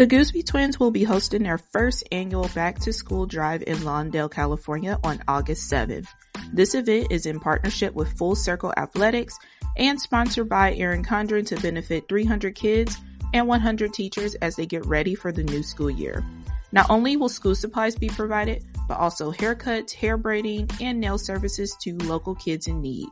[0.00, 4.30] The Gooseby Twins will be hosting their first annual back to school drive in Lawndale,
[4.30, 6.06] California on August 7th.
[6.54, 9.38] This event is in partnership with Full Circle Athletics
[9.76, 12.96] and sponsored by Erin Condren to benefit 300 kids
[13.34, 16.24] and 100 teachers as they get ready for the new school year.
[16.72, 21.76] Not only will school supplies be provided, but also haircuts, hair braiding, and nail services
[21.82, 23.08] to local kids in need.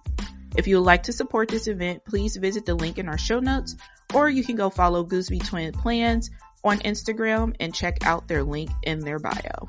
[0.56, 3.40] If you would like to support this event, please visit the link in our show
[3.40, 3.76] notes,
[4.14, 6.30] or you can go follow Gooseby Twin Plans
[6.64, 9.68] on Instagram and check out their link in their bio.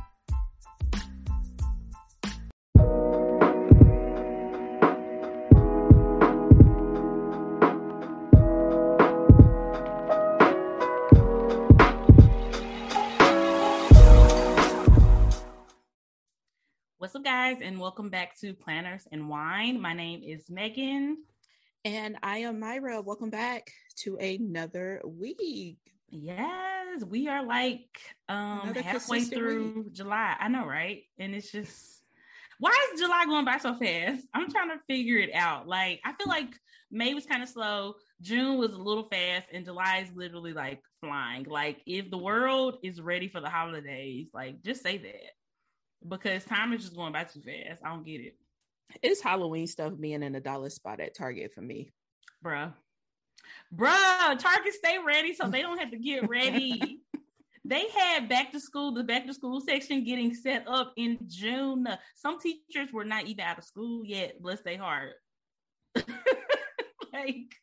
[16.98, 19.82] What's up, guys, and welcome back to Planners and Wine.
[19.82, 21.18] My name is Megan.
[21.86, 23.02] And I am Myra.
[23.02, 23.72] Welcome back
[24.04, 25.80] to another week.
[26.12, 29.94] Yes, we are like um halfway through week.
[29.94, 30.36] July.
[30.40, 31.04] I know, right?
[31.18, 32.02] And it's just
[32.60, 34.28] why is July going by so fast?
[34.34, 35.68] I'm trying to figure it out.
[35.68, 36.54] Like I feel like
[36.92, 40.82] May was kind of slow, June was a little fast, and July is literally like
[41.02, 41.46] flying.
[41.46, 45.32] Like if the world is ready for the holidays, like just say that.
[46.08, 47.82] Because time is just going by too fast.
[47.84, 48.36] I don't get it.
[49.02, 51.92] It's Halloween stuff being in a dollar spot at Target for me.
[52.44, 52.74] Bruh.
[53.76, 57.02] Bruh, Target stay ready so they don't have to get ready.
[57.66, 61.88] they had back to school, the back to school section getting set up in June.
[62.16, 65.14] Some teachers were not even out of school yet, bless their heart.
[67.14, 67.56] like,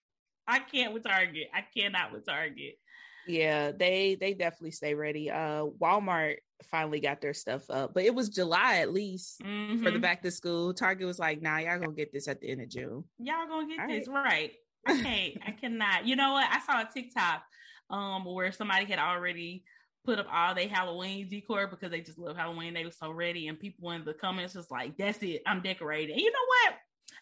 [0.47, 1.49] I can't with Target.
[1.53, 2.79] I cannot with Target.
[3.27, 5.31] Yeah, they they definitely stay ready.
[5.31, 6.37] Uh Walmart
[6.71, 9.79] finally got their stuff up, but it was July at least mm-hmm.
[9.79, 10.01] for the mm-hmm.
[10.01, 10.73] back to school.
[10.73, 13.05] Target was like, "Nah, y'all gonna get this at the end of June.
[13.19, 14.25] Y'all gonna get All this right.
[14.25, 14.53] right.
[14.87, 15.39] I can't.
[15.47, 16.07] I cannot.
[16.07, 16.49] You know what?
[16.51, 17.43] I saw a TikTok
[17.89, 19.65] um where somebody had already
[20.05, 22.75] put up all their Halloween decor because they just love Halloween.
[22.75, 25.43] They were so ready, and people in the comments was like, "That's it.
[25.47, 26.75] I'm decorating." And you know what?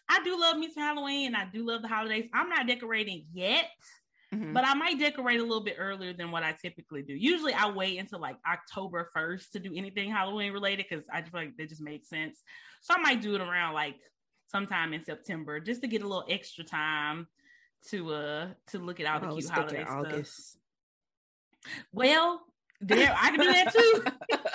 [0.07, 2.29] I do love me some Halloween, and I do love the holidays.
[2.33, 3.69] I'm not decorating yet.
[4.33, 4.53] Mm-hmm.
[4.53, 7.13] But I might decorate a little bit earlier than what I typically do.
[7.13, 11.31] Usually I wait until like October 1st to do anything Halloween related because I just
[11.31, 12.41] feel like that just makes sense.
[12.81, 13.95] So I might do it around like
[14.47, 17.27] sometime in September just to get a little extra time
[17.89, 19.95] to uh to look at all the cute holiday stuff.
[19.95, 20.57] August.
[21.91, 22.41] Well,
[22.81, 24.03] there I can do that too.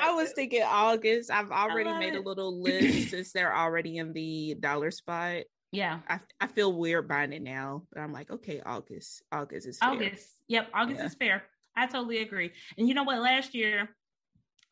[0.00, 1.30] I was thinking August.
[1.30, 2.24] I've already made it.
[2.24, 5.44] a little list since they're already in the dollar spot.
[5.72, 6.00] Yeah.
[6.08, 9.22] I, I feel weird buying it now, but I'm like, okay, August.
[9.32, 9.90] August is fair.
[9.90, 10.28] August.
[10.48, 11.06] Yep, August yeah.
[11.06, 11.42] is fair.
[11.76, 12.52] I totally agree.
[12.78, 13.18] And you know what?
[13.18, 13.88] Last year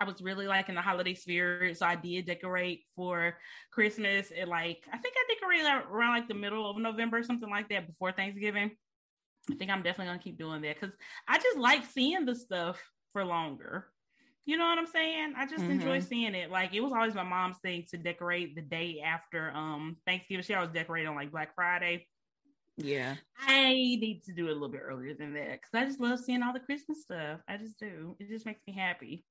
[0.00, 1.78] I was really like in the holiday spirit.
[1.78, 3.36] So I did decorate for
[3.70, 7.68] Christmas and like I think I decorated around like the middle of November, something like
[7.68, 8.72] that, before Thanksgiving.
[9.50, 10.94] I think I'm definitely gonna keep doing that because
[11.28, 12.80] I just like seeing the stuff
[13.12, 13.86] for longer.
[14.44, 15.34] You know what I'm saying?
[15.36, 15.72] I just mm-hmm.
[15.72, 16.50] enjoy seeing it.
[16.50, 20.42] Like it was always my mom's thing to decorate the day after um Thanksgiving.
[20.44, 22.06] She always decorated on like Black Friday.
[22.76, 23.16] Yeah.
[23.38, 26.18] I need to do it a little bit earlier than that because I just love
[26.20, 27.40] seeing all the Christmas stuff.
[27.48, 28.16] I just do.
[28.18, 29.24] It just makes me happy.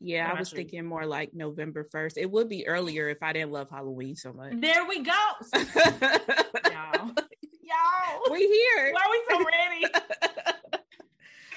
[0.00, 2.14] Yeah, I was thinking more like November 1st.
[2.16, 4.54] It would be earlier if I didn't love Halloween so much.
[4.58, 5.12] There we go.
[5.54, 7.12] Y'all.
[7.62, 8.32] Y'all.
[8.32, 8.92] We here.
[8.94, 9.94] Why are we so ready?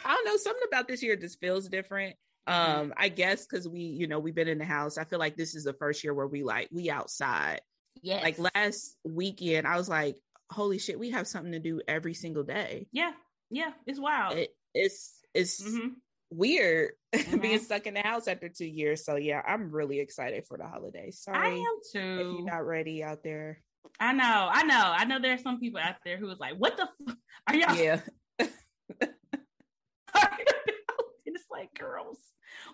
[0.06, 0.38] I don't know.
[0.38, 2.18] Something about this year just feels different.
[2.48, 2.81] Mm-hmm.
[2.81, 4.98] Um, I guess because we, you know, we've been in the house.
[4.98, 7.62] I feel like this is the first year where we like we outside.
[8.02, 8.22] Yeah.
[8.22, 10.18] Like last weekend, I was like,
[10.50, 12.88] holy shit, we have something to do every single day.
[12.92, 13.12] Yeah.
[13.50, 13.72] Yeah.
[13.88, 14.38] It's wild.
[14.38, 15.90] It, it's it's mm-hmm.
[16.33, 17.38] Weird mm-hmm.
[17.38, 19.06] being stuck in the house after two years.
[19.06, 21.19] So yeah, I'm really excited for the holidays.
[21.19, 21.38] Sorry.
[21.38, 22.00] I am too.
[22.00, 23.62] If you're not ready out there.
[24.00, 25.19] I know, I know, I know.
[25.19, 26.83] There are some people out there who is like, "What the?
[26.83, 27.15] F-
[27.47, 28.00] are y'all?" Yeah.
[28.39, 28.53] it's
[31.51, 32.18] like, girls,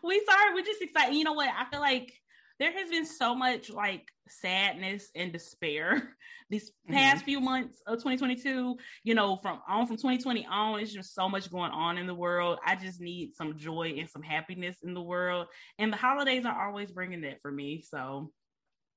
[0.04, 0.54] we sorry.
[0.54, 1.16] We're just excited.
[1.16, 1.50] You know what?
[1.50, 2.14] I feel like
[2.60, 6.16] there has been so much like sadness and despair
[6.50, 7.26] these past mm-hmm.
[7.26, 11.50] few months of 2022 you know from on from 2020 on it's just so much
[11.52, 12.60] going on in the world.
[12.66, 15.48] I just need some joy and some happiness in the world
[15.78, 17.84] and the holidays are always bringing that for me.
[17.88, 18.32] So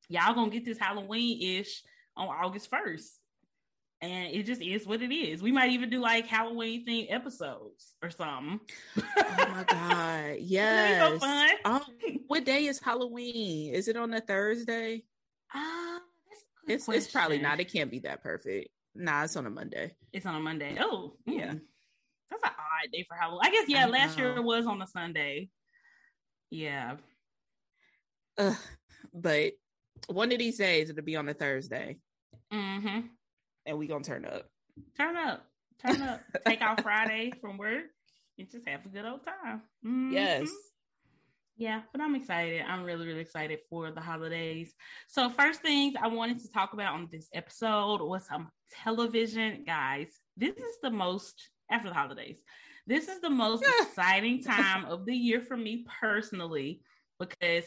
[0.09, 1.83] y'all gonna get this halloween-ish
[2.17, 3.09] on august 1st
[4.03, 5.41] and it just is what it is.
[5.41, 8.61] We might even do like Halloween themed episodes or something.
[8.99, 9.03] oh
[9.39, 11.21] my god, yes!
[11.21, 11.49] so.
[11.65, 11.85] Oh,
[12.27, 13.73] what day is Halloween?
[13.73, 15.05] Is it on a Thursday?
[15.55, 15.99] Uh,
[16.67, 17.03] it's question.
[17.03, 17.61] it's probably not.
[17.61, 18.71] It can't be that perfect.
[18.95, 19.95] Nah, it's on a Monday.
[20.13, 20.77] It's on a Monday.
[20.81, 21.55] Oh, yeah.
[22.31, 23.41] That's an odd day for Halloween.
[23.45, 23.87] I guess yeah.
[23.87, 25.49] I last year it was on a Sunday.
[26.51, 26.97] Yeah.
[28.37, 28.55] Uh,
[29.15, 29.53] but
[30.09, 31.99] one of these days it'll be on a Thursday.
[32.53, 33.01] Mm-hmm.
[33.67, 34.49] And we gonna turn up.
[34.97, 35.45] Turn up.
[35.85, 36.21] Turn up.
[36.47, 37.85] Take out Friday from work
[38.39, 39.63] and just have a good old time.
[39.85, 40.13] Mm-hmm.
[40.13, 40.51] Yes.
[41.57, 42.63] Yeah, but I'm excited.
[42.67, 44.75] I'm really, really excited for the holidays.
[45.07, 48.49] So, first things I wanted to talk about on this episode was some
[48.83, 49.65] television.
[49.65, 52.43] Guys, this is the most, after the holidays,
[52.87, 56.81] this is the most exciting time of the year for me personally
[57.21, 57.67] because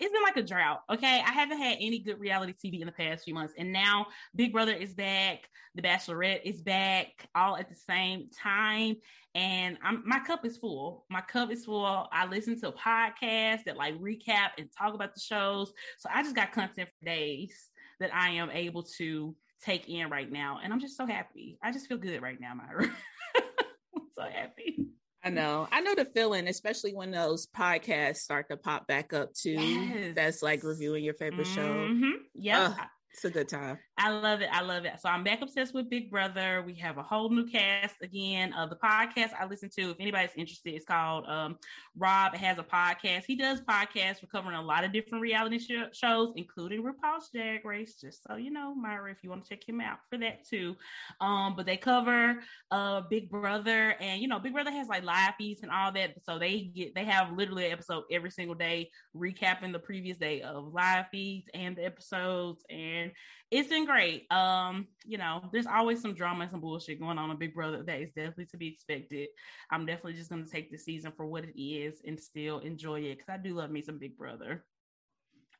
[0.00, 0.82] it's been like a drought.
[0.90, 1.22] Okay.
[1.26, 3.54] I haven't had any good reality TV in the past few months.
[3.56, 5.48] And now Big Brother is back.
[5.74, 8.96] The Bachelorette is back all at the same time.
[9.34, 11.04] And I'm, my cup is full.
[11.10, 12.08] My cup is full.
[12.10, 15.72] I listen to podcasts that like recap and talk about the shows.
[15.98, 17.68] So I just got content for days
[18.00, 20.60] that I am able to take in right now.
[20.62, 21.58] And I'm just so happy.
[21.62, 22.88] I just feel good right now, Myra.
[23.36, 24.86] I'm so happy.
[25.26, 25.68] I know.
[25.72, 29.50] I know the feeling, especially when those podcasts start to pop back up too.
[29.50, 30.14] Yes.
[30.14, 32.10] That's like reviewing your favorite mm-hmm.
[32.10, 32.18] show.
[32.34, 32.74] Yeah.
[33.16, 33.78] It's a good time.
[33.96, 34.50] I love it.
[34.52, 35.00] I love it.
[35.00, 36.62] So I'm back obsessed with Big Brother.
[36.66, 38.52] We have a whole new cast again.
[38.52, 41.56] of the podcast I listen to, if anybody's interested, it's called um,
[41.96, 43.24] Rob has a podcast.
[43.26, 44.22] He does podcasts.
[44.22, 47.94] We're covering a lot of different reality sh- shows, including RuPaul's Drag Race.
[47.98, 50.76] Just so you know, Myra, if you want to check him out for that too.
[51.22, 52.40] Um, but they cover
[52.70, 56.22] uh, Big Brother, and you know, Big Brother has like live feeds and all that.
[56.24, 60.42] So they get they have literally an episode every single day, recapping the previous day
[60.42, 63.05] of live feeds and the episodes and
[63.50, 64.30] it's been great.
[64.32, 67.82] Um, you know, there's always some drama and some bullshit going on in Big Brother
[67.82, 69.28] that is definitely to be expected.
[69.70, 73.18] I'm definitely just gonna take the season for what it is and still enjoy it
[73.18, 74.64] because I do love me some Big Brother,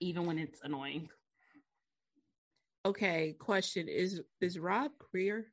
[0.00, 1.08] even when it's annoying.
[2.84, 5.46] Okay, question is is Rob queer?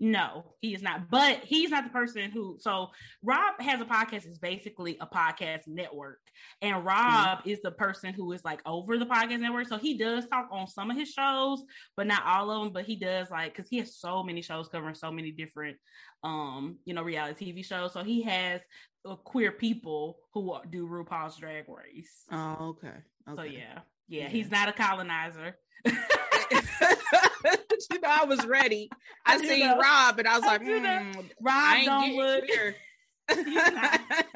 [0.00, 1.10] No, he is not.
[1.10, 2.56] But he's not the person who.
[2.60, 2.88] So
[3.22, 4.26] Rob has a podcast.
[4.26, 6.18] It's basically a podcast network,
[6.60, 7.48] and Rob mm-hmm.
[7.48, 9.68] is the person who is like over the podcast network.
[9.68, 11.62] So he does talk on some of his shows,
[11.96, 12.72] but not all of them.
[12.72, 15.76] But he does like because he has so many shows covering so many different,
[16.24, 17.92] um, you know, reality TV shows.
[17.92, 18.60] So he has
[19.08, 22.24] uh, queer people who do RuPaul's Drag Race.
[22.32, 22.88] Oh, okay.
[23.28, 23.36] okay.
[23.36, 25.56] So yeah, yeah, yeah, he's not a colonizer.
[27.90, 28.90] you know, I was ready.
[29.26, 29.78] I, I seen know.
[29.78, 32.44] Rob, and I was I like, mm, Rob don't look.
[33.34, 34.00] he's not.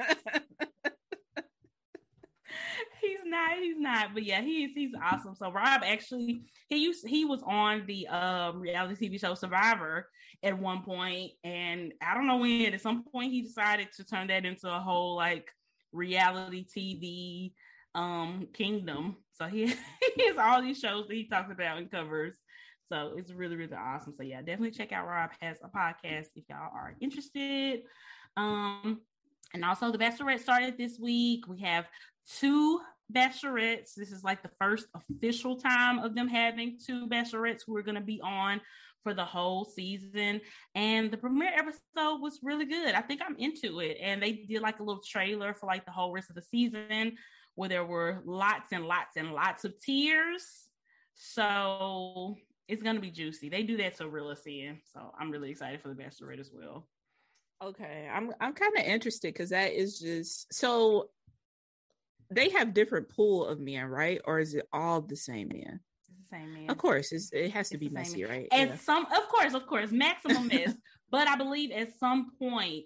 [3.01, 3.57] he's not.
[3.59, 4.13] He's not.
[4.13, 5.35] But yeah, he's he's awesome.
[5.35, 10.09] So Rob actually he used he was on the um reality TV show Survivor
[10.43, 12.73] at one point, and I don't know when.
[12.73, 15.49] At some point, he decided to turn that into a whole like
[15.91, 17.53] reality TV
[17.95, 19.17] um kingdom.
[19.33, 19.67] So he,
[20.15, 22.35] he has all these shows that he talks about and covers.
[22.89, 24.13] So it's really, really awesome.
[24.15, 27.81] So yeah, definitely check out Rob has a podcast if y'all are interested.
[28.35, 29.01] Um,
[29.53, 31.47] and also the Bachelorette started this week.
[31.47, 31.87] We have
[32.39, 32.79] two
[33.13, 33.93] bachelorettes.
[33.95, 37.95] This is like the first official time of them having two bachelorettes who are going
[37.95, 38.61] to be on
[39.03, 40.41] for the whole season.
[40.75, 42.93] And the premiere episode was really good.
[42.93, 43.97] I think I'm into it.
[44.01, 47.17] And they did like a little trailer for like the whole rest of the season
[47.55, 50.67] where there were lots and lots and lots of tears.
[51.15, 53.49] So it's gonna be juicy.
[53.49, 54.79] They do that to reel us in.
[54.93, 56.87] So I'm really excited for the Bachelorette as well.
[57.63, 61.09] Okay, I'm I'm kind of interested because that is just so
[62.29, 64.19] they have different pool of men, right?
[64.25, 65.79] Or is it all the same men?
[66.29, 66.69] the same man.
[66.69, 68.31] Of course, it has to it's be messy, man.
[68.31, 68.47] right?
[68.51, 68.77] And yeah.
[68.77, 70.73] some, of course, of course, maximum mess.
[71.09, 72.85] but I believe at some point,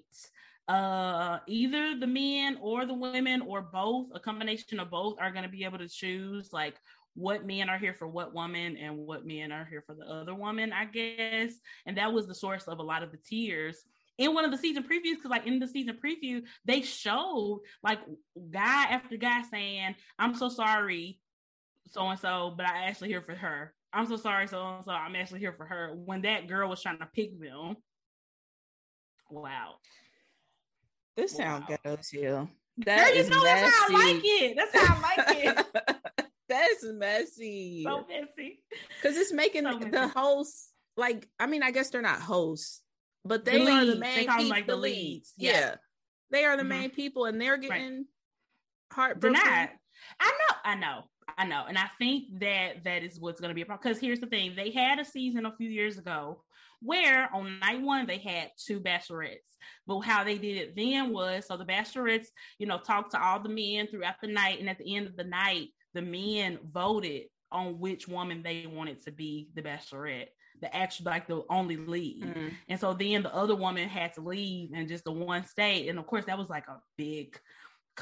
[0.68, 5.44] uh, either the men or the women or both, a combination of both, are going
[5.44, 6.76] to be able to choose like
[7.16, 10.34] what men are here for what woman and what men are here for the other
[10.34, 11.54] woman, I guess.
[11.86, 13.84] And that was the source of a lot of the tears
[14.18, 18.00] in one of the season previews because like in the season preview they showed like
[18.52, 21.20] guy after guy saying i'm so sorry
[21.88, 23.74] so and so but i actually here for her.
[23.94, 25.94] I'm so sorry so and so i'm actually here for her.
[25.94, 27.76] When that girl was trying to pick them.
[29.30, 29.76] Wow.
[31.18, 31.64] This wow.
[31.68, 32.50] sounds good too.
[32.86, 33.62] That Girl, you know messy.
[33.62, 34.56] that's how i like it.
[34.56, 35.96] That's how i like it
[36.52, 37.84] That's messy.
[37.86, 38.62] So messy.
[39.02, 42.82] Because it's making so the hosts like I mean, I guess they're not hosts,
[43.26, 44.16] but they the are the main.
[44.16, 45.34] They call them like the leads.
[45.38, 45.52] Yeah.
[45.52, 45.76] yeah.
[46.32, 46.70] They are the mm-hmm.
[46.70, 48.06] main people and they're getting right.
[48.92, 49.34] heartbroken.
[49.34, 49.70] They're not.
[50.20, 51.02] I know, I know.
[51.38, 51.66] I know.
[51.68, 53.84] And I think that that is what's going to be a problem.
[53.84, 56.44] Because here's the thing they had a season a few years ago
[56.82, 59.38] where on night one they had two bachelorettes.
[59.86, 62.28] But how they did it then was so the bachelorettes,
[62.58, 64.60] you know, talked to all the men throughout the night.
[64.60, 69.04] And at the end of the night, the men voted on which woman they wanted
[69.04, 70.30] to be the bachelorette
[70.62, 72.24] the actual like the only lead.
[72.24, 72.48] Mm-hmm.
[72.70, 75.90] And so then the other woman had to leave and just the one stayed.
[75.90, 77.38] And of course that was like a big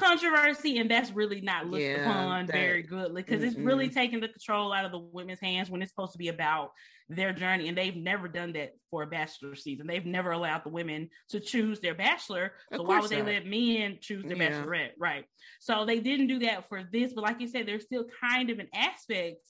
[0.00, 4.20] controversy and that's really not looked yeah, upon that, very goodly because it's really taking
[4.20, 6.72] the control out of the women's hands when it's supposed to be about
[7.08, 10.70] their journey and they've never done that for a bachelor season they've never allowed the
[10.70, 13.10] women to choose their bachelor so why would not.
[13.10, 14.50] they let men choose their yeah.
[14.50, 15.24] bachelorette right
[15.60, 18.58] so they didn't do that for this but like you said there's still kind of
[18.58, 19.40] an aspect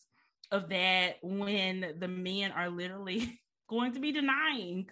[0.51, 4.89] of that when the men are literally going to be denying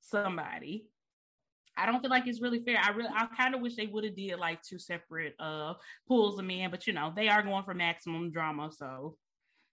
[0.00, 0.86] somebody
[1.76, 2.78] I don't feel like it's really fair.
[2.82, 5.74] I really, I kind of wish they would have did like two separate uh
[6.06, 9.16] pools of men, but you know they are going for maximum drama, so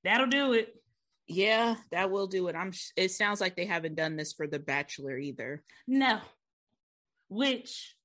[0.04, 0.76] that'll do it.
[1.28, 2.56] Yeah, that will do it.
[2.56, 2.72] I'm.
[2.96, 5.64] It sounds like they haven't done this for The Bachelor either.
[5.88, 6.20] No,
[7.28, 7.96] which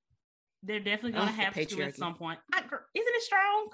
[0.63, 2.39] they're definitely going to oh, have to at some point.
[2.53, 3.69] I, isn't it strong?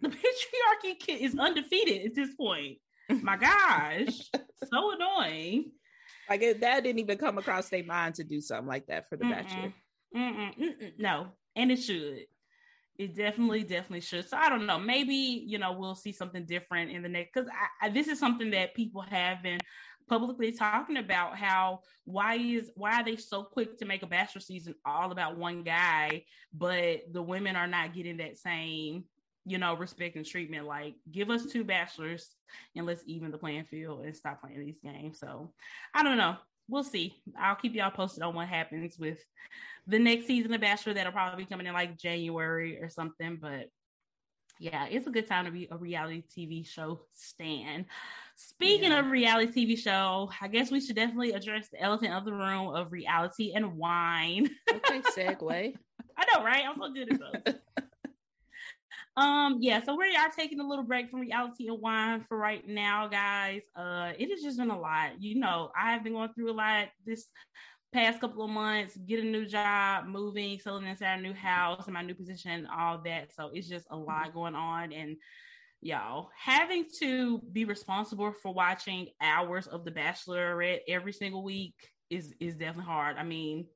[0.00, 0.08] The
[1.08, 2.78] patriarchy is undefeated at this point.
[3.08, 4.30] My gosh,
[4.70, 5.72] so annoying.
[6.28, 9.16] Like it, that didn't even come across their mind to do something like that for
[9.16, 9.72] the mm-mm, bachelor.
[10.16, 12.26] Mm-mm, mm-mm, no, and it should.
[12.96, 14.28] It definitely, definitely should.
[14.28, 14.78] So I don't know.
[14.78, 17.50] Maybe you know we'll see something different in the next because
[17.92, 19.58] this is something that people have been
[20.08, 21.36] publicly talking about.
[21.36, 25.36] How why is why are they so quick to make a bachelor season all about
[25.36, 29.04] one guy, but the women are not getting that same
[29.44, 30.66] you know, respect and treatment.
[30.66, 32.34] Like, give us two bachelors
[32.76, 35.18] and let's even the playing field and stop playing these games.
[35.18, 35.52] So,
[35.94, 36.36] I don't know.
[36.68, 37.14] We'll see.
[37.38, 39.18] I'll keep y'all posted on what happens with
[39.86, 40.94] the next season of Bachelor.
[40.94, 43.38] That'll probably be coming in like January or something.
[43.40, 43.68] But
[44.58, 47.86] yeah, it's a good time to be a reality TV show stan.
[48.36, 49.00] Speaking yeah.
[49.00, 52.74] of reality TV show, I guess we should definitely address the elephant of the room
[52.74, 54.48] of reality and wine.
[54.70, 55.74] Okay, segue.
[56.16, 56.64] I know, right?
[56.66, 57.54] I'm so good at those.
[59.16, 62.66] Um, yeah, so we are taking a little break from reality and wine for right
[62.66, 63.62] now, guys.
[63.76, 65.20] Uh, it has just been a lot.
[65.22, 67.26] You know, I have been going through a lot this
[67.92, 71.94] past couple of months, get a new job, moving, selling inside a new house, and
[71.94, 73.32] my new position, all that.
[73.32, 74.92] So it's just a lot going on.
[74.92, 75.16] And
[75.80, 81.74] y'all having to be responsible for watching hours of The Bachelorette every single week
[82.10, 83.16] is is definitely hard.
[83.16, 83.66] I mean,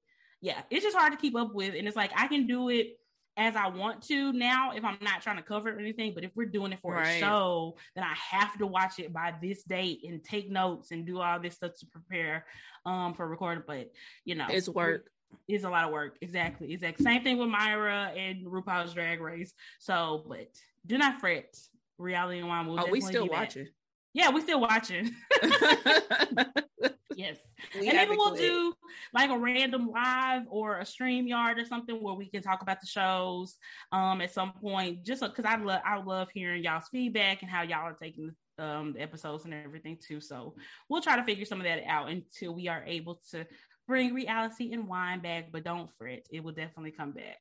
[0.41, 1.75] yeah, it's just hard to keep up with.
[1.77, 2.98] And it's like I can do it
[3.39, 6.13] as I want to now if I'm not trying to cover it or anything.
[6.15, 7.17] But if we're doing it for right.
[7.17, 11.07] a show, then I have to watch it by this date and take notes and
[11.07, 12.45] do all this stuff to prepare
[12.85, 13.63] um for recording.
[13.67, 13.93] But
[14.25, 15.11] you know, it's work.
[15.47, 16.17] It's a lot of work.
[16.21, 16.73] Exactly.
[16.73, 17.05] Exactly.
[17.05, 19.55] Same thing with Myra and RuPaul's Drag Race.
[19.79, 20.49] So, but
[20.87, 21.57] do not fret.
[21.99, 22.79] Reality and wine will.
[22.79, 23.69] Are we still watching?
[24.15, 25.15] Yeah, we still watching.
[27.19, 27.37] yes.
[27.75, 28.73] We and maybe we'll do
[29.13, 32.81] like a random live or a stream yard or something where we can talk about
[32.81, 33.57] the shows
[33.93, 37.63] um at some point just because I love I love hearing y'all's feedback and how
[37.63, 40.21] y'all are taking um the episodes and everything too.
[40.21, 40.55] So
[40.89, 43.45] we'll try to figure some of that out until we are able to
[43.89, 47.39] bring reality and wine back, but don't fret, it will definitely come back.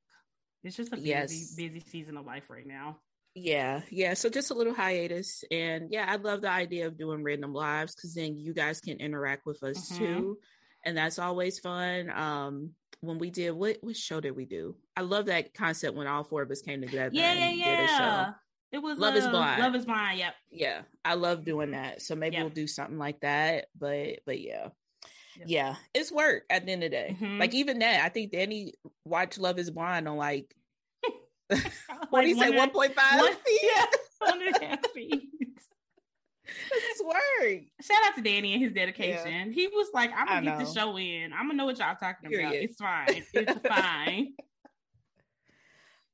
[0.63, 1.53] It's just a busy, yes.
[1.55, 2.97] busy season of life right now.
[3.39, 4.15] Yeah, yeah.
[4.15, 5.43] So just a little hiatus.
[5.51, 8.97] And yeah, I love the idea of doing random lives because then you guys can
[8.97, 9.97] interact with us mm-hmm.
[9.97, 10.37] too.
[10.83, 12.09] And that's always fun.
[12.09, 14.75] Um, when we did what what show did we do?
[14.95, 17.11] I love that concept when all four of us came together.
[17.13, 18.31] Yeah, yeah, yeah.
[18.71, 19.61] It was Love uh, is Blind.
[19.61, 20.19] Love is Blind.
[20.19, 20.33] Yep.
[20.51, 22.01] Yeah, I love doing that.
[22.01, 22.45] So maybe yep.
[22.45, 23.67] we'll do something like that.
[23.77, 24.69] But but yeah.
[25.37, 25.47] Yep.
[25.47, 27.17] Yeah, it's work at the end of the day.
[27.21, 27.39] Mm-hmm.
[27.39, 28.73] Like even that, I think Danny
[29.05, 30.55] watched Love is Blind on like
[32.09, 32.49] what do you say?
[32.51, 33.59] One point five feet.
[33.63, 33.85] Yeah,
[34.19, 35.23] one and a half feet.
[37.81, 39.49] Shout out to Danny and his dedication.
[39.49, 39.53] Yeah.
[39.53, 41.31] He was like, "I'm gonna get the show in.
[41.33, 42.47] I'm gonna know what y'all talking Period.
[42.47, 42.55] about.
[42.55, 43.23] It's fine.
[43.33, 44.33] It's fine."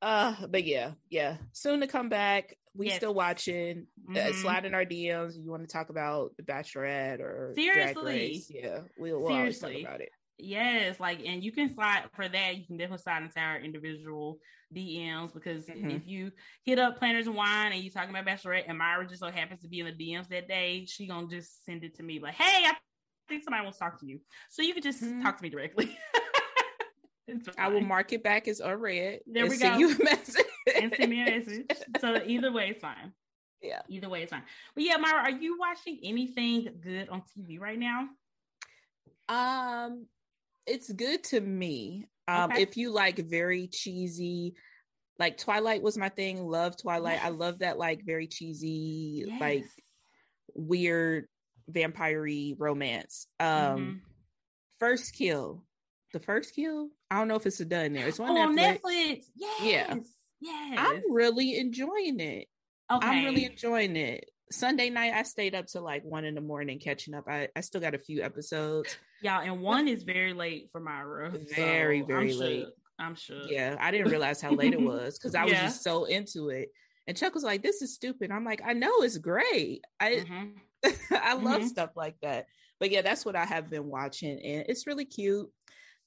[0.02, 1.38] Uh, but yeah, yeah.
[1.54, 2.58] Soon to come back.
[2.76, 2.98] We yes.
[2.98, 3.88] still watching.
[4.10, 4.30] Uh, mm-hmm.
[4.30, 5.36] Uh, slide in our DMs.
[5.42, 8.44] You want to talk about the Bachelorette or seriously?
[8.50, 9.84] Yeah, we'll, we'll Seriously.
[9.84, 10.10] talk about it.
[10.38, 12.58] Yes, like, and you can slide for that.
[12.58, 14.40] You can definitely slide into our individual
[14.76, 15.92] DMs because mm-hmm.
[15.92, 16.32] if you
[16.64, 19.62] hit up Planners and Wine and you're talking about Bachelorette and Myra just so happens
[19.62, 22.34] to be in the DMs that day, she gonna just send it to me like,
[22.34, 22.74] "Hey, I
[23.30, 25.22] think somebody wants to talk to you," so you can just mm-hmm.
[25.22, 25.98] talk to me directly.
[27.58, 29.20] I will mark it back as unread.
[29.26, 29.78] There we go.
[29.78, 30.46] You a message
[30.82, 31.66] and send me a message.
[32.00, 33.14] So either way, it's fine.
[33.62, 34.44] Yeah, either way, it's fine.
[34.76, 38.10] But yeah, Myra, are you watching anything good on TV right now?
[39.30, 40.06] Um,
[40.66, 42.08] it's good to me.
[42.28, 42.62] Um, okay.
[42.62, 44.56] if you like very cheesy,
[45.20, 46.46] like Twilight was my thing.
[46.46, 47.16] Love Twilight.
[47.16, 47.26] Yes.
[47.26, 49.42] I love that like very cheesy, yes.
[49.42, 49.66] like
[50.56, 51.28] weird
[51.68, 52.26] vampire
[52.58, 53.28] romance.
[53.40, 53.94] Um mm-hmm.
[54.80, 55.64] First Kill.
[56.14, 56.90] The First Kill?
[57.10, 58.08] I don't know if it's a done there.
[58.08, 58.82] It's on oh, Netflix.
[58.82, 59.24] Netflix.
[59.36, 59.62] Yes.
[59.62, 59.96] Yeah.
[60.42, 60.78] Yes.
[60.78, 62.48] I'm really enjoying it.
[62.92, 63.08] Okay.
[63.08, 64.30] I'm really enjoying it.
[64.54, 67.26] Sunday night, I stayed up till like one in the morning catching up.
[67.28, 68.96] I, I still got a few episodes.
[69.22, 71.32] Yeah, and one is very late for Myra.
[71.56, 72.62] Very, so very I'm late.
[72.62, 72.72] Sure.
[73.00, 73.42] I'm sure.
[73.48, 75.64] Yeah, I didn't realize how late it was because I was yeah.
[75.64, 76.70] just so into it.
[77.08, 79.82] And Chuck was like, "This is stupid." I'm like, "I know it's great.
[80.00, 80.90] I mm-hmm.
[81.12, 81.68] I love mm-hmm.
[81.68, 82.46] stuff like that."
[82.80, 85.50] But yeah, that's what I have been watching, and it's really cute.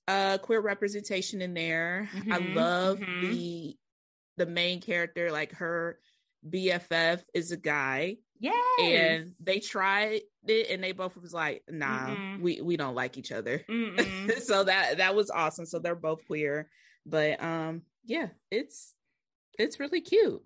[0.08, 2.08] Uh, queer representation in there.
[2.14, 2.32] Mm-hmm.
[2.32, 3.30] I love mm-hmm.
[3.30, 3.76] the
[4.36, 5.98] the main character, like her
[6.48, 8.18] BFF is a guy.
[8.38, 8.52] Yeah.
[8.82, 13.16] And they tried it and they both was like, nah, mm we we don't like
[13.16, 13.64] each other.
[14.42, 15.66] so that that was awesome.
[15.66, 16.68] So they're both queer.
[17.04, 18.94] But um yeah, it's
[19.58, 20.42] it's really cute.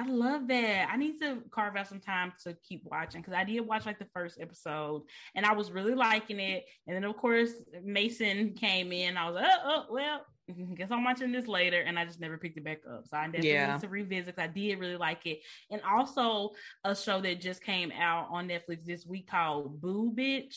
[0.00, 0.88] I love that.
[0.90, 3.98] I need to carve out some time to keep watching because I did watch like
[3.98, 5.02] the first episode
[5.34, 6.64] and I was really liking it.
[6.86, 7.50] And then of course
[7.82, 9.16] Mason came in.
[9.16, 10.20] I was like, oh, oh well,
[10.74, 13.06] guess I'm watching this later, and I just never picked it back up.
[13.06, 13.72] So I definitely yeah.
[13.74, 14.26] need to revisit.
[14.26, 15.40] Because I did really like it,
[15.70, 16.50] and also
[16.84, 20.56] a show that just came out on Netflix this week called Boo Bitch.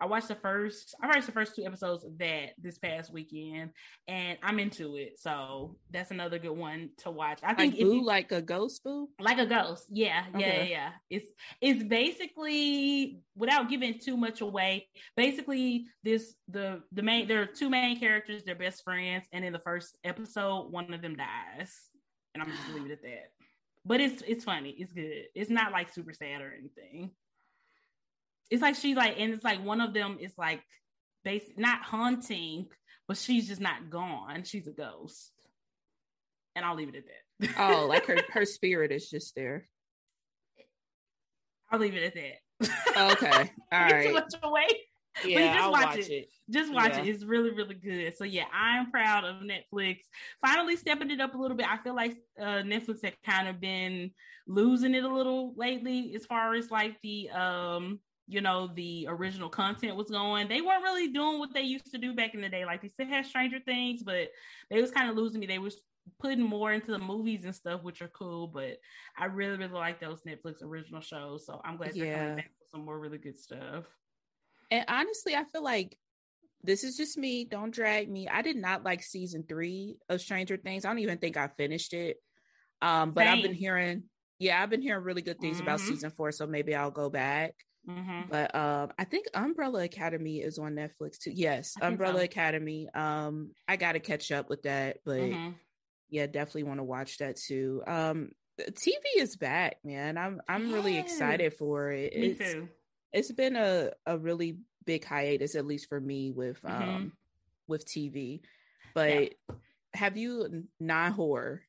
[0.00, 3.70] I watched the first, I watched the first two episodes of that this past weekend,
[4.06, 5.18] and I'm into it.
[5.18, 7.40] So that's another good one to watch.
[7.42, 9.86] I think like boo, you, like a ghost boo, like a ghost.
[9.90, 10.40] Yeah, okay.
[10.40, 10.90] yeah, yeah.
[11.08, 11.26] It's
[11.62, 14.88] it's basically without giving too much away.
[15.16, 18.42] Basically, this the the main there are two main characters.
[18.44, 21.72] They're best friends, and in the first episode, one of them dies,
[22.34, 23.30] and I'm just leave it at that.
[23.86, 24.74] But it's it's funny.
[24.78, 25.24] It's good.
[25.34, 27.12] It's not like super sad or anything
[28.50, 30.62] it's like she like and it's like one of them is like
[31.24, 32.66] basic not haunting
[33.08, 35.32] but she's just not gone she's a ghost
[36.54, 39.68] and i'll leave it at that oh like her her spirit is just there
[41.70, 44.68] i'll leave it at that okay all right too much away
[45.24, 46.12] yeah, just I'll watch, watch it.
[46.12, 46.28] it.
[46.50, 47.00] Just watch yeah.
[47.00, 47.08] it.
[47.08, 48.16] It's really, really good.
[48.16, 50.00] So yeah, I'm proud of Netflix
[50.44, 51.66] finally stepping it up a little bit.
[51.66, 54.10] I feel like uh, Netflix had kind of been
[54.46, 59.48] losing it a little lately as far as like the um you know the original
[59.48, 60.48] content was going.
[60.48, 62.64] They weren't really doing what they used to do back in the day.
[62.64, 64.28] Like they still had stranger things but
[64.70, 65.46] they was kind of losing me.
[65.46, 65.80] They was
[66.20, 68.76] putting more into the movies and stuff which are cool but
[69.18, 72.70] i really really like those netflix original shows so i'm glad they're coming back with
[72.70, 73.84] some more really good stuff.
[74.70, 75.98] And honestly i feel like
[76.62, 77.44] this is just me.
[77.44, 78.26] Don't drag me.
[78.28, 80.84] I did not like season three of stranger things.
[80.84, 82.16] I don't even think i finished it.
[82.82, 83.36] Um but Same.
[83.36, 84.04] i've been hearing
[84.38, 85.66] yeah i've been hearing really good things mm-hmm.
[85.66, 87.54] about season four so maybe i'll go back
[87.88, 88.22] Mm-hmm.
[88.30, 91.32] But um, I think Umbrella Academy is on Netflix too.
[91.32, 92.24] Yes, Umbrella so.
[92.24, 92.88] Academy.
[92.94, 95.50] Um, I got to catch up with that, but mm-hmm.
[96.10, 97.82] yeah, definitely want to watch that too.
[97.86, 100.16] Um, TV is back, man.
[100.18, 100.72] I'm I'm yes.
[100.72, 102.14] really excited for it.
[102.14, 102.68] Me it's, too.
[103.12, 106.82] It's been a a really big hiatus, at least for me, with mm-hmm.
[106.82, 107.12] um
[107.68, 108.40] with TV.
[108.94, 109.54] But yeah.
[109.94, 111.62] have you non horror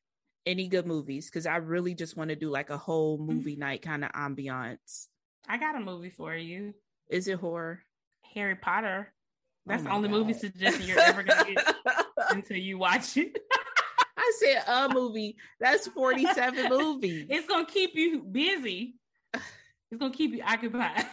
[0.46, 1.26] any good movies?
[1.26, 3.34] Because I really just want to do like a whole mm-hmm.
[3.34, 5.06] movie night kind of ambiance.
[5.48, 6.74] I got a movie for you.
[7.08, 7.82] Is it horror?
[8.34, 9.12] Harry Potter.
[9.66, 10.18] Oh That's oh the only God.
[10.18, 11.74] movie suggestion you're ever gonna get
[12.30, 13.38] until you watch it.
[14.16, 15.36] I said a movie.
[15.58, 17.26] That's 47 movies.
[17.30, 18.96] It's gonna keep you busy.
[19.32, 21.06] It's gonna keep you occupied.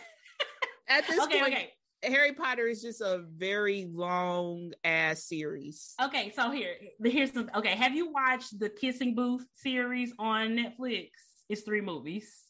[0.89, 1.73] At this okay, point, okay.
[2.03, 5.93] Harry Potter is just a very long ass series.
[6.03, 7.49] Okay, so here, here's some.
[7.55, 11.09] Okay, have you watched the Kissing Booth series on Netflix?
[11.49, 12.44] It's three movies.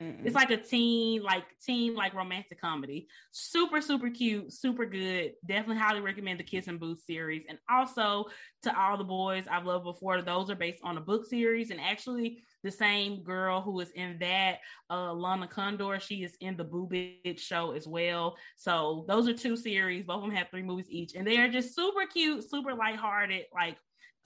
[0.00, 0.24] Mm-mm.
[0.24, 3.08] It's like a teen, like teen, like romantic comedy.
[3.32, 5.32] Super, super cute, super good.
[5.44, 7.42] Definitely highly recommend the Kissing Booth series.
[7.48, 8.26] And also
[8.62, 11.70] to all the boys I've loved before, those are based on a book series.
[11.70, 14.58] And actually, the same girl who is in that,
[14.88, 18.36] uh, Lana Condor, she is in the Boo Bitch show as well.
[18.56, 20.04] So those are two series.
[20.04, 23.46] Both of them have three movies each, and they are just super cute, super lighthearted,
[23.52, 23.78] like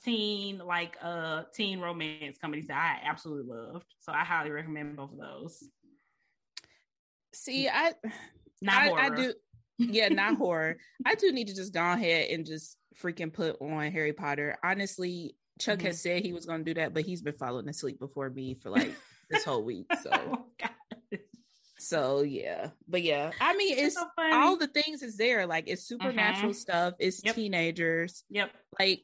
[0.05, 3.87] teen like uh teen romance comedies that I absolutely loved.
[4.01, 5.65] So I highly recommend both of those.
[7.35, 7.93] See, I
[8.61, 9.01] not I, horror.
[9.01, 9.35] I do
[9.79, 10.77] yeah, not horror.
[11.07, 14.57] I do need to just go ahead and just freaking put on Harry Potter.
[14.63, 15.89] Honestly, Chuck mm-hmm.
[15.89, 18.55] has said he was going to do that, but he's been falling asleep before me
[18.55, 18.95] for like
[19.31, 19.87] this whole week.
[20.03, 21.19] So, oh,
[21.79, 25.47] so yeah, but yeah, I mean, it's, it's so all the things is there.
[25.47, 26.59] Like it's supernatural mm-hmm.
[26.59, 26.95] stuff.
[26.99, 27.35] It's yep.
[27.35, 28.25] teenagers.
[28.31, 28.51] Yep.
[28.79, 29.03] Like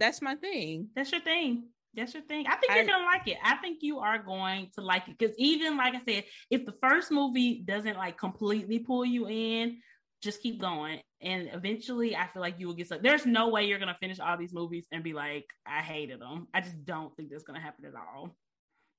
[0.00, 0.88] that's my thing.
[0.96, 1.68] That's your thing.
[1.94, 2.46] That's your thing.
[2.46, 3.36] I think you're I, gonna like it.
[3.44, 6.74] I think you are going to like it because even like I said, if the
[6.82, 9.78] first movie doesn't like completely pull you in,
[10.22, 11.00] just keep going.
[11.22, 13.02] And eventually, I feel like you will get stuck.
[13.02, 16.20] There's no way you're going to finish all these movies and be like, I hated
[16.20, 16.46] them.
[16.54, 18.34] I just don't think that's going to happen at all.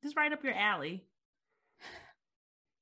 [0.03, 1.03] Just right up your alley.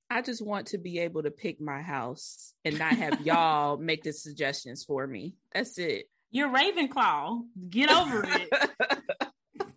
[0.10, 4.03] I just want to be able to pick my house and not have y'all make
[4.03, 5.36] the suggestions for me.
[5.53, 6.10] That's it.
[6.32, 7.42] You're Ravenclaw.
[7.70, 8.50] Get over it.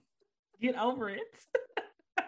[0.61, 1.21] Get over it.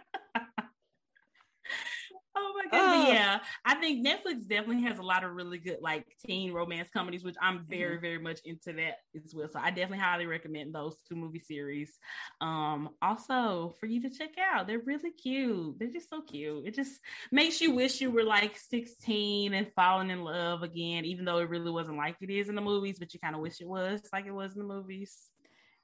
[2.72, 6.88] uh, yeah, I think Netflix definitely has a lot of really good like teen romance
[6.92, 8.02] comedies, which I'm very, mm-hmm.
[8.02, 9.48] very much into that as well.
[9.52, 11.98] So I definitely highly recommend those two movie series.
[12.40, 14.66] Um, also for you to check out.
[14.66, 15.78] They're really cute.
[15.78, 16.66] They're just so cute.
[16.66, 21.24] It just makes you wish you were like 16 and falling in love again, even
[21.24, 23.60] though it really wasn't like it is in the movies, but you kind of wish
[23.60, 25.30] it was like it was in the movies.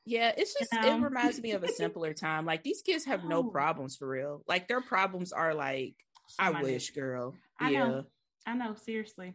[0.06, 0.96] Yeah, it's just you know?
[0.96, 2.46] it reminds me of a simpler time.
[2.46, 4.42] Like these kids have no problems for real.
[4.48, 5.94] Like their problems are like
[6.38, 7.34] I wish, girl.
[7.58, 7.86] I yeah.
[7.86, 8.04] know.
[8.46, 8.74] I know.
[8.74, 9.34] Seriously.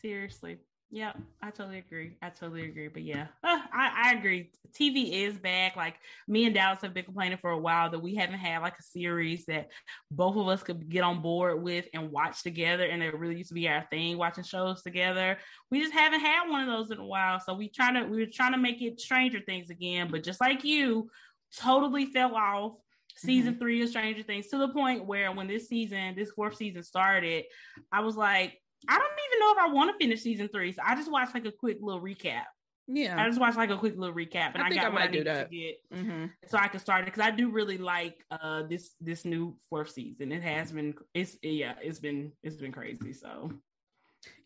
[0.00, 0.58] Seriously.
[0.94, 2.18] Yep, I totally agree.
[2.20, 2.88] I totally agree.
[2.88, 4.50] But yeah, uh, I, I agree.
[4.78, 5.74] TV is back.
[5.74, 5.94] Like
[6.28, 8.82] me and Dallas have been complaining for a while that we haven't had like a
[8.82, 9.70] series that
[10.10, 12.84] both of us could get on board with and watch together.
[12.84, 15.38] And it really used to be our thing, watching shows together.
[15.70, 17.40] We just haven't had one of those in a while.
[17.40, 20.42] So we trying to we were trying to make it Stranger Things again, but just
[20.42, 21.08] like you,
[21.56, 22.74] totally fell off
[23.16, 23.60] season mm-hmm.
[23.60, 27.44] three of Stranger Things to the point where when this season, this fourth season started,
[27.90, 30.72] I was like, I don't even know if I want to finish season three.
[30.72, 32.44] So I just watched like a quick little recap.
[32.88, 35.02] Yeah, I just watched like a quick little recap, and I, I got I what
[35.02, 36.26] I needed to get, mm-hmm.
[36.48, 39.90] so I could start it because I do really like uh this this new fourth
[39.90, 40.32] season.
[40.32, 43.12] It has been it's yeah it's been it's been crazy.
[43.12, 43.52] So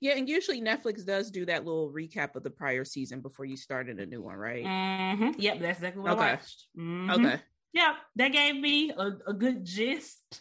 [0.00, 3.56] yeah, and usually Netflix does do that little recap of the prior season before you
[3.56, 4.64] started a new one, right?
[4.64, 5.40] Mm-hmm.
[5.40, 6.22] Yep, that's exactly what okay.
[6.22, 6.66] I watched.
[6.78, 7.10] Mm-hmm.
[7.10, 7.40] Okay,
[7.76, 10.40] yeah, that gave me a, a good gist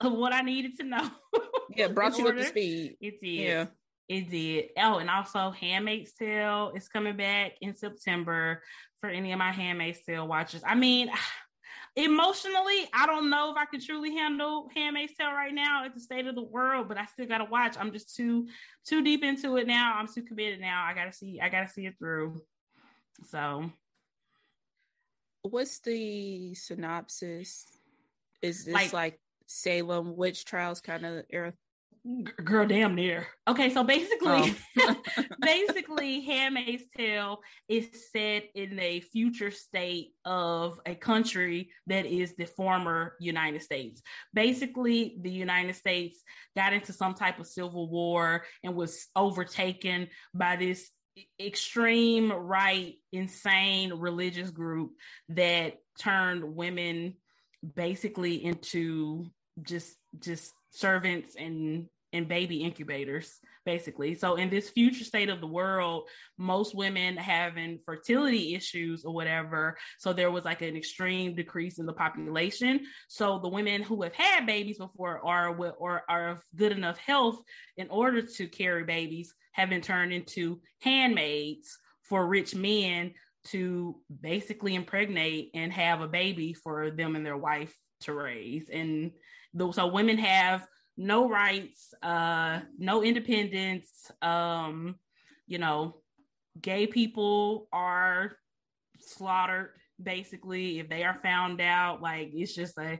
[0.00, 1.08] of what I needed to know.
[1.76, 2.96] yeah, brought you up to speed.
[3.00, 3.28] It did.
[3.28, 3.66] Yeah.
[4.08, 4.70] It did.
[4.76, 8.62] Oh, and also Handmaid's Tale is coming back in September
[9.00, 10.62] for any of my Handmaid's Tale watchers.
[10.66, 11.08] I mean,
[11.96, 16.00] emotionally, I don't know if I can truly handle Handmaid's Tale right now at the
[16.00, 17.76] state of the world, but I still gotta watch.
[17.78, 18.48] I'm just too
[18.84, 19.94] too deep into it now.
[19.96, 20.84] I'm too committed now.
[20.84, 22.40] I gotta see, I gotta see it through.
[23.28, 23.70] So
[25.46, 27.66] what's the synopsis?
[28.42, 31.52] Is this like, like Salem witch trials kind of era?
[32.44, 33.26] Girl, damn near.
[33.48, 34.96] Okay, so basically, oh.
[35.40, 42.44] basically, Handmaid's Tale is set in a future state of a country that is the
[42.44, 44.02] former United States.
[44.32, 46.22] Basically, the United States
[46.54, 50.88] got into some type of civil war and was overtaken by this
[51.40, 54.92] extreme right, insane religious group
[55.30, 57.14] that turned women
[57.74, 59.26] basically into
[59.62, 65.46] just just servants and and baby incubators basically so in this future state of the
[65.46, 71.78] world most women having fertility issues or whatever so there was like an extreme decrease
[71.78, 76.42] in the population so the women who have had babies before are or are of
[76.54, 77.40] good enough health
[77.76, 83.12] in order to carry babies have been turned into handmaids for rich men
[83.44, 88.68] to basically impregnate and have a baby for them and their wife to raise.
[88.70, 89.12] And
[89.72, 90.66] so women have
[90.96, 94.10] no rights, uh, no independence.
[94.22, 94.96] Um,
[95.46, 95.96] you know,
[96.60, 98.32] gay people are
[99.00, 99.70] slaughtered
[100.02, 102.02] basically if they are found out.
[102.02, 102.98] Like it's just a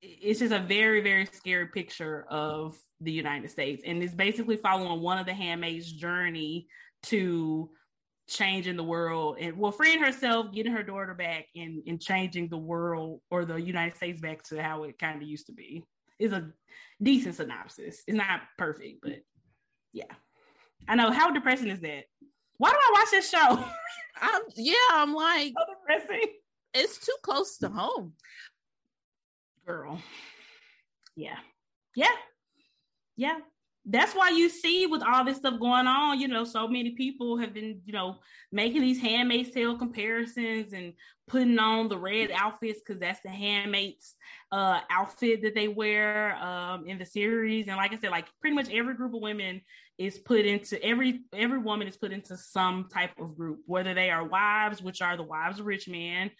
[0.00, 5.00] it's just a very very scary picture of the united states and it's basically following
[5.00, 6.68] one of the handmaids journey
[7.02, 7.68] to
[8.28, 12.58] changing the world and well freeing herself getting her daughter back and, and changing the
[12.58, 15.82] world or the united states back to how it kind of used to be
[16.18, 16.50] is a
[17.02, 19.18] decent synopsis it's not perfect but
[19.92, 20.12] yeah
[20.88, 22.04] i know how depressing is that
[22.56, 23.64] why do i watch this show
[24.20, 26.26] I'm, yeah i'm like so depressing
[26.74, 28.14] it's too close to home
[29.68, 30.00] girl.
[31.14, 31.36] Yeah.
[31.94, 32.16] Yeah.
[33.16, 33.38] Yeah.
[33.84, 37.38] That's why you see with all this stuff going on, you know, so many people
[37.38, 38.18] have been, you know,
[38.52, 40.92] making these handmaid's tale comparisons and
[41.26, 44.14] putting on the red outfits because that's the handmaid's
[44.52, 47.68] uh, outfit that they wear um, in the series.
[47.68, 49.60] And like I said, like pretty much every group of women
[49.98, 54.10] is put into every every woman is put into some type of group, whether they
[54.10, 56.30] are wives, which are the wives of rich men.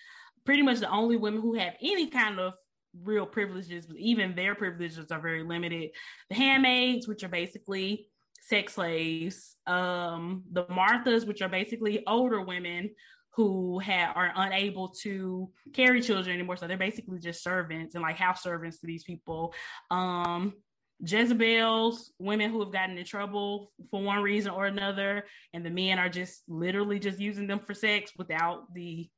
[0.45, 2.55] Pretty much the only women who have any kind of
[3.03, 5.91] real privileges, but even their privileges are very limited.
[6.31, 8.09] The handmaids, which are basically
[8.41, 12.91] sex slaves, um, the Marthas, which are basically older women
[13.33, 16.57] who are unable to carry children anymore.
[16.57, 19.55] So they're basically just servants and like house servants to these people.
[19.93, 20.55] Um,
[21.01, 26.01] Jezebels, women who have gotten in trouble for one reason or another, and the men
[26.01, 29.09] are just literally just using them for sex without the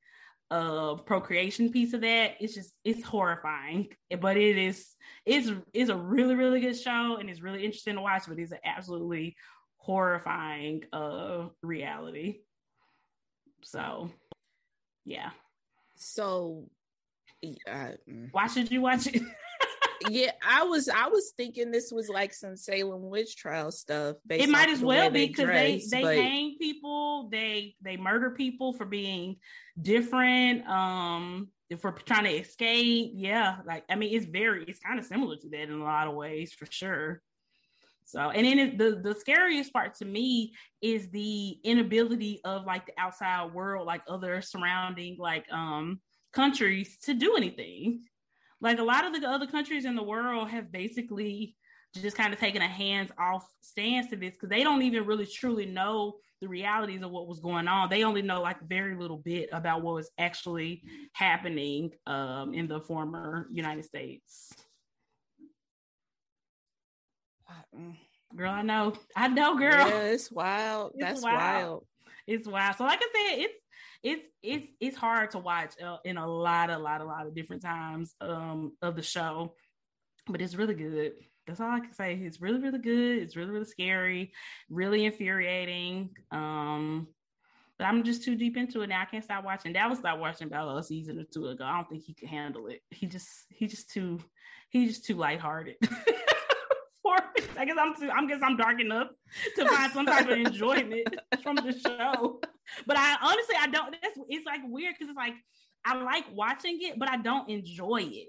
[0.50, 2.32] uh procreation piece of that.
[2.40, 3.88] It's just it's horrifying.
[4.20, 8.02] But it is it's it's a really, really good show and it's really interesting to
[8.02, 9.36] watch, but it's an absolutely
[9.76, 12.40] horrifying uh reality.
[13.62, 14.10] So
[15.04, 15.30] yeah.
[15.96, 16.68] So
[17.70, 17.92] uh,
[18.32, 19.22] why should you watch it?
[20.10, 24.16] yeah, I was I was thinking this was like some Salem witch trial stuff.
[24.28, 26.16] It might as well be because they they, but...
[26.16, 29.36] hang people, they they murder people for being
[29.80, 31.48] different, um,
[31.80, 33.12] for trying to escape.
[33.14, 36.08] Yeah, like I mean, it's very it's kind of similar to that in a lot
[36.08, 37.22] of ways for sure.
[38.04, 42.86] So, and then it, the the scariest part to me is the inability of like
[42.86, 46.00] the outside world, like other surrounding like um
[46.32, 48.02] countries, to do anything
[48.60, 51.56] like a lot of the other countries in the world have basically
[51.94, 55.26] just kind of taken a hands off stance to this because they don't even really
[55.26, 57.90] truly know the realities of what was going on.
[57.90, 62.80] They only know like very little bit about what was actually happening um, in the
[62.80, 64.52] former United States.
[67.76, 67.96] Mm.
[68.36, 68.94] Girl, I know.
[69.16, 69.88] I know, girl.
[69.88, 70.92] Yeah, it's wild.
[70.94, 71.36] It's That's wild.
[71.36, 71.86] wild.
[72.26, 72.76] It's wild.
[72.76, 73.54] So, like I said, it's
[74.02, 77.34] it's it's it's hard to watch uh, in a lot, a lot, a lot of
[77.34, 79.54] different times um, of the show,
[80.26, 81.12] but it's really good.
[81.46, 82.14] That's all I can say.
[82.14, 83.22] It's really, really good.
[83.22, 84.32] It's really, really scary,
[84.68, 86.10] really infuriating.
[86.30, 87.08] Um,
[87.78, 89.00] but I'm just too deep into it now.
[89.00, 89.72] I can't stop watching.
[89.72, 91.64] Dallas stopped watching about a season or two ago.
[91.64, 92.82] I don't think he could handle it.
[92.90, 94.20] He just he just too
[94.68, 95.76] he just too lighthearted.
[97.02, 97.16] For
[97.58, 99.08] I guess I'm too I guess I'm dark enough
[99.56, 101.08] to find some type of enjoyment
[101.42, 102.40] from the show.
[102.86, 103.92] But I honestly I don't.
[104.02, 105.34] That's it's like weird because it's like
[105.84, 108.28] I like watching it, but I don't enjoy it.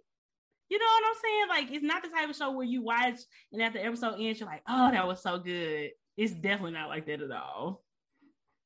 [0.70, 1.48] You know what I'm saying?
[1.50, 3.20] Like it's not the type of show where you watch
[3.52, 5.92] and at the episode ends, you're like, oh, that was so good.
[6.18, 7.84] It's definitely not like that at all.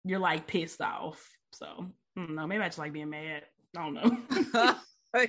[0.04, 1.28] You're like pissed off.
[1.54, 2.48] So no.
[2.48, 3.44] Maybe I just like being mad.
[3.76, 4.76] I don't know.
[5.16, 5.26] oh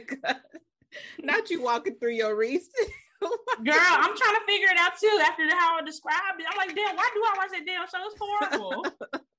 [1.22, 2.70] not you walking through your reason.
[3.22, 6.46] oh Girl, I'm trying to figure it out too after how I described it.
[6.50, 8.06] I'm like, damn, why do I watch that damn show?
[8.06, 8.86] It's horrible.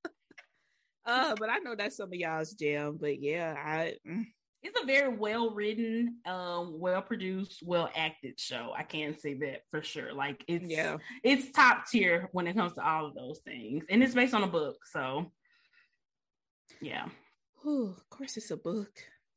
[1.08, 2.98] Uh, but I know that's some of y'all's jam.
[3.00, 4.26] But yeah, I mm.
[4.62, 8.74] it's a very well written, um, well produced, well acted show.
[8.78, 10.14] I can say that for sure.
[10.14, 14.04] Like it's yeah, it's top tier when it comes to all of those things, and
[14.04, 14.76] it's based on a book.
[14.92, 15.32] So
[16.82, 17.08] yeah,
[17.66, 18.92] Ooh, of course it's a book.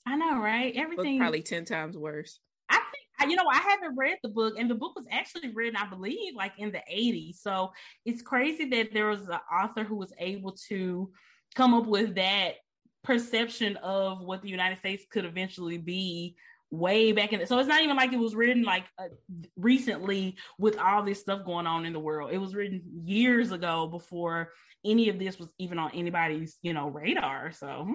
[0.07, 0.75] I know, right?
[0.75, 2.41] Everything book probably ten times worse.
[2.69, 2.81] I
[3.21, 5.89] think you know I haven't read the book, and the book was actually written, I
[5.89, 7.37] believe, like in the '80s.
[7.37, 7.71] So
[8.05, 11.13] it's crazy that there was an author who was able to
[11.55, 12.55] come up with that
[13.03, 16.37] perception of what the United States could eventually be
[16.71, 19.09] way back in the, so it's not even like it was written like uh,
[19.57, 22.31] recently with all this stuff going on in the world.
[22.33, 24.51] It was written years ago before
[24.85, 27.53] any of this was even on anybody's you know radar.
[27.53, 27.87] So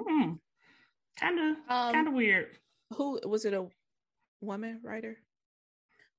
[1.19, 2.47] kind of kind of weird.
[2.95, 3.67] who was it a
[4.41, 5.17] woman writer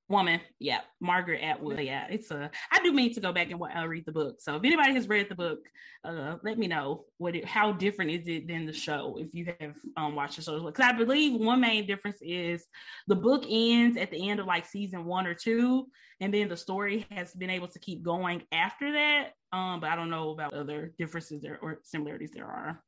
[0.08, 0.40] woman.
[0.58, 1.80] Yeah margaret atwood.
[1.80, 4.36] Yeah it's a i do mean to go back and uh, read the book.
[4.40, 5.58] So if anybody has read the book
[6.04, 9.52] uh let me know what it, how different is it than the show if you
[9.58, 12.66] have um watched the show because i believe one main difference is
[13.06, 15.86] the book ends at the end of like season one or two
[16.20, 19.30] and then the story has been able to keep going after that.
[19.52, 22.82] Um but i don't know about other differences there or similarities there are.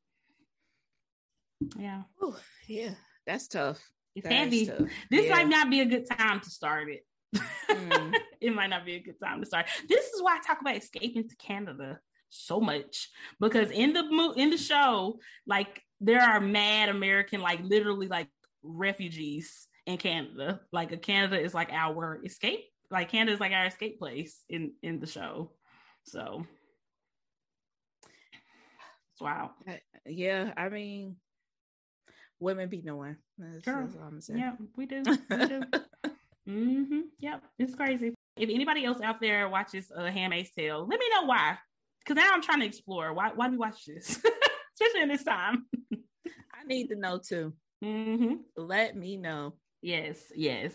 [1.76, 2.02] Yeah.
[2.22, 2.37] Ooh,
[2.68, 2.94] yeah
[3.26, 3.83] that's tough
[4.18, 4.64] it's heavy.
[5.11, 5.31] This yeah.
[5.31, 7.04] might not be a good time to start it.
[7.70, 8.14] Mm.
[8.40, 9.66] it might not be a good time to start.
[9.88, 12.00] This is why I talk about escaping to Canada
[12.31, 13.09] so much
[13.40, 18.28] because in the mo- in the show, like there are mad American, like literally like
[18.62, 20.61] refugees in Canada.
[20.72, 22.64] Like a Canada is like our escape.
[22.90, 25.52] Like Canada is like our escape place in in the show.
[26.04, 26.46] So,
[29.20, 29.50] wow.
[30.07, 31.16] Yeah, I mean,
[32.40, 33.16] women be knowing.
[33.38, 34.40] That's, that's I'm saying.
[34.40, 35.03] Yeah, we do.
[35.31, 35.62] We do.
[36.48, 37.01] mm-hmm.
[37.20, 38.14] Yep, it's crazy.
[38.37, 41.59] If anybody else out there watches uh, Handmaid's Tale, let me know why.
[42.01, 44.09] Because now I'm trying to explore why why do we watch this,
[44.74, 45.66] especially in this time.
[45.92, 47.53] I need to know too.
[47.85, 48.35] Mm-hmm.
[48.57, 49.55] Let me know.
[49.81, 50.74] Yes, yes.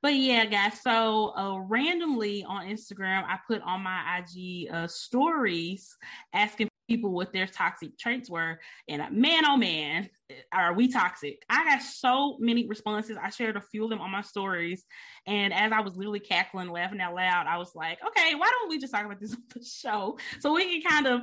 [0.00, 0.80] But yeah, guys.
[0.80, 5.96] So uh, randomly on Instagram, I put on my IG uh, stories
[6.32, 8.58] asking people what their toxic traits were.
[8.88, 10.08] And uh, man, oh man,
[10.52, 11.44] are we toxic?
[11.48, 13.16] I got so many responses.
[13.22, 14.84] I shared a few of them on my stories.
[15.26, 18.70] And as I was literally cackling, laughing out loud, I was like, okay, why don't
[18.70, 20.18] we just talk about this on the show?
[20.40, 21.22] So we can kind of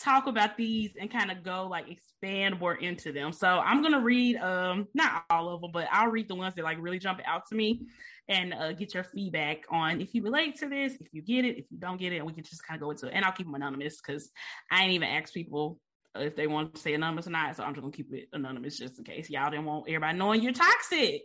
[0.00, 3.32] talk about these and kind of go like expand more into them.
[3.32, 6.64] So I'm gonna read um not all of them, but I'll read the ones that
[6.64, 7.86] like really jump out to me
[8.28, 11.56] and uh, get your feedback on if you relate to this, if you get it,
[11.58, 13.12] if you don't get it, and we can just kind of go into it.
[13.14, 14.30] And I'll keep them anonymous because
[14.70, 15.80] I ain't even ask people
[16.14, 17.56] if they want to say anonymous or not.
[17.56, 20.42] So I'm just gonna keep it anonymous just in case y'all didn't want everybody knowing
[20.42, 21.22] you're toxic.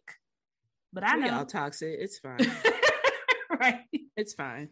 [0.92, 1.96] But I know y'all toxic.
[2.00, 2.38] It's fine.
[3.50, 3.82] right.
[4.16, 4.70] It's fine.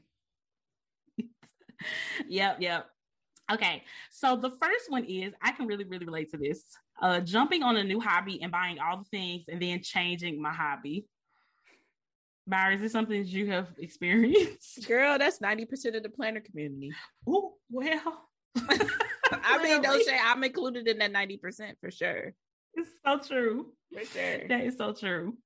[2.28, 2.88] yep, yep.
[3.52, 6.64] Okay, so the first one is I can really, really relate to this.
[7.02, 10.54] Uh, jumping on a new hobby and buying all the things and then changing my
[10.54, 11.06] hobby.
[12.48, 14.86] Myra, is this something that you have experienced?
[14.88, 16.92] Girl, that's 90% of the planner community.
[17.28, 18.30] Oh, well.
[19.32, 22.34] I mean, don't say I'm included in that 90% for sure.
[22.74, 23.74] It's so true.
[23.94, 24.48] For sure.
[24.48, 25.38] That is so true.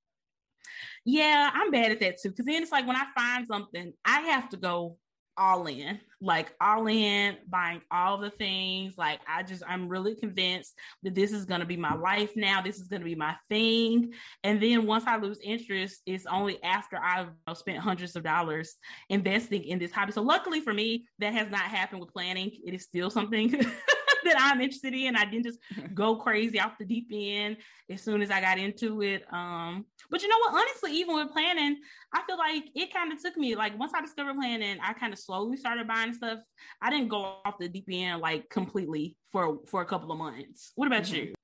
[1.05, 2.31] Yeah, I'm bad at that too.
[2.31, 4.97] Cause then it's like when I find something, I have to go
[5.37, 8.97] all in, like all in, buying all the things.
[8.97, 12.61] Like I just, I'm really convinced that this is going to be my life now.
[12.61, 14.13] This is going to be my thing.
[14.43, 18.75] And then once I lose interest, it's only after I've spent hundreds of dollars
[19.09, 20.11] investing in this hobby.
[20.11, 22.51] So luckily for me, that has not happened with planning.
[22.65, 23.49] It is still something
[24.25, 25.15] that I'm interested in.
[25.15, 25.59] I didn't just
[25.93, 27.57] go crazy off the deep end
[27.89, 29.23] as soon as I got into it.
[29.31, 30.53] Um, but you know what?
[30.53, 31.77] Honestly, even with planning,
[32.13, 35.13] I feel like it kind of took me like once I discovered planning, I kind
[35.13, 36.39] of slowly started buying stuff.
[36.81, 40.71] I didn't go off the deep end like completely for for a couple of months.
[40.75, 41.15] What about mm-hmm.
[41.15, 41.34] you?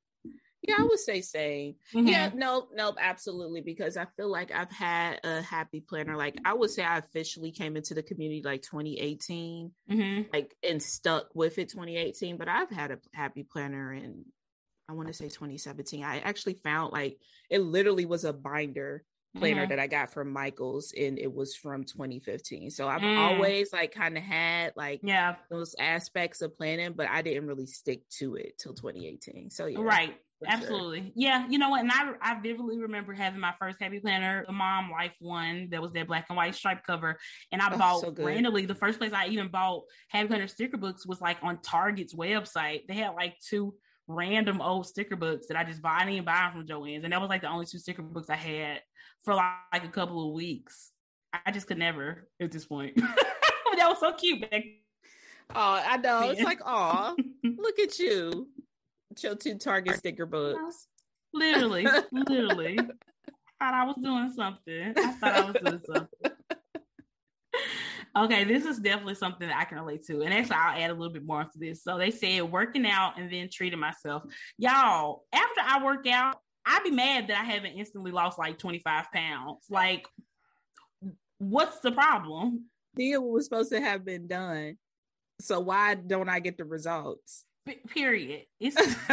[0.62, 1.76] Yeah, I would say same.
[1.94, 2.08] Mm-hmm.
[2.08, 3.62] Yeah, nope, nope, absolutely.
[3.62, 6.16] Because I feel like I've had a happy planner.
[6.16, 10.22] Like I would say I officially came into the community like 2018, mm-hmm.
[10.32, 12.38] like and stuck with it 2018.
[12.38, 14.26] But I've had a happy planner in
[14.88, 16.04] I want to say 2017.
[16.04, 17.18] I actually found like
[17.50, 19.04] it literally was a binder
[19.38, 19.70] planner mm-hmm.
[19.70, 22.70] that I got from Michaels and it was from 2015.
[22.72, 23.18] So I've mm.
[23.18, 27.66] always like kind of had like yeah those aspects of planning, but I didn't really
[27.66, 29.50] stick to it till 2018.
[29.50, 29.80] So yeah.
[29.82, 30.16] Right.
[30.48, 31.12] Absolutely.
[31.16, 31.48] Yeah.
[31.50, 31.82] You know what?
[31.82, 35.82] And I, I vividly remember having my first happy planner, the mom life one that
[35.82, 37.18] was that black and white stripe cover.
[37.52, 40.78] And I oh, bought so randomly the first place I even bought happy planner sticker
[40.78, 42.88] books was like on Target's website.
[42.88, 43.76] They had like two
[44.08, 46.02] random old sticker books that I just bought.
[46.02, 47.04] I didn't buy them from Joann's.
[47.04, 48.82] And that was like the only two sticker books I had
[49.24, 50.92] for like, like a couple of weeks.
[51.46, 52.96] I just could never at this point.
[52.98, 54.64] that was so cute back.
[55.54, 56.30] Oh, I know.
[56.30, 58.48] It's like, oh, look at you
[59.20, 60.88] your two Target sticker books.
[61.34, 62.78] Literally, literally.
[63.62, 64.94] thought I was doing something.
[64.98, 66.32] I thought I was doing something.
[68.18, 70.24] okay, this is definitely something that I can relate to.
[70.24, 71.84] And actually, I'll add a little bit more to this.
[71.84, 74.24] So they said working out and then treating myself.
[74.58, 79.12] Y'all, after I work out, I'd be mad that I haven't instantly lost like 25
[79.14, 79.66] pounds.
[79.70, 80.08] Like,
[81.38, 82.66] what's the problem?
[82.96, 84.78] Deal was supposed to have been done.
[85.40, 87.46] So why don't I get the results?
[87.88, 88.46] Period.
[88.60, 88.76] It's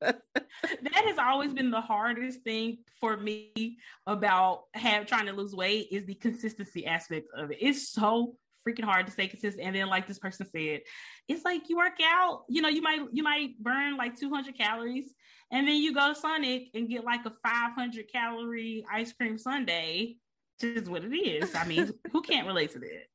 [0.00, 5.88] that has always been the hardest thing for me about have trying to lose weight
[5.90, 7.58] is the consistency aspect of it.
[7.60, 9.64] It's so freaking hard to stay consistent.
[9.66, 10.80] And then, like this person said,
[11.28, 15.12] it's like you work out, you know, you might you might burn like 200 calories,
[15.50, 20.14] and then you go to Sonic and get like a 500 calorie ice cream sundae.
[20.60, 21.54] Just what it is.
[21.54, 23.06] I mean, who can't relate to that?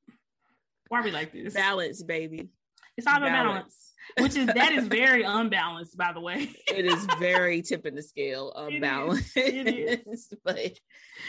[0.89, 1.55] Why are we like this?
[1.55, 2.49] Balance, baby.
[2.97, 3.55] It's all about balance.
[3.55, 6.49] balance which is that is very unbalanced, by the way.
[6.67, 9.35] it is very tipping the scale unbalanced.
[9.35, 9.73] It is.
[9.73, 10.33] It is.
[10.43, 10.79] but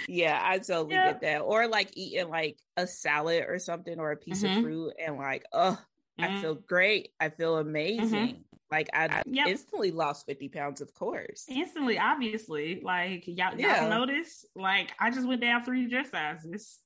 [0.09, 1.13] yeah, I totally yeah.
[1.13, 1.39] get that.
[1.41, 4.59] Or like eating like a salad or something or a piece mm-hmm.
[4.59, 5.79] of fruit and like, oh,
[6.21, 6.37] mm-hmm.
[6.37, 7.11] I feel great.
[7.21, 8.09] I feel amazing.
[8.09, 8.41] Mm-hmm.
[8.71, 9.49] Like I yep.
[9.49, 11.45] instantly lost 50 pounds, of course.
[11.49, 12.81] Instantly, obviously.
[12.83, 13.83] Like y'all, yeah.
[13.83, 16.79] y'all notice, like I just went down three dress sizes.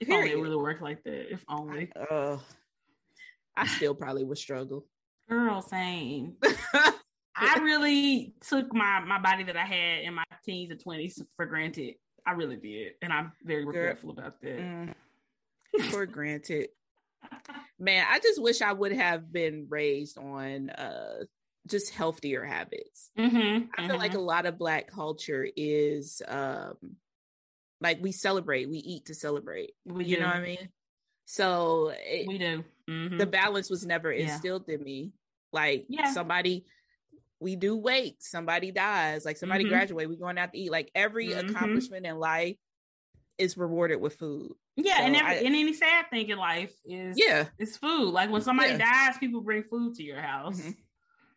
[0.00, 0.32] If Period.
[0.32, 1.32] only it really worked like that.
[1.32, 1.90] If only.
[1.94, 2.38] Uh,
[3.58, 4.86] I still probably would struggle.
[5.28, 6.36] Girl, same.
[7.36, 11.44] I really took my my body that I had in my teens and twenties for
[11.44, 11.94] granted.
[12.24, 14.58] I really did, and I'm very regretful Girl, about that.
[14.58, 14.94] Mm,
[15.90, 16.68] for granted,
[17.78, 18.06] man.
[18.08, 21.24] I just wish I would have been raised on uh
[21.66, 23.10] just healthier habits.
[23.18, 23.86] Mm-hmm, I mm-hmm.
[23.88, 24.20] feel like mm-hmm.
[24.20, 26.76] a lot of Black culture is um
[27.80, 29.72] like we celebrate, we eat to celebrate.
[29.84, 30.22] We you do.
[30.22, 30.68] know what I mean?
[31.26, 32.64] So it, we do.
[32.88, 33.18] Mm-hmm.
[33.18, 34.76] The balance was never instilled yeah.
[34.76, 35.12] in me.
[35.52, 36.12] Like yeah.
[36.12, 36.64] somebody,
[37.40, 38.22] we do wait.
[38.22, 39.24] Somebody dies.
[39.24, 39.72] Like somebody mm-hmm.
[39.72, 40.08] graduate.
[40.08, 40.70] We going out to eat.
[40.70, 41.50] Like every mm-hmm.
[41.50, 42.56] accomplishment in life
[43.38, 44.52] is rewarded with food.
[44.76, 48.12] Yeah, so and, every, I, and any sad thing in life is yeah, it's food.
[48.12, 49.08] Like when somebody yeah.
[49.08, 50.60] dies, people bring food to your house.
[50.60, 50.70] Mm-hmm.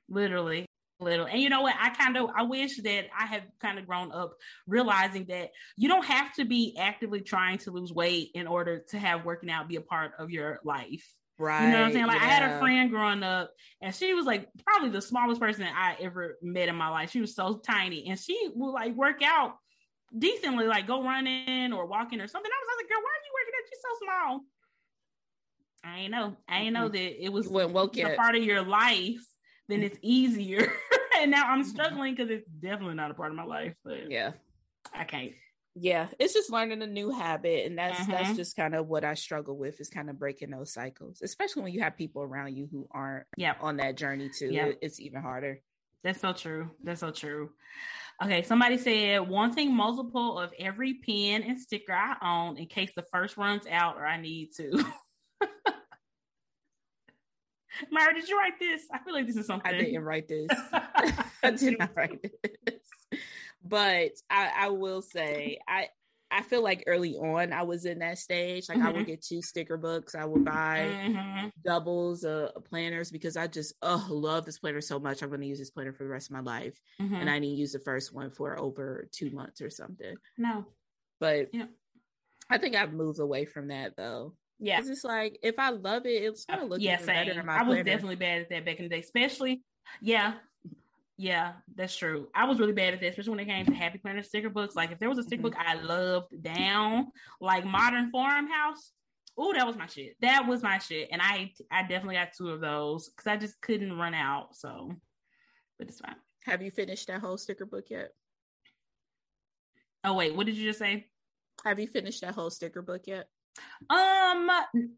[0.10, 0.66] Literally
[1.02, 1.26] little.
[1.26, 1.76] And you know what?
[1.80, 4.36] I kind of I wish that I had kind of grown up
[4.68, 9.00] realizing that you don't have to be actively trying to lose weight in order to
[9.00, 11.06] have working out be a part of your life.
[11.42, 11.66] Right.
[11.66, 12.06] You know what I'm saying?
[12.06, 12.28] Like yeah.
[12.28, 15.98] I had a friend growing up and she was like probably the smallest person I
[16.00, 17.10] ever met in my life.
[17.10, 19.56] She was so tiny and she would like work out
[20.16, 22.52] decently, like go running or walking or something.
[22.52, 23.70] I was, I was like, girl, why are you working out?
[23.72, 24.42] You're so small.
[25.84, 26.38] I ain't know.
[26.48, 29.26] I ain't know that it was when woke a part of your life.
[29.68, 30.72] Then it's easier.
[31.20, 33.74] and now I'm struggling because it's definitely not a part of my life.
[33.84, 34.34] But yeah,
[34.94, 35.32] I can't.
[35.76, 38.12] Yeah, it's just learning a new habit, and that's mm-hmm.
[38.12, 41.64] that's just kind of what I struggle with is kind of breaking those cycles, especially
[41.64, 44.50] when you have people around you who aren't yeah on that journey too.
[44.52, 44.72] Yeah.
[44.82, 45.62] It's even harder.
[46.04, 46.72] That's so true.
[46.84, 47.52] That's so true.
[48.24, 53.06] Okay, somebody said wanting multiple of every pen and sticker I own in case the
[53.12, 54.84] first runs out or I need to.
[57.90, 58.84] Myra, did you write this?
[58.94, 59.74] I feel like this is something.
[59.74, 60.48] I didn't write this.
[61.44, 62.81] I did not write this.
[63.64, 65.90] But I, I will say, I
[66.32, 68.70] I feel like early on I was in that stage.
[68.70, 68.88] Like mm-hmm.
[68.88, 70.16] I would get two sticker books.
[70.16, 71.48] I would buy mm-hmm.
[71.64, 75.22] doubles of uh, planners because I just oh love this planner so much.
[75.22, 77.14] I'm going to use this planner for the rest of my life, mm-hmm.
[77.14, 80.16] and I didn't use the first one for over two months or something.
[80.38, 80.66] No,
[81.20, 81.66] but yeah.
[82.50, 84.34] I think I've moved away from that though.
[84.60, 87.58] Yeah, it's just like if I love it, it's gonna look yeah, better in my.
[87.58, 87.84] I was planner.
[87.84, 89.64] definitely bad at that back in the day, especially.
[90.02, 90.34] Yeah,
[91.22, 92.30] yeah, that's true.
[92.34, 94.76] I was really bad at that, especially when it came to Happy Planner sticker books.
[94.76, 95.52] Like if there was a sticker mm-hmm.
[95.52, 98.92] book I loved down, like Modern Farmhouse.
[99.38, 100.16] Oh, that was my shit.
[100.22, 103.62] That was my shit, and I I definitely got two of those because I just
[103.62, 104.56] couldn't run out.
[104.56, 104.92] So,
[105.78, 106.16] but it's fine.
[106.46, 108.10] Have you finished that whole sticker book yet?
[110.04, 111.06] Oh wait, what did you just say?
[111.64, 113.28] Have you finished that whole sticker book yet?
[113.90, 114.50] Um,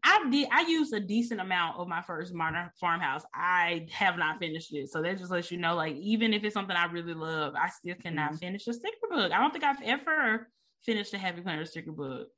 [0.04, 0.48] I did.
[0.52, 3.22] I used a decent amount of my first modern farmhouse.
[3.34, 6.54] I have not finished it, so that just lets you know, like, even if it's
[6.54, 8.38] something I really love, I still cannot mm-hmm.
[8.38, 9.32] finish a sticker book.
[9.32, 10.48] I don't think I've ever
[10.82, 12.28] finished a Happy Planner sticker book.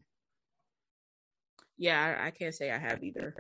[1.76, 3.34] Yeah, I, I can't say I have either,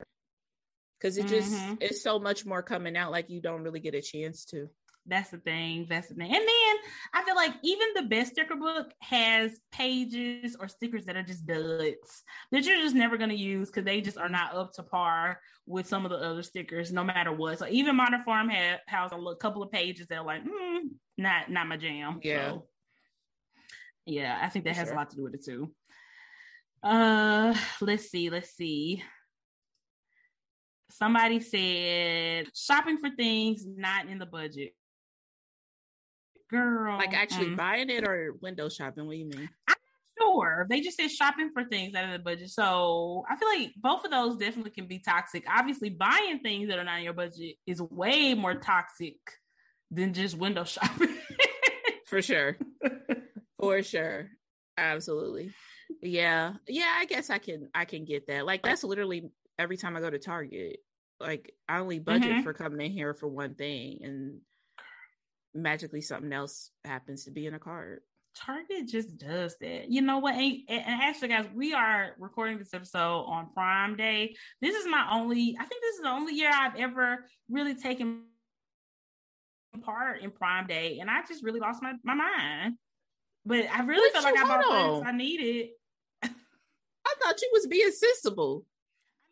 [0.98, 1.74] because it just mm-hmm.
[1.80, 3.12] it's so much more coming out.
[3.12, 4.68] Like you don't really get a chance to.
[5.08, 5.86] That's the thing.
[5.88, 6.34] That's the thing.
[6.34, 6.76] And then
[7.14, 11.46] I feel like even the best sticker book has pages or stickers that are just
[11.46, 14.82] duds that you're just never going to use because they just are not up to
[14.82, 17.58] par with some of the other stickers, no matter what.
[17.58, 20.80] So even Modern Farmhouse has a couple of pages that are like, mm,
[21.16, 22.20] not not my jam.
[22.22, 22.50] Yeah.
[22.50, 22.66] So,
[24.06, 24.94] yeah, I think that For has sure.
[24.94, 25.72] a lot to do with it too.
[26.82, 29.02] Uh, let's see, let's see
[30.90, 34.72] somebody said shopping for things not in the budget
[36.48, 36.96] girl.
[36.98, 37.56] Like actually mm.
[37.56, 39.06] buying it or window shopping?
[39.06, 39.48] What do you mean?
[39.68, 39.74] I'm
[40.18, 40.66] not sure.
[40.68, 42.50] They just said shopping for things out of the budget.
[42.50, 45.44] So I feel like both of those definitely can be toxic.
[45.48, 49.16] Obviously, buying things that are not in your budget is way more toxic
[49.90, 51.14] than just window shopping.
[52.06, 52.56] for sure.
[53.60, 54.28] for sure.
[54.78, 55.52] Absolutely.
[56.02, 56.54] Yeah.
[56.68, 58.46] Yeah, I guess I can I can get that.
[58.46, 60.78] Like that's literally every time I go to Target.
[61.18, 62.42] Like I only budget mm-hmm.
[62.42, 64.40] for coming in here for one thing and
[65.56, 68.00] magically something else happens to be in a card.
[68.36, 69.90] Target just does that.
[69.90, 70.34] You know what?
[70.34, 74.36] And, and actually, guys, we are recording this episode on Prime Day.
[74.60, 78.24] This is my only, I think this is the only year I've ever really taken
[79.82, 80.98] part in Prime Day.
[81.00, 82.74] And I just really lost my, my mind.
[83.46, 85.68] But I really felt like I bought things I needed.
[86.22, 88.66] I thought you was being sensible.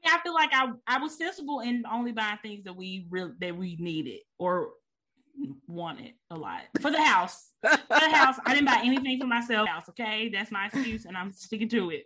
[0.04, 3.06] I mean, I feel like I I was sensible in only buying things that we
[3.10, 4.70] real that we needed or
[5.66, 7.50] wanted a lot for the house.
[7.62, 9.68] For the house, I didn't buy anything for myself.
[9.68, 12.04] House, okay, that's my excuse, and I'm sticking to it.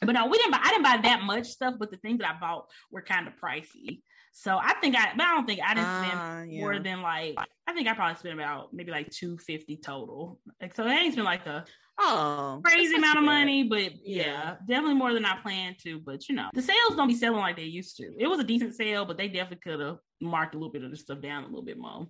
[0.00, 0.60] But no, we didn't buy.
[0.62, 3.34] I didn't buy that much stuff, but the things that I bought were kind of
[3.36, 4.02] pricey.
[4.32, 6.60] So I think I, but I don't think I didn't spend uh, yeah.
[6.60, 10.38] more than like I think I probably spent about maybe like two fifty total.
[10.60, 11.64] Like so, it ain't been like a
[11.98, 16.00] oh crazy amount of money, but yeah, yeah, definitely more than I planned to.
[16.00, 18.12] But you know, the sales don't be selling like they used to.
[18.18, 20.90] It was a decent sale, but they definitely could have marked a little bit of
[20.90, 22.06] the stuff down a little bit more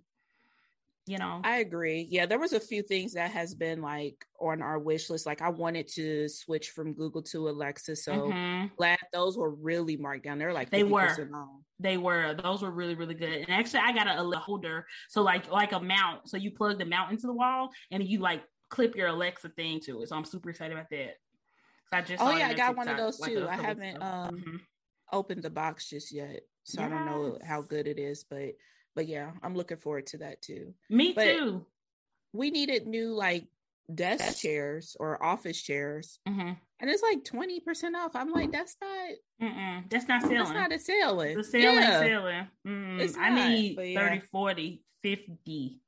[1.07, 1.41] you know?
[1.45, 2.07] I agree.
[2.11, 5.25] Yeah there was a few things that has been like on our wish list.
[5.25, 8.67] Like i wanted to switch from google to alexa so mm-hmm.
[8.77, 10.39] glad those were really marked down.
[10.39, 11.31] They're like they were.
[11.79, 12.35] they were.
[12.35, 13.33] Those were really really good.
[13.33, 14.87] And actually i got a, a holder.
[15.09, 16.29] So like like a mount.
[16.29, 19.81] So you plug the mount into the wall and you like clip your alexa thing
[19.87, 20.09] to it.
[20.09, 21.15] So i'm super excited about that.
[21.91, 23.41] So i just oh yeah i got TikTok, one of those too.
[23.41, 24.57] Like i haven't um mm-hmm.
[25.13, 26.91] opened the box just yet so yes.
[26.91, 28.55] i don't know how good it is but
[28.97, 30.75] but yeah, I'm looking forward to that too.
[30.91, 31.67] Me but too.
[32.33, 33.45] We needed new like
[33.95, 34.41] desk that's...
[34.41, 36.53] chairs or office chairs, mm-hmm.
[36.81, 38.17] and it's like twenty percent off.
[38.17, 39.49] I'm like, that's not.
[39.49, 40.39] Mm-mm, that's not selling.
[40.39, 41.37] That's not a selling.
[41.37, 42.01] The sale yeah.
[42.01, 42.47] ain't selling.
[42.67, 44.09] Mm, it's I need yeah.
[44.09, 45.81] 30, 40, 50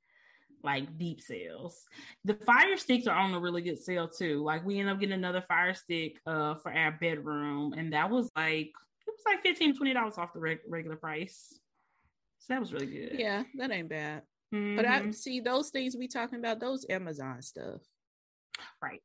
[0.63, 1.85] like deep sales.
[2.25, 4.45] The fire sticks are on a really good sale too.
[4.45, 8.31] Like we end up getting another fire stick uh for our bedroom, and that was
[8.37, 8.67] like
[9.07, 11.59] it was like 15 20 dollars off the reg- regular price.
[12.39, 13.16] So that was really good.
[13.18, 14.22] Yeah, that ain't bad.
[14.55, 14.76] Mm-hmm.
[14.76, 17.82] But I see those things we talking about, those Amazon stuff.
[18.82, 19.03] Right.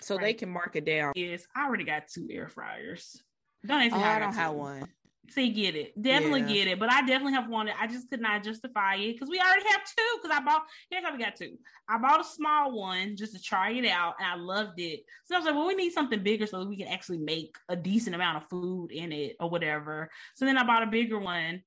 [0.00, 0.22] So Right.
[0.24, 1.12] they can mark it down.
[1.14, 3.22] Yes, I already got two air fryers.
[3.64, 4.88] Don't ask Oh, me how I got don't have one.
[5.30, 6.00] See, get it.
[6.02, 6.46] Definitely Yeah.
[6.48, 6.78] get it.
[6.80, 7.76] But I definitely have wanted.
[7.78, 10.18] I just could not justify it because we already have two.
[10.20, 11.56] Because I bought, here's how we got two.
[11.88, 15.04] I bought a small one just to try it out and I loved it.
[15.26, 17.56] So I was like, well, we need something bigger so that we can actually make
[17.68, 20.10] a decent amount of food in it or whatever.
[20.34, 21.62] So then I bought a bigger one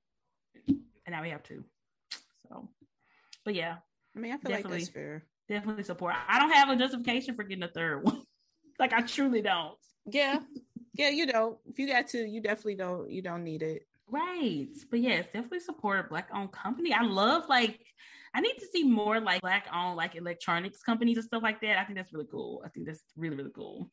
[1.05, 1.63] and now we have two.
[2.49, 2.69] So,
[3.43, 3.77] but yeah,
[4.15, 4.77] I mean, I feel like Definitely.
[4.79, 5.23] that's fair.
[5.47, 6.15] definitely support.
[6.27, 8.23] I don't have a justification for getting a third one.
[8.79, 9.77] like, I truly don't.
[10.05, 10.39] Yeah.
[10.93, 11.57] Yeah, you don't.
[11.65, 13.09] If you got to, you definitely don't.
[13.09, 13.83] You don't need it.
[14.07, 14.69] Right.
[14.89, 16.93] But yes, definitely support a black owned company.
[16.93, 17.79] I love like
[18.33, 21.77] I need to see more like black owned like electronics companies and stuff like that.
[21.79, 22.61] I think that's really cool.
[22.65, 23.89] I think that's really, really cool.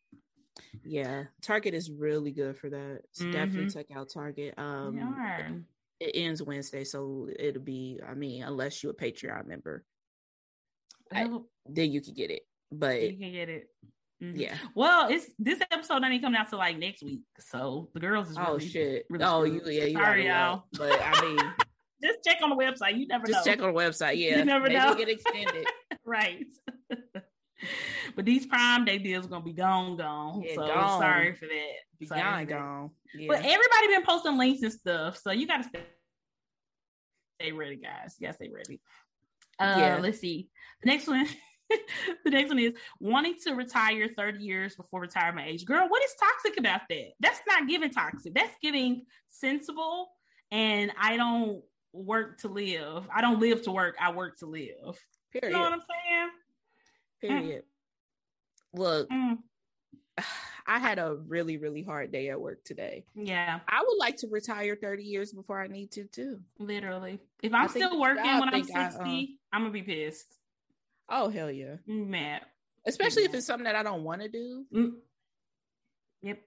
[0.84, 3.02] Yeah, Target is really good for that.
[3.12, 3.74] So Definitely Mhm.
[3.74, 4.54] check out Target.
[4.58, 5.64] Um.
[6.03, 8.00] It ends Wednesday, so it'll be.
[8.07, 9.84] I mean, unless you're a Patreon member,
[11.12, 11.28] I-
[11.66, 12.42] then you can get it.
[12.70, 13.68] But you can get it.
[14.22, 14.38] Mhm.
[14.38, 14.57] yeah.
[14.74, 17.22] Well, it's this episode not even coming out till like next week.
[17.40, 19.05] So the girls is Oh shit.
[19.11, 19.84] really oh, you yeah.
[19.84, 20.64] You Sorry, luck.
[20.78, 21.38] But I mean,
[22.03, 22.96] just check on the website.
[22.98, 23.53] You never just know.
[23.53, 24.16] check on the website.
[24.16, 24.94] Yeah, you never maybe know.
[24.94, 25.66] get extended.
[26.05, 26.46] right.
[28.16, 30.42] but these prime day deals gonna be gone, gone.
[30.42, 31.00] Yeah, so gone.
[31.00, 31.91] sorry for that.
[32.07, 32.90] Sorry gone, gone.
[33.14, 33.26] Yeah.
[33.28, 35.80] But everybody been posting links and stuff, so you gotta stay,
[37.40, 38.16] stay ready, guys.
[38.18, 38.80] You gotta stay ready.
[39.59, 39.98] Uh, Yeah.
[40.00, 40.48] Let's see.
[40.82, 41.26] The next one.
[42.24, 45.64] the next one is wanting to retire 30 years before retirement age.
[45.64, 47.12] Girl, what is toxic about that?
[47.20, 48.34] That's not giving toxic.
[48.34, 50.11] That's giving sensible.
[50.50, 51.62] And I don't
[51.94, 53.09] work to live.
[53.14, 53.96] I don't live to work.
[54.00, 54.98] I work to live.
[55.32, 55.48] period.
[55.48, 56.30] You know what I'm saying?
[57.40, 57.62] period.
[58.74, 59.38] Look, Mm,
[60.66, 63.04] I had a really, really hard day at work today.
[63.14, 66.40] yeah, I would like to retire 30 years before I need to too.
[66.58, 67.18] literally.
[67.42, 69.02] If I'm I still working when I'm I, 60, uh,
[69.56, 70.36] I'm gonna be pissed.
[71.08, 71.76] Oh hell yeah.
[71.86, 72.42] Mad.
[72.86, 74.64] Especially if it's something that I don't want to do.
[74.74, 74.92] Mm.
[76.22, 76.38] Yep.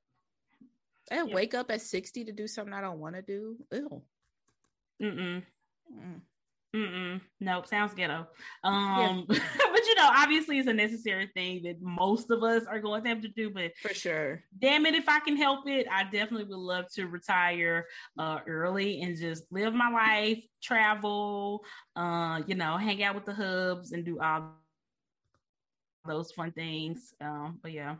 [1.11, 1.35] And Yep.
[1.35, 3.57] wake up at 60 to do something I don't want to do.
[3.71, 4.01] Ew.
[5.01, 5.43] Mm-mm.
[5.93, 6.21] Mm.
[6.75, 7.21] Mm-mm.
[7.39, 7.67] Nope.
[7.67, 8.27] Sounds ghetto.
[8.63, 13.03] Um, but you know, obviously it's a necessary thing that most of us are going
[13.03, 13.49] to have to do.
[13.49, 14.43] But For sure.
[14.59, 17.85] damn it, if I can help it, I definitely would love to retire
[18.19, 21.63] uh early and just live my life, travel,
[21.95, 24.55] uh, you know, hang out with the hubs and do all
[26.05, 27.13] those fun things.
[27.21, 27.95] Um, but yeah,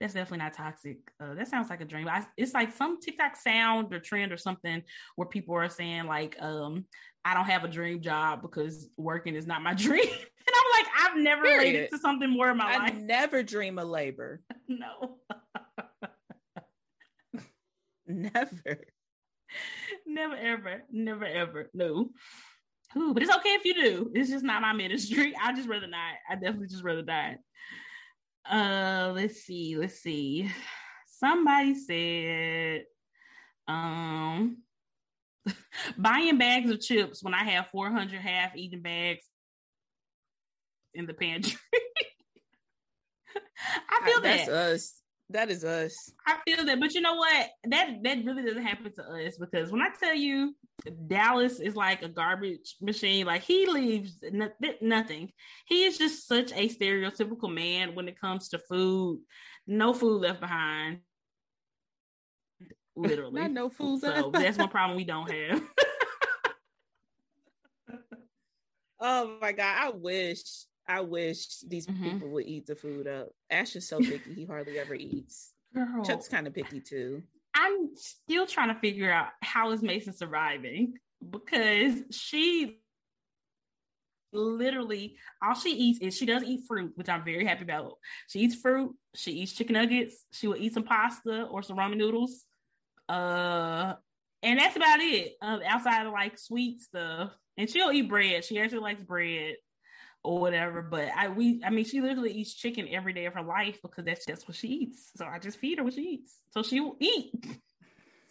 [0.00, 0.98] that's definitely not toxic.
[1.20, 2.08] Uh, that sounds like a dream.
[2.08, 4.82] I, it's like some TikTok sound or trend or something
[5.16, 6.84] where people are saying like, um,
[7.24, 10.00] I don't have a dream job because working is not my dream.
[10.08, 10.10] and
[10.54, 11.90] I'm like, I've never related Period.
[11.90, 12.92] to something more in my I life.
[12.94, 14.40] I never dream of labor.
[14.70, 15.16] No.
[18.06, 18.84] Never.
[20.06, 22.10] never ever never ever no
[22.96, 25.86] Ooh, but it's okay if you do it's just not my ministry i just rather
[25.86, 27.36] not i definitely just rather not
[28.50, 30.50] uh let's see let's see
[31.06, 32.84] somebody said
[33.66, 34.58] um
[35.96, 39.24] buying bags of chips when i have 400 half eaten bags
[40.94, 41.58] in the pantry
[43.90, 45.02] i feel that That's us.
[45.30, 46.10] That is us.
[46.26, 47.50] I feel that, but you know what?
[47.64, 50.54] That that really doesn't happen to us because when I tell you
[51.06, 55.30] Dallas is like a garbage machine, like he leaves no- nothing.
[55.66, 59.20] He is just such a stereotypical man when it comes to food.
[59.66, 61.00] No food left behind.
[62.96, 64.00] Literally, Not no food.
[64.00, 65.62] So that's one problem we don't have.
[69.00, 70.42] Oh my god, I wish
[70.90, 72.02] I wish these Mhm.
[72.12, 73.28] people would eat the food up.
[73.50, 75.52] Ash is so picky, he hardly ever eats.
[75.74, 77.22] Girl, Chuck's kind of picky too.
[77.54, 80.94] I'm still trying to figure out how is Mason surviving
[81.28, 82.80] because she
[84.32, 87.98] literally all she eats is she does eat fruit, which I'm very happy about.
[88.28, 91.96] She eats fruit, she eats chicken nuggets, she will eat some pasta or some ramen
[91.96, 92.44] noodles.
[93.08, 93.94] Uh
[94.42, 95.34] and that's about it.
[95.42, 97.32] Uh, outside of like sweet stuff.
[97.58, 98.44] And she'll eat bread.
[98.44, 99.56] She actually likes bread
[100.22, 100.80] or whatever.
[100.80, 104.04] But I we I mean she literally eats chicken every day of her life because
[104.04, 105.10] that's just what she eats.
[105.16, 106.38] So I just feed her what she eats.
[106.52, 107.34] So she will eat.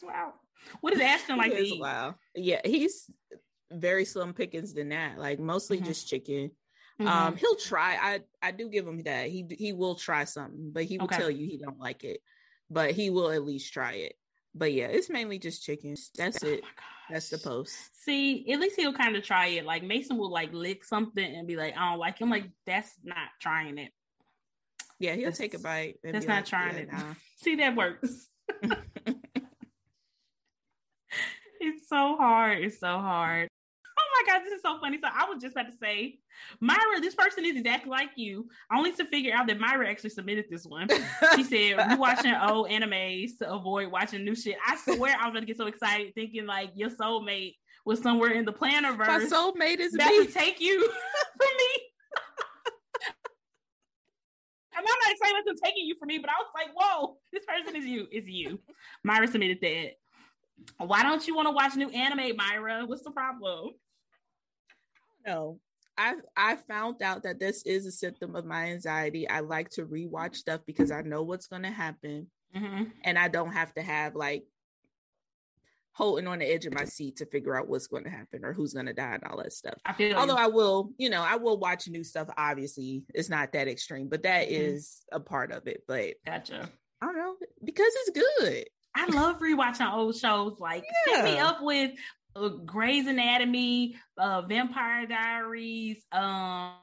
[0.01, 0.33] wow.
[0.81, 1.81] What is Ashton like is eat?
[1.81, 2.15] Wow.
[2.33, 3.09] Yeah, he's
[3.69, 5.19] very slim pickings than that.
[5.19, 5.85] Like mostly Mhm.
[5.85, 6.51] just chicken.
[6.99, 7.07] Mhm.
[7.07, 7.95] Um, he'll try.
[7.95, 9.27] I I do give him that.
[9.27, 11.17] He he will try something, but he will Okay.
[11.17, 12.21] tell you he don't like it.
[12.69, 14.15] But he will at least try it.
[14.57, 15.95] But yeah, it's mainly just chicken.
[16.17, 16.63] That's Oh it.
[17.09, 17.75] That's the post.
[18.03, 19.65] See, at least he'll kind of try it.
[19.65, 22.91] Like Mason will like lick something and be like, I don't like him." Like, that's
[23.03, 23.91] not trying it.
[24.99, 25.99] Yeah, he'll That's- take a bite.
[26.03, 26.91] That's not like, trying "Yeah, it.
[26.91, 28.27] nah." See, that works.
[31.59, 32.63] it's so hard.
[32.63, 33.49] It's so hard.
[34.17, 34.97] Oh my god, this is so funny.
[35.01, 36.19] So I was just about to say,
[36.59, 38.47] Myra, this person is exactly like you.
[38.73, 40.87] Only to figure out that Myra actually submitted this one.
[41.35, 45.33] She said, "We watching old animes to avoid watching new shit." I swear I was
[45.33, 47.55] gonna get so excited thinking like your soulmate
[47.85, 50.19] was somewhere in the planner My soulmate is that me.
[50.19, 50.81] would take you
[51.37, 51.83] from me.
[54.75, 57.43] I'm not saying like them taking you from me, but I was like, whoa, this
[57.45, 58.07] person is you.
[58.11, 58.59] It's you.
[59.03, 60.85] Myra submitted that.
[60.85, 62.85] Why don't you want to watch new anime, Myra?
[62.85, 63.71] What's the problem?
[65.27, 65.59] No.
[65.97, 69.27] I I found out that this is a symptom of my anxiety.
[69.27, 72.83] I like to rewatch stuff because I know what's going to happen Mm-hmm.
[73.03, 74.45] and I don't have to have like
[75.91, 78.53] holding on the edge of my seat to figure out what's going to happen or
[78.53, 79.73] who's going to die and all that stuff.
[79.85, 82.29] I feel Although I will, you know, I will watch new stuff.
[82.37, 84.51] Obviously, it's not that extreme, but that Mhm.
[84.51, 85.83] is a part of it.
[85.87, 86.69] But gotcha.
[87.01, 88.65] I don't know because it's good.
[88.95, 90.57] I love rewatching old shows.
[90.59, 91.91] Like set me up with
[92.65, 96.03] Grey's Anatomy, uh, Vampire Diaries.
[96.11, 96.73] Um,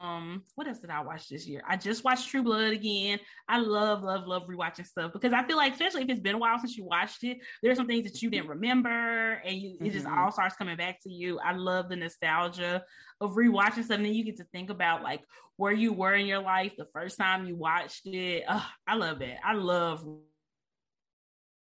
[0.00, 1.62] um, what else did I watch this year?
[1.68, 3.20] I just watched True Blood again.
[3.48, 6.38] I love, love, love rewatching stuff because I feel like, especially if it's been a
[6.38, 9.90] while since you watched it, there's some things that you didn't remember, and you, it
[9.92, 10.18] just Mhm.
[10.18, 11.38] all starts coming back to you.
[11.38, 12.84] I love the nostalgia
[13.20, 13.96] of rewatching something.
[13.98, 15.22] and then you get to think about like
[15.56, 18.42] where you were in your life the first time you watched it.
[18.88, 19.38] I love it.
[19.44, 20.04] I love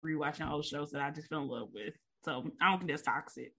[0.04, 1.94] rewatching old shows that I just fell in love with.
[2.24, 3.52] So I don't think that's toxic.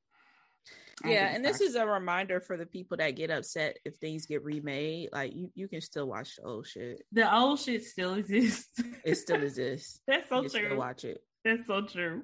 [1.04, 4.44] Yeah, and this is a reminder for the people that get upset if things get
[4.44, 5.10] remade.
[5.12, 7.04] Like you, you can still watch the old shit.
[7.12, 8.70] the old shit still exists.
[9.04, 10.00] It still exists.
[10.08, 10.66] that's so you true.
[10.66, 11.20] still watch it.
[11.44, 12.24] That's so true.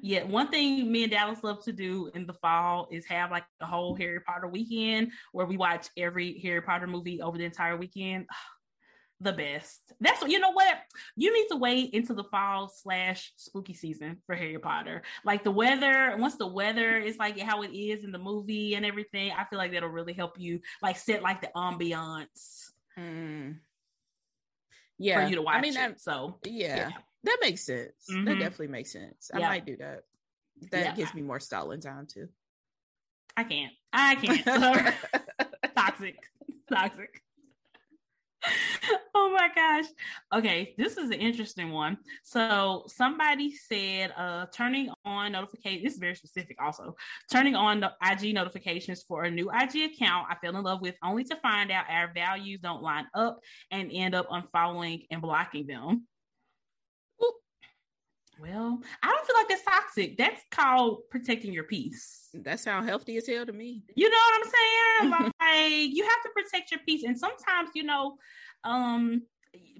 [0.00, 3.44] Yeah, one thing me and Dallas love to do in the fall is have like
[3.60, 7.76] a whole Harry Potter weekend where we watch every Harry Potter movie over the entire
[7.76, 8.26] weekend.
[8.36, 8.53] Oh,
[9.20, 9.80] The best.
[10.00, 10.50] That's what you know.
[10.50, 10.76] What
[11.16, 15.02] you need to wait into the fall slash spooky season for Harry Potter.
[15.24, 16.16] Like the weather.
[16.18, 19.58] Once the weather is like how it is in the movie and everything, I feel
[19.58, 23.58] like that'll really help you like set like the ambiance Mm.
[24.98, 26.90] Yeah, for you to watch I mean, that, so yeah, yeah.
[27.24, 28.06] that makes sense.
[28.06, 28.38] That Mhm.
[28.38, 29.30] definitely makes sense.
[29.34, 29.48] I Yeah.
[29.48, 30.04] might do that.
[30.70, 30.94] That Yeah.
[30.94, 32.28] gives me more stalling time too.
[33.36, 33.72] I can't.
[33.92, 34.44] I can't.
[35.76, 36.16] toxic
[36.72, 37.20] toxic
[39.14, 39.86] oh my gosh.
[40.34, 41.98] Okay this is an interesting one.
[42.22, 46.94] So somebody said uh turning on notification this is very specific also.
[47.30, 50.94] Turning on the ig notifications for a new ig account i fell in love with
[51.02, 53.40] only to find out our values don't line up
[53.70, 56.06] and end up unfollowing and blocking them.
[58.40, 63.16] Well i don't feel like that's toxic that's called protecting your peace that sounds healthy
[63.16, 63.82] as hell to me.
[63.94, 65.32] you know what I'm saying?
[65.40, 67.04] like you have to protect your peace.
[67.04, 68.16] And sometimes, you know,
[68.64, 69.22] um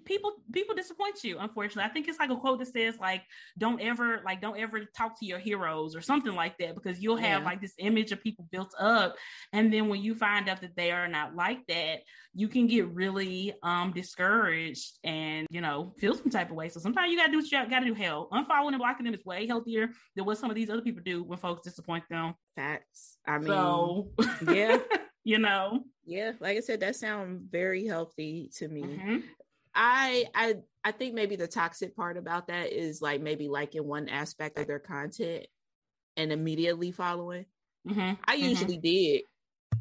[0.05, 1.88] people people disappoint you, unfortunately.
[1.88, 3.22] I think it's like a quote that says, like,
[3.59, 7.16] don't ever like don't ever talk to your heroes or something like that, because you'll
[7.16, 7.46] have Yeah.
[7.46, 9.16] like this image of people built up.
[9.52, 12.00] And then when you find out that they are not like that,
[12.34, 16.68] you can get really um discouraged and you know feel some type of way.
[16.68, 17.94] So sometimes you gotta do what you gotta do.
[17.94, 21.02] Hell, unfollowing and blocking them is way healthier than what some of these other people
[21.05, 22.34] do when folks disappoint them.
[22.57, 23.16] Facts.
[23.26, 24.11] I mean, so
[24.52, 24.78] yeah,
[25.24, 25.84] you know.
[26.05, 26.32] yeah.
[26.40, 28.82] Like I said, that sounds very healthy to me.
[28.82, 29.22] Mhm.
[29.75, 34.09] I I I think maybe the toxic part about that is like maybe liking one
[34.09, 35.47] aspect of their content
[36.16, 37.47] and immediately following.
[37.87, 38.18] Mhm.
[38.25, 38.41] I Mhm.
[38.49, 39.22] usually did.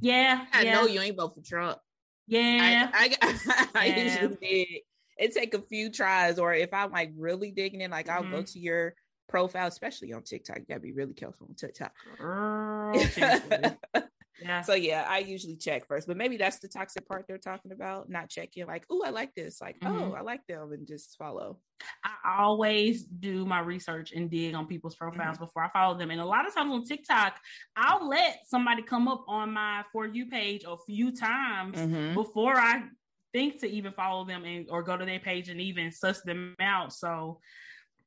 [0.02, 1.80] yeah, I yeah, know you ain't vote for Trump.
[2.28, 2.90] yeah.
[2.94, 3.98] I I, I Yeah.
[4.04, 4.82] usually did.
[5.16, 8.42] It take a few tries, or if I'm like really digging in, like I'll go
[8.42, 8.52] Mhm.
[8.54, 8.96] to your
[9.30, 10.58] profile, especially on TikTok.
[10.60, 11.94] You gotta be really careful on TikTok.
[12.18, 12.94] Girl.
[14.44, 14.62] yeah.
[14.62, 18.10] so yeah, I usually check first, but maybe that's the toxic part they're talking about.
[18.10, 20.18] Not checking, like, oh, I like this, like, oh, Mhm.
[20.18, 21.60] I like them, and just follow.
[22.04, 25.46] I always do my research and dig on people's profiles Mm-hmm.
[25.46, 26.12] before I follow them.
[26.12, 27.40] And a lot of times on TikTok,
[27.76, 32.14] I'll let somebody come up on my For You page a few times Mhm.
[32.14, 32.84] before I
[33.34, 36.56] think to even follow them and or go to their page and even suss them
[36.60, 36.94] out.
[36.94, 37.40] So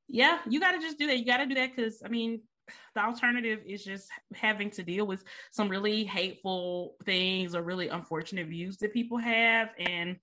[0.09, 1.19] yeah, you got to just do that.
[1.19, 2.43] You got to do that because I mean,
[2.95, 8.49] the alternative is just having to deal with some really hateful things or really unfortunate
[8.49, 10.17] views that people have, and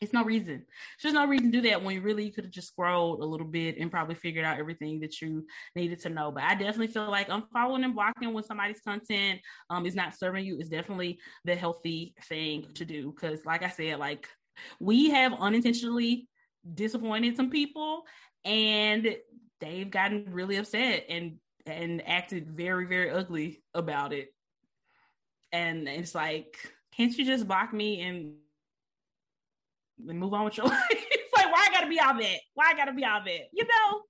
[0.00, 0.64] it's no reason.
[1.02, 3.46] There's no reason to do that when you really could have just scrolled a little
[3.46, 5.44] bit and probably figured out everything that you
[5.74, 6.30] needed to know.
[6.30, 9.40] But I definitely feel like unfollowing and blocking when somebody's content
[9.70, 13.12] um is not serving you is definitely the healthy thing to do.
[13.12, 14.28] Cause like I said, like
[14.80, 16.28] we have unintentionally
[16.74, 18.02] disappointed some people
[18.44, 19.16] and
[19.60, 21.38] they've gotten really upset and
[21.68, 24.28] and acted very, very ugly about it.
[25.52, 26.58] And it's like,
[26.96, 28.34] can't you just block me and
[30.08, 30.80] and move on with your life.
[30.90, 32.38] it's like, why I gotta be all that?
[32.54, 33.48] Why I gotta be all that?
[33.52, 34.02] You know?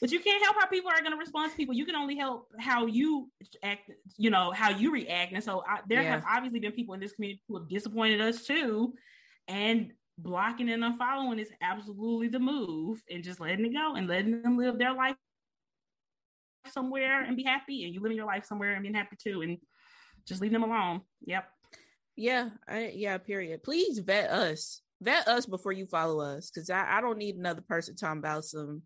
[0.00, 1.74] but you can't help how people are going to respond to people.
[1.74, 3.30] You can only help how you
[3.62, 5.32] act, you know, how you react.
[5.32, 6.10] And so I, there yeah.
[6.10, 8.94] have obviously been people in this community who have disappointed us too.
[9.48, 14.42] And blocking and unfollowing is absolutely the move and just letting it go and letting
[14.42, 15.16] them live their life
[16.74, 17.84] somewhere and be happy.
[17.84, 19.40] And you living your life somewhere and being happy too.
[19.42, 19.58] And
[20.26, 21.00] just leave them alone.
[21.24, 21.48] Yep.
[22.16, 22.50] Yeah.
[22.68, 23.16] I, yeah.
[23.18, 23.62] Period.
[23.62, 24.82] Please vet us.
[25.00, 26.50] Vet us before you follow us.
[26.50, 28.82] Cause I, I don't need another person talking about some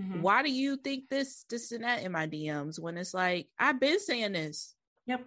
[0.00, 0.22] Mm-hmm.
[0.22, 3.78] Why do you think this, this, and that in my DMs when it's like I've
[3.78, 4.74] been saying this?
[5.06, 5.24] Yep.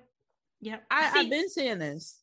[0.61, 0.83] Yep.
[0.91, 2.19] I, I've been saying this.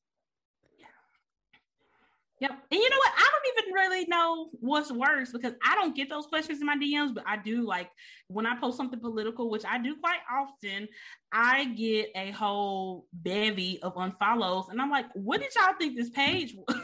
[2.44, 2.58] Yep.
[2.72, 3.12] And you know what?
[3.16, 6.76] I don't even really know what's worse because I don't get those questions in my
[6.76, 7.88] DMs, but I do like
[8.28, 10.86] when I post something political, which I do quite often,
[11.32, 14.68] I get a whole bevy of unfollows.
[14.68, 16.76] And I'm like, what did y'all think this page was?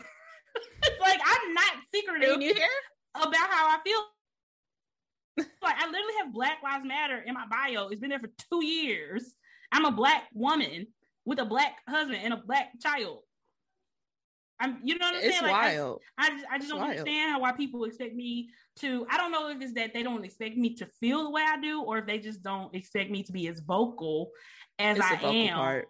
[0.98, 2.38] like, I'm not secretive
[3.14, 4.00] about how I feel
[5.62, 7.88] like I literally have Black Lives Matter in my bio.
[7.88, 9.34] It's been there for two years.
[9.72, 10.86] I'm a black woman
[11.26, 13.24] with a black husband and a black child.
[14.60, 15.50] I'm, you know what I'm it's saying?
[15.50, 16.02] Like, wild.
[16.18, 16.90] I, I just, I just don't wild.
[16.90, 18.50] understand how why people expect me
[18.80, 19.06] to.
[19.10, 21.58] I don't know if it's that they don't expect me to feel the way I
[21.60, 24.30] do, or if they just don't expect me to be as vocal
[24.78, 25.54] as it's I am.
[25.56, 25.88] Part.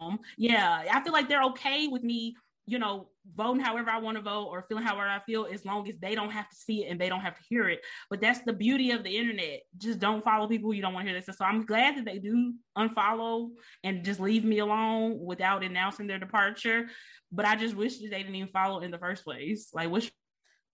[0.00, 2.36] Um, yeah, I feel like they're okay with me
[2.68, 5.88] you know, voting however I want to vote or feeling however I feel, as long
[5.88, 7.80] as they don't have to see it and they don't have to hear it.
[8.10, 9.62] But that's the beauty of the internet.
[9.78, 11.34] Just don't follow people you don't want to hear this.
[11.34, 13.48] So I'm glad that they do unfollow
[13.84, 16.88] and just leave me alone without announcing their departure.
[17.32, 19.70] But I just wish that they didn't even follow in the first place.
[19.72, 20.10] Like, what's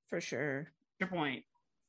[0.08, 1.44] for sure your point?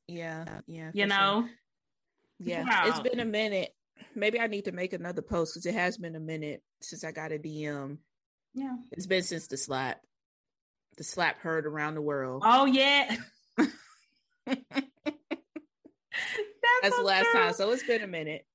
[0.07, 0.91] Yeah, yeah.
[0.93, 2.47] You know, sure.
[2.47, 2.63] yeah.
[2.63, 2.83] Wow.
[2.89, 3.71] It's been a minute.
[4.13, 7.11] Maybe I need to make another post because it has been a minute since I
[7.11, 7.97] got a DM
[8.55, 8.75] yeah.
[8.91, 10.01] It's been since the slap.
[10.97, 12.43] The slap heard around the world.
[12.45, 13.15] Oh yeah.
[13.57, 14.61] That's,
[16.81, 17.39] That's so the last true.
[17.39, 17.53] time.
[17.53, 18.45] So it's been a minute.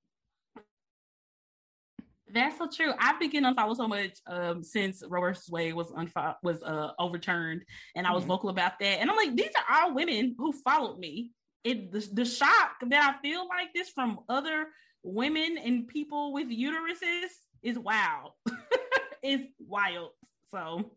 [2.32, 2.92] That's so true.
[2.98, 5.50] I've been getting unfollowed so much um, since Roe vs.
[5.50, 7.64] Wade was unfo- was uh, overturned,
[7.96, 8.28] and I was mm-hmm.
[8.28, 9.00] vocal about that.
[9.00, 11.30] And I'm like, these are all women who followed me.
[11.64, 14.68] It the, the shock that I feel like this from other
[15.02, 17.28] women and people with uteruses
[17.62, 18.34] is wow.
[19.22, 20.10] is wild.
[20.50, 20.90] So,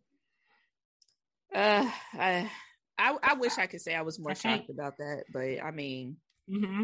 [1.54, 2.50] uh, I,
[2.98, 6.18] I, I wish I could say I was more shocked about that, but I mean,
[6.50, 6.84] mm-hmm.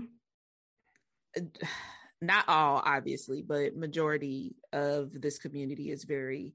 [2.22, 6.54] not all, obviously, but majority of this community is very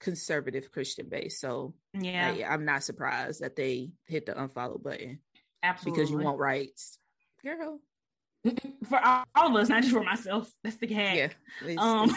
[0.00, 1.40] conservative Christian based.
[1.40, 5.20] So, yeah, I, I'm not surprised that they hit the unfollow button.
[5.62, 6.98] Absolutely, because you want rights,
[7.42, 7.80] girl.
[8.88, 10.50] For all, of us, not just for myself.
[10.62, 11.16] That's the gag.
[11.16, 11.28] Yeah,
[11.68, 12.10] it's, um,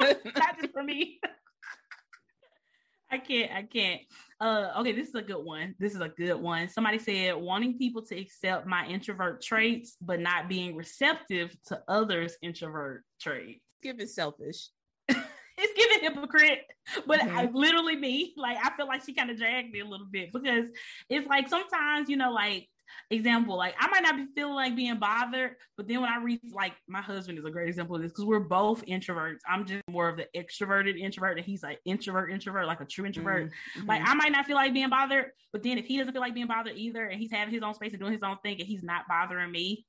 [0.00, 1.20] it's not just for me.
[3.10, 3.52] I can't.
[3.52, 4.00] I can't.
[4.40, 5.74] Uh, okay, this is a good one.
[5.78, 6.68] This is a good one.
[6.70, 12.36] Somebody said wanting people to accept my introvert traits, but not being receptive to others'
[12.40, 13.60] introvert traits.
[13.66, 14.68] It's giving selfish.
[15.08, 16.64] it's giving hypocrite,
[17.06, 17.36] but mm-hmm.
[17.36, 20.32] I literally me like I feel like she kind of dragged me a little bit
[20.32, 20.68] because
[21.10, 22.68] it's like sometimes you know like
[23.10, 26.40] example, like I might not be feeling like being bothered, but then when I read,
[26.52, 29.40] like my husband is a great example of this because we're both introverts.
[29.48, 33.06] I'm just more of the extroverted introvert, and he's like introvert, introvert, like a true
[33.06, 33.50] introvert.
[33.76, 33.88] Mm-hmm.
[33.88, 36.34] Like I might not feel like being bothered, but then if he doesn't feel like
[36.34, 38.68] being bothered either, and he's having his own space and doing his own thing, and
[38.68, 39.86] he's not bothering me,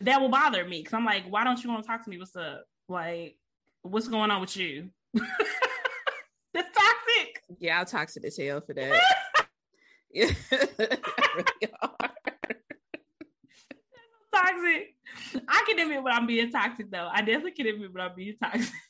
[0.00, 2.18] that will bother me because I'm like, why don't you want to talk to me?
[2.18, 2.64] What's up?
[2.88, 3.36] Like,
[3.82, 4.90] what's going on with you?
[5.14, 7.42] That's toxic.
[7.58, 9.00] Yeah, I'll toxic the tail for that.
[10.14, 10.30] yeah,
[10.60, 12.33] really
[14.34, 15.42] toxic.
[15.48, 17.08] I can admit when I'm being toxic though.
[17.10, 18.72] I definitely can admit when I'm being toxic.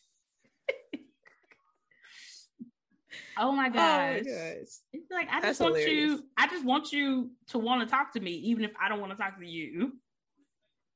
[3.36, 3.80] Oh, oh my gosh.
[3.80, 4.68] Oh my gosh.
[4.92, 6.20] It's like I That's just want hilarious.
[6.20, 9.00] you, I just want you to want to talk to me, even if I don't
[9.00, 9.92] want to talk to you.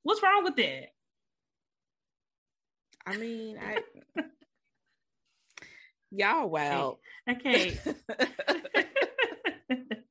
[0.05, 0.93] What's wrong with that?
[3.07, 3.79] I mean, I
[6.11, 6.99] y'all wow.
[7.29, 7.79] Okay.
[7.81, 7.97] okay.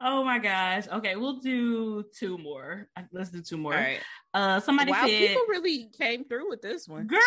[0.00, 0.84] Oh my gosh.
[0.92, 2.88] Okay, we'll do two more.
[3.10, 3.74] Let's do two more.
[3.74, 4.00] All right.
[4.32, 7.06] Uh somebody wow, said people really came through with this one.
[7.06, 7.18] Girl,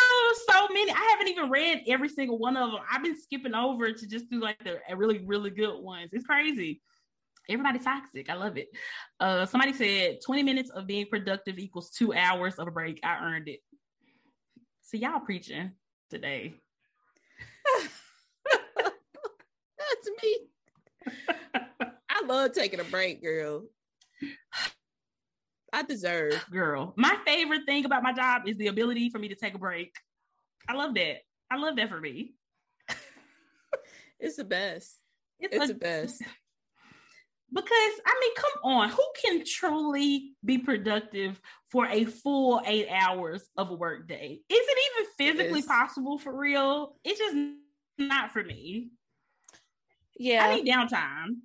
[0.49, 0.91] so many.
[0.91, 2.79] I haven't even read every single one of them.
[2.89, 6.11] I've been skipping over to just do like the really, really good ones.
[6.13, 6.81] It's crazy.
[7.49, 8.29] Everybody's toxic.
[8.29, 8.69] I love it.
[9.19, 13.01] Uh somebody said 20 minutes of being productive equals two hours of a break.
[13.03, 13.59] I earned it.
[14.81, 15.71] So y'all preaching
[16.09, 16.53] today.
[18.45, 20.37] That's me.
[22.21, 23.65] I love taking a break, girl.
[25.73, 26.43] I deserve.
[26.51, 29.57] Girl, my favorite thing about my job is the ability for me to take a
[29.57, 29.95] break.
[30.67, 31.17] I love that.
[31.49, 32.33] I love that for me.
[34.19, 34.97] it's the best.
[35.39, 36.21] It's, it's a, the best.
[37.51, 41.41] because I mean, come on, who can truly be productive
[41.71, 44.41] for a full eight hours of a work day?
[44.49, 46.95] Is it even physically possible for real?
[47.03, 47.35] It's just
[47.97, 48.89] not for me.
[50.17, 51.37] Yeah, I need downtime.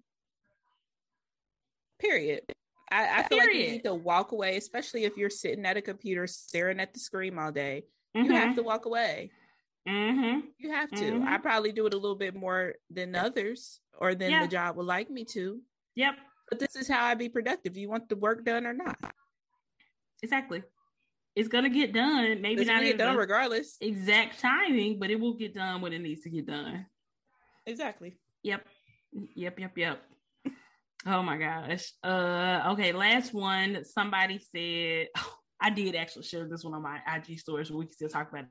[1.99, 2.43] Period.
[2.91, 5.83] I, I feel like you need to walk away, especially if you're sitting at a
[5.83, 7.85] computer staring at the screen all day.
[8.17, 8.27] Mm-hmm.
[8.27, 8.57] You have mm-hmm.
[8.57, 9.31] to walk away.
[9.89, 10.41] Mm-hmm.
[10.59, 10.97] You have to.
[10.97, 11.29] Mm-hmm.
[11.29, 14.87] I probably do it a little bit more than others or than the job would
[14.87, 15.61] like me to.
[15.95, 16.15] Yep.
[16.49, 17.77] But this is how I be productive.
[17.77, 18.97] You want the work done or not?
[20.23, 20.63] Exactly.
[21.35, 22.41] It's gonna get done.
[22.41, 23.77] Maybe it's not get done regardless.
[23.81, 26.87] Exact timing, but it will get done when it needs to get done.
[27.67, 28.17] Exactly.
[28.43, 28.67] Yep.
[29.35, 29.59] Yep.
[29.59, 29.73] Yep.
[29.77, 30.03] Yep.
[31.07, 31.93] Oh my gosh.
[32.03, 33.85] Uh okay, last one.
[33.85, 37.95] Somebody said oh, I did actually share this one on my IG stories, we can
[37.95, 38.51] still talk about it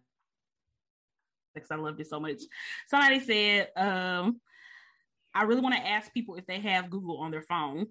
[1.54, 2.42] because I loved it so much.
[2.90, 4.42] Somebody said, um,
[5.34, 7.88] I really want to ask people if they have Google on their phone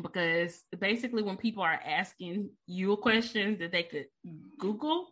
[0.00, 4.06] because basically when people are asking you a question that they could
[4.58, 5.08] Google.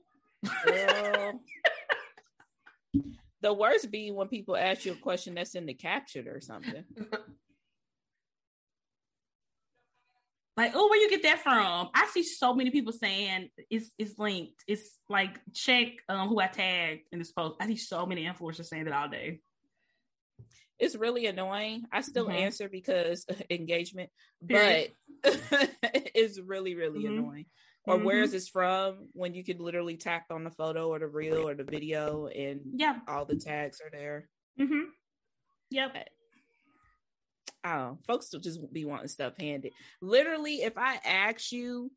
[0.66, 1.40] Well,
[3.42, 6.84] the worst being when people ask you a question that's in the captured or something.
[10.60, 11.88] Like, oh, where you get that from?
[11.94, 14.62] I see so many people saying it's it's linked.
[14.68, 17.56] It's like check um, who I tagged in this post.
[17.60, 19.40] I see so many influencers saying that all day.
[20.78, 21.84] It's really annoying.
[21.90, 22.36] I still mm-hmm.
[22.36, 24.10] answer because engagement,
[24.42, 24.88] but
[25.24, 27.20] it's really really mm-hmm.
[27.20, 27.46] annoying.
[27.86, 28.04] Or mm-hmm.
[28.04, 29.08] where is this from?
[29.14, 32.60] When you could literally tap on the photo or the reel or the video, and
[32.74, 34.28] yeah, all the tags are there.
[34.60, 34.90] Mm-hmm.
[35.70, 36.08] Yep.
[37.64, 39.72] Oh, folks will just be wanting stuff handed.
[40.00, 41.90] Literally, if I ask you,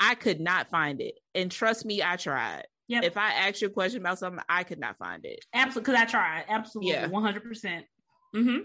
[0.00, 1.14] I could not find it.
[1.34, 2.64] And trust me, I tried.
[2.88, 3.04] Yep.
[3.04, 5.44] If I ask you a question about something, I could not find it.
[5.54, 6.44] Absolutely, because I tried.
[6.48, 7.08] Absolutely, yeah.
[7.08, 7.82] 100%.
[8.34, 8.58] Mm-hmm.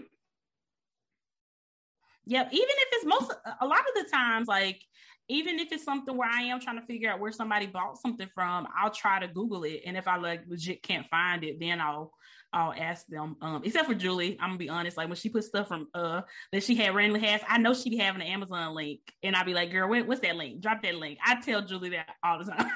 [2.26, 2.48] Yep.
[2.52, 4.82] Even if it's most, a lot of the times, like,
[5.28, 8.28] even if it's something where I am trying to figure out where somebody bought something
[8.34, 9.82] from, I'll try to Google it.
[9.86, 12.12] And if I like legit can't find it, then I'll
[12.52, 13.36] I'll ask them.
[13.42, 14.96] Um, except for Julie, I'm gonna be honest.
[14.96, 16.22] Like when she puts stuff from uh
[16.52, 19.44] that she had randomly has, I know she be having an Amazon link, and I'll
[19.44, 20.60] be like, "Girl, what's that link?
[20.60, 22.70] Drop that link." I tell Julie that all the time.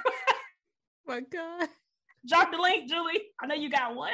[1.07, 1.69] My God,
[2.29, 3.23] drop the link, Julie.
[3.41, 4.13] I know you got one.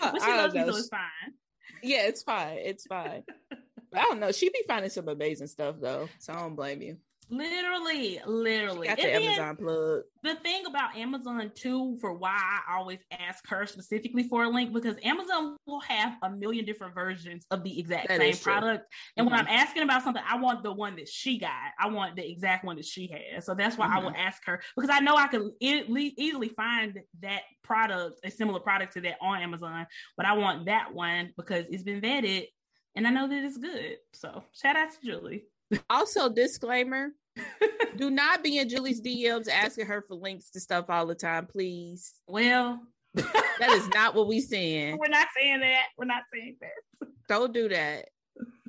[0.00, 1.34] but she loves me, so it's fine.
[1.82, 2.58] Yeah, it's fine.
[2.58, 3.24] It's fine.
[3.94, 4.32] I don't know.
[4.32, 6.96] She be finding some amazing stuff though, so I don't blame you.
[7.30, 8.88] Literally, literally.
[8.88, 10.02] She got the Amazon plug.
[10.22, 14.72] The thing about Amazon too, for why I always ask her specifically for a link,
[14.72, 18.92] because Amazon will have a million different versions of the exact that same product.
[19.16, 19.34] And mm-hmm.
[19.34, 21.50] when I'm asking about something, I want the one that she got.
[21.78, 23.46] I want the exact one that she has.
[23.46, 23.96] So that's why mm-hmm.
[23.96, 24.20] I will mm-hmm.
[24.20, 28.92] ask her because I know I can e- easily find that product, a similar product
[28.94, 32.48] to that on Amazon, but I want that one because it's been vetted
[32.94, 33.96] and I know that it's good.
[34.12, 35.44] So shout out to Julie.
[35.90, 37.10] Also, disclaimer
[37.96, 41.46] do not be in Julie's DMs asking her for links to stuff all the time,
[41.46, 42.12] please.
[42.26, 42.80] Well,
[43.14, 44.98] that is not what we saying.
[44.98, 45.84] We're not saying that.
[45.96, 47.08] We're not saying that.
[47.28, 48.06] Don't do that.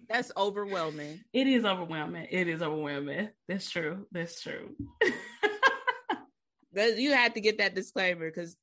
[0.10, 1.22] That's overwhelming.
[1.34, 2.28] It is overwhelming.
[2.30, 3.30] It is overwhelming.
[3.47, 4.06] That's true.
[4.12, 4.76] That's true.
[6.74, 8.56] you had to get that disclaimer because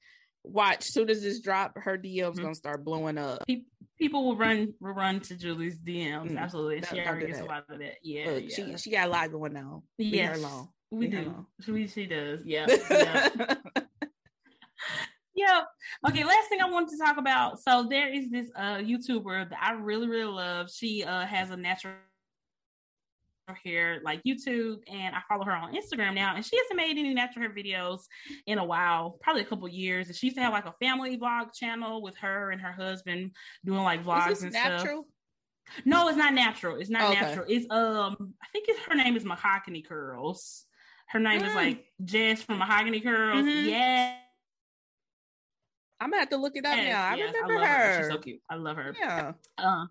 [0.45, 2.43] watch, soon as this drop, her DM's mm-hmm.
[2.43, 3.47] gonna start blowing up.
[3.47, 3.67] People
[4.09, 6.29] will run will run to Julie's DMs.
[6.29, 6.39] Mm-hmm.
[6.39, 7.97] Absolutely, she already gets a lot of that.
[8.03, 9.83] Yeah, Look, yeah, she she got a lot going on.
[9.99, 10.37] Yeah,
[10.91, 11.47] we Leave do.
[11.61, 12.41] She she does.
[12.45, 12.67] Yeah.
[12.91, 13.29] yeah.
[15.35, 15.61] yeah.
[16.09, 16.25] Okay.
[16.25, 17.61] Last thing I wanted to talk about.
[17.61, 20.71] So there is this uh YouTuber that I really really love.
[20.71, 21.95] She uh has a natural
[23.55, 27.15] hair like YouTube and I follow her on Instagram now and she hasn't made any
[27.15, 28.01] natural hair videos
[28.47, 30.09] in a while, probably a couple years.
[30.09, 33.33] And she used to have like a family vlog channel with her and her husband
[33.65, 35.03] doing like vlogs and natural?
[35.03, 35.85] stuff.
[35.85, 36.77] No, it's not natural.
[36.77, 37.21] It's not okay.
[37.21, 37.47] natural.
[37.49, 40.67] It's um I think it's her name is Mahogany Curls.
[41.09, 41.49] Her name mm.
[41.49, 43.45] is like Jess from Mahogany Curls.
[43.45, 43.69] Mm-hmm.
[43.69, 44.17] Yeah.
[46.01, 47.05] I'm gonna have to look it up yes, now.
[47.05, 47.77] I yes, remember I her.
[47.77, 48.03] her.
[48.03, 48.41] She's so cute.
[48.49, 48.95] I love her.
[48.99, 49.33] Yeah.
[49.59, 49.85] Uh,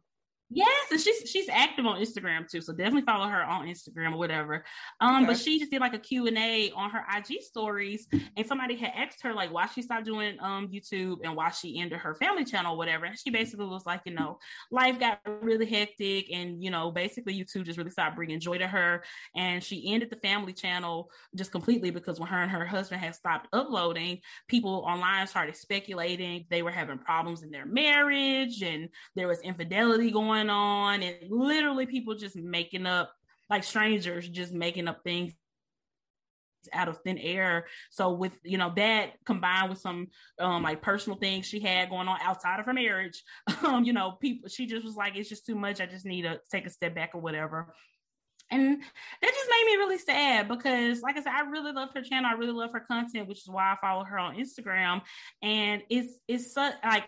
[0.52, 4.18] Yes, and she's she's active on Instagram too, so definitely follow her on Instagram or
[4.18, 4.66] whatever.
[5.00, 5.26] Um, okay.
[5.28, 8.76] but she just did like a Q and A on her IG stories, and somebody
[8.76, 12.16] had asked her like why she stopped doing um YouTube and why she ended her
[12.16, 13.06] family channel, or whatever.
[13.06, 14.39] And she basically was like, you know,
[14.72, 18.68] life got really hectic, and you know, basically YouTube just really stopped bringing joy to
[18.68, 19.04] her,
[19.36, 23.14] and she ended the family channel just completely because when her and her husband had
[23.14, 29.28] stopped uploading, people online started speculating they were having problems in their marriage, and there
[29.28, 33.12] was infidelity going going on and literally people just making up
[33.50, 35.34] like strangers just making up things
[36.74, 37.68] out of thin air.
[37.90, 40.08] So with you know that combined with some
[40.40, 43.24] um like personal things she had going on outside of her marriage,
[43.64, 45.82] um, you know, people she just was like, it's just too much.
[45.82, 47.74] I just need to take a step back or whatever.
[48.52, 52.02] And that just made me really sad because, like I said, I really love her
[52.02, 52.32] channel.
[52.32, 55.02] I really love her content, which is why I follow her on Instagram.
[55.44, 57.08] And it's it's such like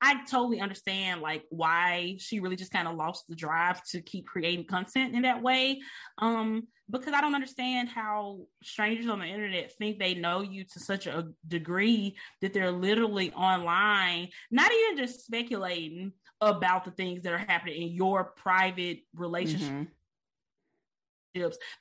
[0.00, 4.26] I totally understand like why she really just kind of lost the drive to keep
[4.26, 5.80] creating content in that way.
[6.18, 10.80] Um, because I don't understand how strangers on the internet think they know you to
[10.80, 17.32] such a degree that they're literally online, not even just speculating about the things that
[17.32, 19.68] are happening in your private relationship.
[19.68, 19.82] Mm-hmm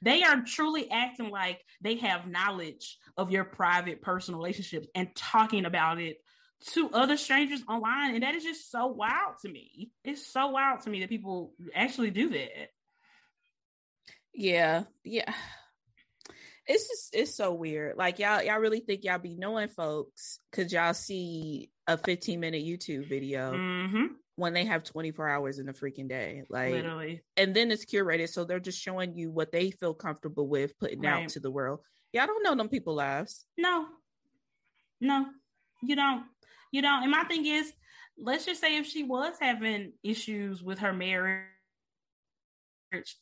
[0.02, 5.66] they are truly acting like they have knowledge of your private personal relationships and talking
[5.66, 6.18] about it
[6.72, 8.16] to other strangers online.
[8.16, 9.92] And that is just so wild to me.
[10.04, 12.70] It's so wild to me that people actually do that.
[14.34, 14.84] Yeah.
[15.04, 15.34] Yeah.
[16.66, 17.98] It's just it's so weird.
[17.98, 22.64] Like y'all y'all really think y'all be knowing folks because y'all see a 15 minute
[22.64, 24.06] YouTube video mm-hmm.
[24.38, 26.44] when they have 24 hours in a freaking day.
[26.50, 27.22] Like literally.
[27.36, 28.30] And then it's curated.
[28.30, 31.24] So they're just showing you what they feel comfortable with putting right.
[31.24, 31.82] out to the world.
[32.14, 33.46] Y'all don't know them people lives.
[33.58, 33.88] No.
[35.04, 35.26] No,
[35.82, 36.24] you don't
[36.74, 37.72] you know, and my thing is,
[38.18, 41.46] let's just say if she was having issues with her marriage,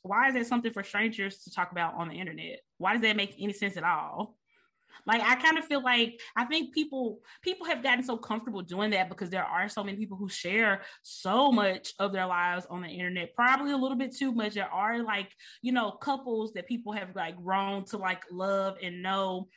[0.02, 2.62] why is that something for strangers to talk about on the internet?
[2.78, 4.38] Why does that make any sense at all?
[5.06, 8.92] Like I kind of feel like I think people people have gotten so comfortable doing
[8.92, 12.82] that because there are so many people who share so much of their lives on
[12.82, 14.54] the internet, probably a little bit too much.
[14.54, 15.32] There are like,
[15.62, 19.48] you know, couples that people have like grown to like love and know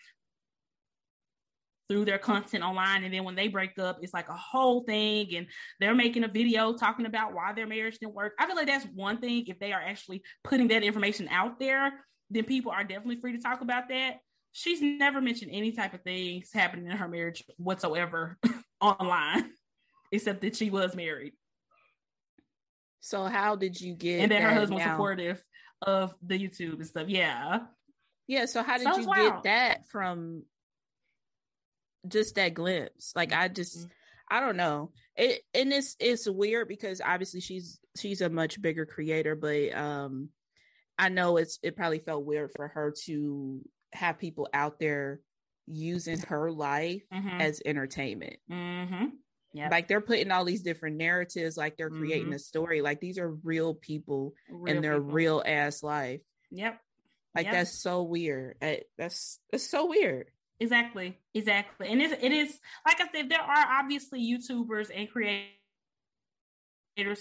[1.89, 5.35] through their content online and then when they break up it's like a whole thing
[5.37, 5.47] and
[5.81, 8.33] they're making a video talking about why their marriage didn't work.
[8.39, 11.93] I feel like that's one thing if they are actually putting that information out there
[12.31, 14.17] then people are definitely free to talk about that.
[14.53, 18.39] She's never mentioned any type of things happening in her marriage whatsoever
[18.81, 19.51] online
[20.11, 21.35] except that she was married.
[23.01, 25.45] So how did you get and that, her husband was supportive
[25.83, 27.59] of the youtube and stuff yeah.
[28.27, 30.45] Yeah so how did so you get that from
[32.07, 33.13] just that glimpse.
[33.15, 33.89] Like I just mm-hmm.
[34.31, 34.91] I don't know.
[35.17, 40.31] It and it's it's weird because obviously she's she's a much bigger creator, but um
[40.99, 43.61] I know it's it probably felt weird for her to
[43.93, 45.21] have people out there
[45.67, 47.41] using her life mm-hmm.
[47.41, 48.37] as entertainment.
[48.51, 49.07] Mm-hmm.
[49.55, 49.71] Yep.
[49.71, 52.35] Like they're putting all these different narratives, like they're creating mm-hmm.
[52.35, 52.83] a story.
[52.83, 55.13] Like these are real people real and their people.
[55.13, 56.21] real ass life.
[56.51, 56.81] Yep.
[57.37, 57.55] Like yep.
[57.55, 58.57] that's so weird.
[58.99, 60.27] That's that's so weird.
[60.61, 61.89] Exactly, exactly.
[61.89, 65.51] And it, it is like I said, there are obviously YouTubers and creators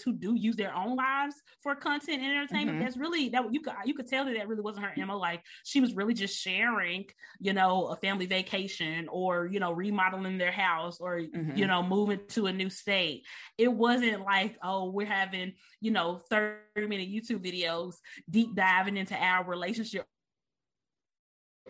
[0.04, 2.76] who do use their own lives for content and entertainment.
[2.76, 2.84] Mm-hmm.
[2.84, 5.18] That's really that you could you could tell that that really wasn't her mo.
[5.18, 7.06] Like she was really just sharing,
[7.40, 11.56] you know, a family vacation or you know remodeling their house or mm-hmm.
[11.56, 13.24] you know moving to a new state.
[13.58, 17.96] It wasn't like oh we're having you know thirty minute YouTube videos
[18.30, 20.06] deep diving into our relationship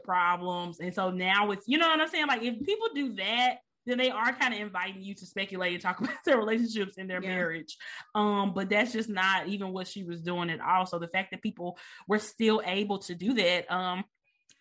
[0.05, 0.81] problems.
[0.81, 2.27] And so now it's, you know what I'm saying?
[2.27, 5.83] Like if people do that, then they are kind of inviting you to speculate and
[5.83, 7.29] talk about their relationships and their yeah.
[7.29, 7.77] marriage.
[8.15, 10.87] Um, but that's just not even what she was doing at all.
[10.87, 11.79] So the fact that people
[12.09, 14.05] were still able to do that, um,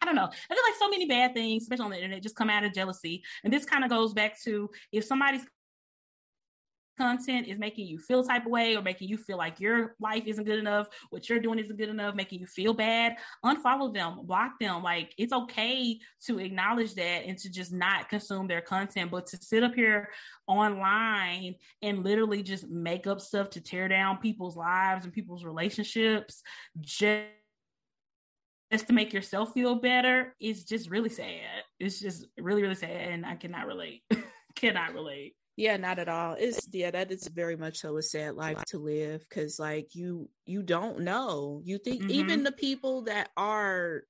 [0.02, 0.26] I don't know.
[0.26, 2.74] I feel like so many bad things, especially on the internet, just come out of
[2.74, 3.24] jealousy.
[3.44, 5.46] And this kind of goes back to if somebody's
[6.98, 10.24] content is making you feel type of way or making you feel like your life
[10.26, 13.16] isn't good enough, what you're doing isn't good enough, making you feel bad,
[13.46, 14.84] unfollow them, block them.
[14.84, 19.38] Like it's okay to acknowledge that and to just not consume their content, but to
[19.38, 20.10] sit up here
[20.48, 26.41] online and literally just make up stuff to tear down people's lives and people's relationships
[26.80, 27.28] just
[28.74, 31.62] just to make yourself feel better is just really sad.
[31.80, 32.89] It's just really, really sad.
[32.89, 34.02] And I cannot relate.
[34.56, 35.36] cannot relate.
[35.56, 36.36] Yeah, not at all.
[36.38, 40.30] It's yeah, that is very much so a sad life to live because like you
[40.45, 41.62] you don't know.
[41.64, 42.12] You think mm-hmm.
[42.12, 44.01] even the people that are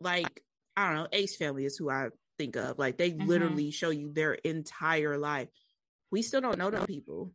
[0.00, 0.42] like
[0.76, 2.78] I don't know, Ace family is who I think of.
[2.78, 3.26] Like they mm-hmm.
[3.26, 5.48] literally show you their entire life.
[6.12, 7.32] We still don't know those people.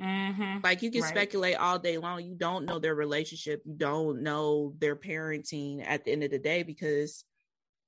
[0.00, 0.58] Mm-hmm.
[0.62, 1.10] Like you can right.
[1.10, 2.22] speculate all day long.
[2.22, 3.62] You don't know their relationship.
[3.64, 7.24] You don't know their parenting at the end of the day because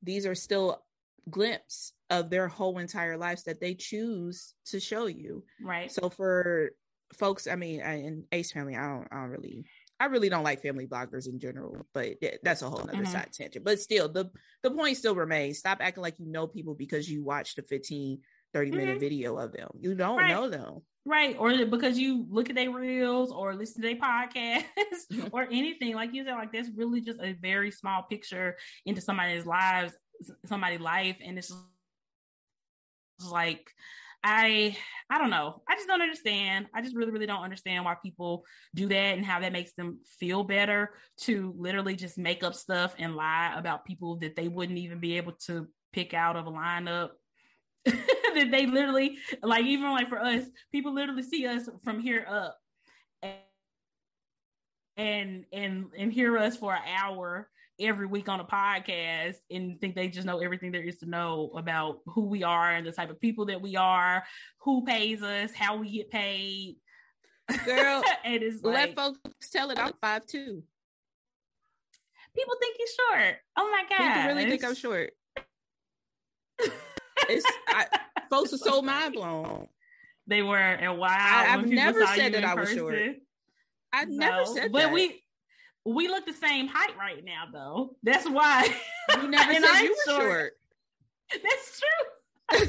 [0.03, 0.83] these are still
[1.29, 5.45] glimpse of their whole entire lives that they choose to show you.
[5.62, 5.91] Right.
[5.91, 6.71] So for
[7.14, 9.64] folks, I mean, in Ace Family, I don't, I don't really,
[9.99, 13.05] I really don't like family bloggers in general, but that's a whole other mm-hmm.
[13.05, 13.64] side tangent.
[13.64, 14.31] But still, the
[14.62, 18.21] the point still remains: stop acting like you know people because you watched a 15,
[18.55, 18.99] 30 minute mm-hmm.
[19.01, 19.68] video of them.
[19.79, 20.29] You don't right.
[20.29, 20.81] know them.
[21.07, 21.37] Right.
[21.39, 24.64] Or because you look at their reels or listen to their podcasts
[25.12, 25.29] mm-hmm.
[25.33, 25.95] or anything.
[25.95, 29.95] Like you said, like that's really just a very small picture into somebody's lives,
[30.47, 31.16] somebody's life.
[31.25, 31.53] And it's
[33.31, 33.71] like
[34.23, 34.77] I
[35.09, 35.62] I don't know.
[35.68, 36.66] I just don't understand.
[36.75, 38.45] I just really, really don't understand why people
[38.75, 40.91] do that and how that makes them feel better
[41.23, 45.16] to literally just make up stuff and lie about people that they wouldn't even be
[45.16, 47.11] able to pick out of a lineup.
[47.85, 52.59] that they literally like even like for us, people literally see us from here up
[53.23, 53.35] and
[54.99, 57.49] and and, and hear us for an hour
[57.81, 61.51] every week on a podcast and think they just know everything there is to know
[61.57, 64.22] about who we are and the type of people that we are,
[64.59, 66.76] who pays us, how we get paid.
[67.64, 69.78] Girl, it is like, let folks tell it.
[69.78, 70.62] I'm five two.
[72.37, 73.37] People think you're short.
[73.57, 74.14] Oh my god!
[74.14, 75.12] People really think I'm short.
[77.28, 77.87] it's I,
[78.31, 79.66] folks are so mind blown.
[80.26, 82.78] They were, and wow, I, have never said that I was person.
[82.78, 83.16] short.
[83.93, 84.93] I've no, never said but that.
[84.93, 85.24] we
[85.85, 87.97] we look the same height right now, though.
[88.03, 88.68] That's why.
[89.16, 90.31] You never said I'm you were short.
[90.31, 90.53] short.
[91.43, 92.68] That's true.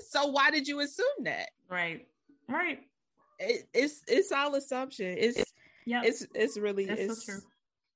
[0.08, 1.50] so why did you assume that?
[1.68, 2.06] Right.
[2.48, 2.80] Right.
[3.38, 5.14] It, it's it's all assumption.
[5.18, 5.44] It's
[5.86, 6.02] yeah.
[6.04, 7.42] It's it's really That's it's so true.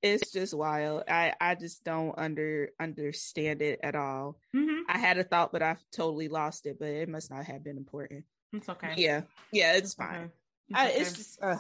[0.03, 1.05] It's just wild.
[1.09, 4.37] I I just don't under understand it at all.
[4.55, 4.83] Mm-hmm.
[4.89, 6.79] I had a thought, but I've totally lost it.
[6.79, 8.25] But it must not have been important.
[8.53, 8.95] It's okay.
[8.97, 9.23] Yeah.
[9.51, 9.75] Yeah.
[9.75, 10.15] It's, fine.
[10.15, 10.31] Okay.
[10.69, 11.01] It's, I, okay.
[11.01, 11.43] it's just.
[11.43, 11.57] Uh,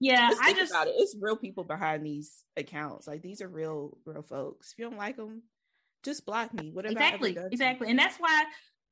[0.00, 0.94] yeah, I just about it.
[0.96, 3.06] It's real people behind these accounts.
[3.06, 4.72] Like these are real, real folks.
[4.72, 5.42] If you don't like them,
[6.04, 6.70] just block me.
[6.72, 6.92] Whatever.
[6.92, 8.44] Exactly, exactly, and that's why.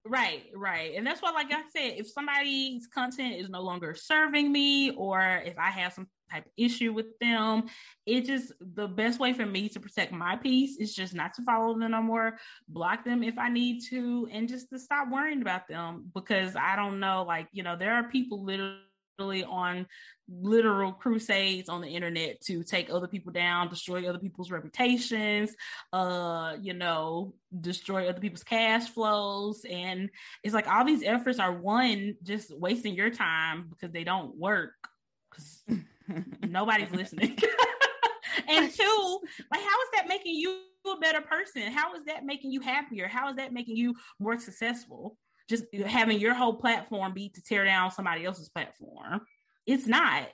[0.07, 4.53] Right, right, and that's why, like I said, if somebody's content is no longer serving
[4.53, 7.65] me, or if I have some type of issue with them,
[8.05, 11.43] it just the best way for me to protect my peace is just not to
[11.43, 12.39] follow them no more,
[12.69, 16.77] block them if I need to, and just to stop worrying about them because I
[16.77, 18.77] don't know, like you know, there are people literally
[19.19, 19.87] on
[20.29, 25.55] literal crusades on the internet to take other people down, destroy other people's reputations,
[25.93, 29.65] uh, you know, destroy other people's cash flows.
[29.71, 30.11] And
[30.43, 34.73] it's like all these efforts are one, just wasting your time because they don't work
[35.31, 35.63] because
[36.49, 37.39] nobody's listening.
[38.49, 41.71] and two, like how is that making you a better person?
[41.73, 43.09] How is that making you happier?
[43.09, 45.17] How is that making you more successful?
[45.49, 49.21] Just having your whole platform be to tear down somebody else's platform.
[49.67, 50.29] It's not.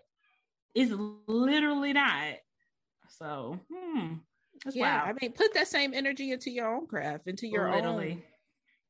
[0.74, 0.92] It's
[1.26, 2.34] literally not.
[3.18, 4.14] So, hmm.
[4.72, 5.16] Yeah, wild.
[5.16, 8.12] I mean, put that same energy into your own craft, into your literally.
[8.12, 8.22] own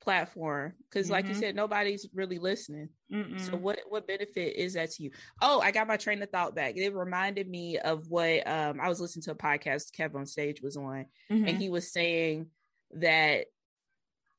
[0.02, 1.12] platform, because, mm-hmm.
[1.12, 1.40] like you mm-hmm.
[1.40, 2.88] said, nobody's really listening.
[3.12, 3.40] Mm-mm.
[3.40, 5.10] So, what what benefit is that to you?
[5.40, 6.76] Oh, I got my train of thought back.
[6.76, 10.60] It reminded me of what um, I was listening to a podcast Kev on stage
[10.60, 11.46] was on, mm-hmm.
[11.46, 12.48] and he was saying
[12.94, 13.46] that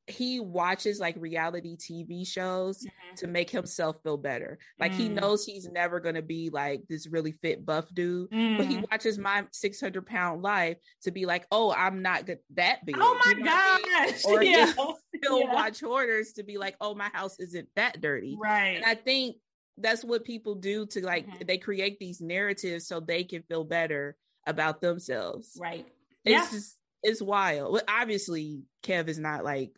[0.07, 3.15] he watches like reality TV shows mm-hmm.
[3.15, 4.57] to make himself feel better.
[4.79, 4.95] Like mm.
[4.95, 8.57] he knows he's never gonna be like this really fit buff dude, mm.
[8.57, 8.91] but he mm.
[8.91, 12.97] watches my 600 pound life to be like, oh, I'm not good that big.
[12.99, 13.81] Oh my you know gosh!
[13.85, 14.37] I mean?
[14.37, 14.73] Or yeah.
[15.21, 15.53] he'll, yeah.
[15.53, 18.37] watch hoarders to be like, oh, my house isn't that dirty.
[18.41, 18.77] Right.
[18.77, 19.37] And I think
[19.77, 21.45] that's what people do to like mm-hmm.
[21.47, 24.15] they create these narratives so they can feel better
[24.47, 25.57] about themselves.
[25.59, 25.87] Right.
[26.25, 26.47] It's yeah.
[26.51, 27.73] just it's wild.
[27.73, 29.71] Well, obviously, Kev is not like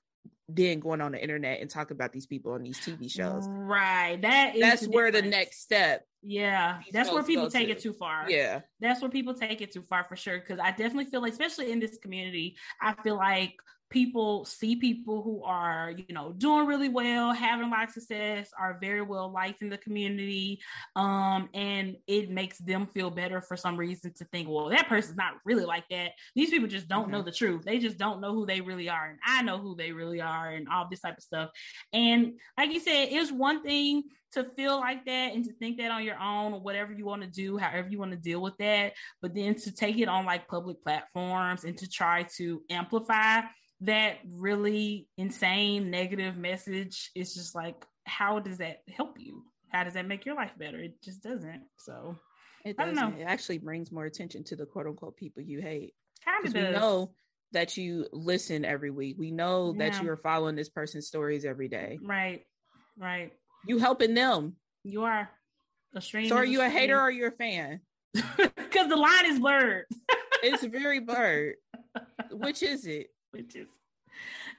[0.56, 3.46] then going on the internet and talk about these people on these TV shows.
[3.48, 4.22] Right.
[4.22, 6.06] That is that's where the next step.
[6.22, 6.80] Yeah.
[6.92, 7.74] That's where people take to.
[7.74, 8.30] it too far.
[8.30, 8.62] Yeah.
[8.80, 10.40] That's where people take it too far for sure.
[10.40, 13.56] Cause I definitely feel like, especially in this community, I feel like
[13.94, 18.50] people see people who are you know doing really well having a lot of success
[18.60, 20.60] are very well liked in the community
[20.96, 25.16] um and it makes them feel better for some reason to think well that person's
[25.16, 26.12] not really like that.
[26.36, 27.12] These people just don't mm-hmm.
[27.12, 27.64] know the truth.
[27.64, 30.50] They just don't know who they really are and i know who they really are
[30.50, 31.52] and all this type of stuff.
[31.94, 35.92] And like you said it's one thing to feel like that and to think that
[35.92, 38.58] on your own or whatever you want to do, however you want to deal with
[38.58, 43.42] that, but then to take it on like public platforms and to try to amplify
[43.84, 49.44] that really insane negative message is just like how does that help you?
[49.70, 50.80] How does that make your life better?
[50.80, 51.64] It just doesn't.
[51.78, 52.18] So
[52.66, 52.98] it doesn't.
[52.98, 53.22] I don't know.
[53.22, 55.94] it actually brings more attention to the quote unquote people you hate.
[56.24, 57.12] Kind of we know
[57.52, 59.18] that you listen every week.
[59.18, 59.90] We know yeah.
[59.90, 62.00] that you are following this person's stories every day.
[62.02, 62.46] Right.
[62.98, 63.32] Right.
[63.68, 64.56] You helping them.
[64.84, 65.30] You are
[65.96, 67.82] a stream so are you a, a hater or you're a fan?
[68.74, 69.86] Because the line is blurred.
[70.42, 71.56] It's very blurred.
[72.32, 73.68] Which is it which is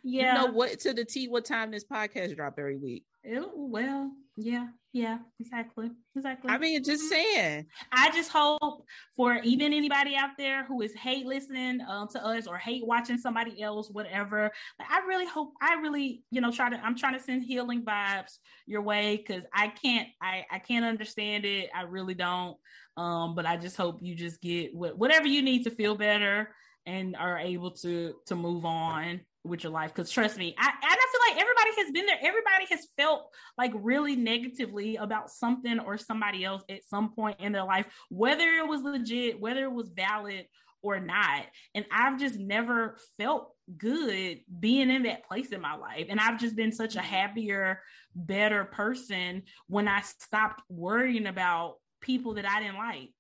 [0.03, 0.35] yeah.
[0.35, 3.05] You know what to the T what time this podcast drop every week.
[3.23, 5.91] It, well, yeah, yeah, exactly.
[6.15, 6.51] Exactly.
[6.51, 7.37] I mean, just mm-hmm.
[7.37, 7.67] saying.
[7.91, 8.85] I just hope
[9.17, 13.17] for even anybody out there who is hate listening um, to us or hate watching
[13.17, 14.51] somebody else, whatever.
[14.79, 17.83] Like, I really hope, I really, you know, try to, I'm trying to send healing
[17.83, 21.71] vibes your way because I can't, I, I can't understand it.
[21.75, 22.57] I really don't.
[22.97, 26.51] Um, but I just hope you just get what, whatever you need to feel better
[26.87, 29.93] and are able to to move on with your life.
[29.95, 32.19] Because trust me I, and I feel like everybody has been there.
[32.23, 37.53] Everybody has felt like really negatively about something or somebody else at some point in
[37.53, 40.47] their life whether it was legit whether it was valid
[40.83, 41.45] or not.
[41.75, 46.07] And i've just never felt good being in that place in my life.
[46.09, 47.81] And i've just been such a happier
[48.15, 53.11] better person when i stopped worrying about people that i didn't like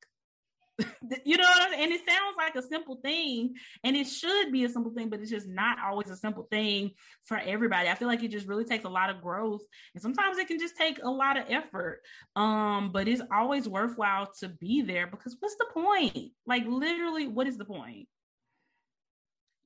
[1.25, 1.81] you know what I mean?
[1.85, 5.21] And it sounds like a simple thing, and it should be a simple thing, but
[5.21, 6.91] it's just not always a simple thing
[7.23, 7.89] for everybody.
[7.89, 9.63] I feel like it just really takes a lot of growth,
[9.95, 12.03] and sometimes it can just take a lot of effort.
[12.35, 16.33] Um, but it's always worthwhile to be there because what's the point?
[16.47, 18.09] Like literally, what is the point?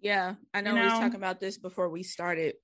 [0.01, 0.83] Yeah, I know, you know?
[0.83, 2.55] we was talking about this before we started.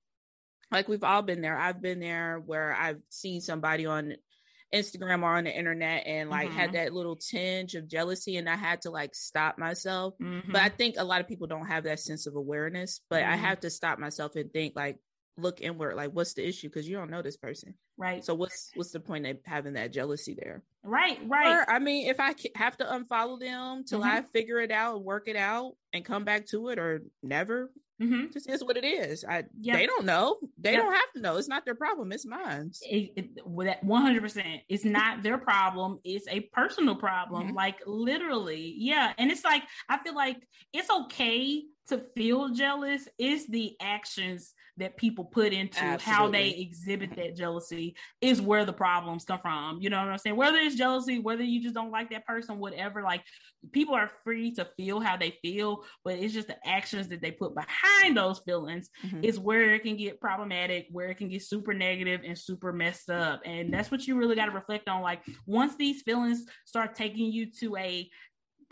[0.71, 1.57] Like we've all been there.
[1.57, 4.15] I've been there where I've seen somebody on
[4.75, 6.57] Instagram or on the internet and like mm-hmm.
[6.57, 10.15] had that little tinge of jealousy and I had to like stop myself.
[10.21, 10.51] Mm-hmm.
[10.51, 13.33] But I think a lot of people don't have that sense of awareness, but mm-hmm.
[13.33, 14.97] I have to stop myself and think like
[15.37, 18.71] look inward like what's the issue because you don't know this person right so what's
[18.75, 22.33] what's the point of having that jealousy there right right or, i mean if i
[22.55, 24.09] have to unfollow them till mm-hmm.
[24.09, 27.69] i figure it out and work it out and come back to it or never
[28.01, 28.31] Mm-hmm.
[28.33, 29.23] Just is what it is.
[29.23, 29.77] I yep.
[29.77, 30.37] they don't know.
[30.59, 30.81] They yep.
[30.81, 31.37] don't have to know.
[31.37, 32.11] It's not their problem.
[32.11, 32.71] It's mine.
[33.15, 34.61] That One hundred percent.
[34.67, 35.99] It's not their problem.
[36.03, 37.47] It's a personal problem.
[37.47, 37.55] Mm-hmm.
[37.55, 39.13] Like literally, yeah.
[39.17, 43.07] And it's like I feel like it's okay to feel jealous.
[43.17, 46.13] It's the actions that people put into Absolutely.
[46.13, 49.79] how they exhibit that jealousy is where the problems come from.
[49.79, 50.35] You know what I'm saying?
[50.35, 53.23] Whether it's jealousy, whether you just don't like that person, whatever, like
[53.71, 57.31] people are free to feel how they feel, but it's just the actions that they
[57.31, 59.23] put behind those feelings mm-hmm.
[59.23, 63.09] is where it can get problematic, where it can get super negative and super messed
[63.09, 63.41] up.
[63.45, 65.01] And that's what you really got to reflect on.
[65.01, 68.09] Like once these feelings start taking you to a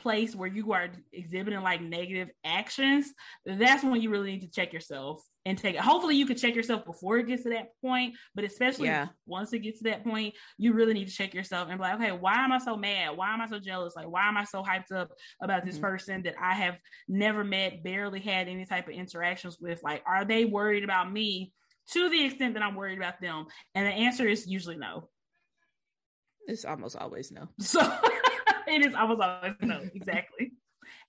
[0.04, 3.12] place where you are exhibiting like negative actions,
[3.46, 5.82] that's when you really need to check yourself and take it.
[5.82, 9.08] Hopefully, you could check yourself before it gets to that point, but especially yeah.
[9.26, 11.96] once it gets to that point, you really need to check yourself and be like,
[11.96, 13.18] okay, why am I so mad?
[13.18, 13.96] Why am I so jealous?
[13.96, 15.12] Like, why am I so hyped up
[15.42, 15.86] about this mm-hmm.
[15.86, 16.78] person that I have
[17.08, 19.82] never met, barely had any type of interactions with?
[19.84, 21.54] Like, are they worried about me
[21.92, 23.46] to the extent that I'm worried about them?
[23.74, 25.10] And the answer is usually no.
[26.46, 27.48] It's almost always no.
[27.60, 27.80] So
[28.74, 29.82] it is almost always no.
[29.94, 30.54] Exactly.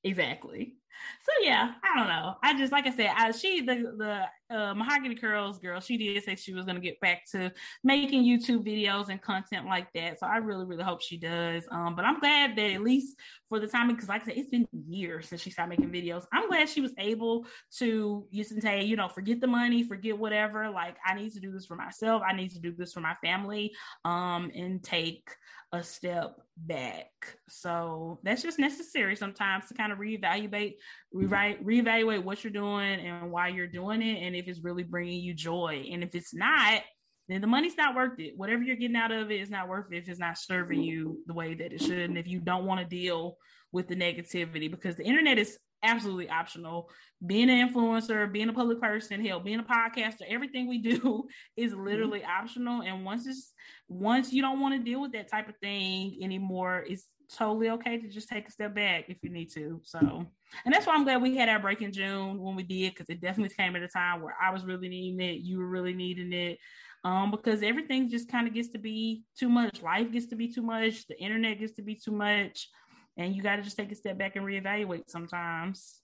[0.03, 0.75] exactly.
[1.23, 2.37] So yeah, I don't know.
[2.43, 5.81] I just like I said, I, she the the uh, mahogany curls girl.
[5.81, 7.51] She did say she was going to get back to
[7.83, 10.21] making YouTube videos and content like that.
[10.21, 11.67] So I really really hope she does.
[11.71, 13.17] Um, but I'm glad that at least
[13.49, 16.25] for the time, because like I said, it's been years since she started making videos.
[16.33, 17.47] I'm glad she was able
[17.79, 20.71] to you say you know forget the money, forget whatever.
[20.71, 22.23] Like I need to do this for myself.
[22.29, 23.73] I need to do this for my family.
[24.05, 25.29] Um, and take
[25.75, 27.11] a step back.
[27.49, 30.75] So that's just necessary sometimes to kind of reevaluate,
[31.13, 35.21] re- reevaluate what you're doing and why you're doing it, and if it's really bringing
[35.21, 35.89] you joy.
[35.91, 36.83] And if it's not,
[37.29, 38.35] then the money's not worth it.
[38.37, 41.19] Whatever you're getting out of it is not worth it if it's not serving you
[41.27, 41.99] the way that it should.
[41.99, 43.37] And if you don't want to deal
[43.73, 46.91] with the negativity, because the internet is absolutely optional.
[47.25, 51.73] Being an influencer, being a public person, hell, being a podcaster, everything we do is
[51.73, 51.85] mm-hmm.
[51.85, 52.43] literally mm-hmm.
[52.43, 52.83] optional.
[52.83, 53.53] And once it's
[53.89, 57.99] once you don't want to deal with that type of thing anymore, it's totally okay
[57.99, 59.81] to just take a step back if you need to.
[59.85, 60.27] So,
[60.65, 63.09] and that's why I'm glad we had our break in June when we did, because
[63.09, 65.95] it definitely came at a time where I was really needing it, you were really
[65.95, 66.59] needing it.
[67.05, 69.83] Um, because everything just kind of gets to be too much.
[69.83, 71.07] Life gets to be too much.
[71.07, 72.71] The internet gets to be too much
[73.17, 76.01] and you got to just take a step back and reevaluate sometimes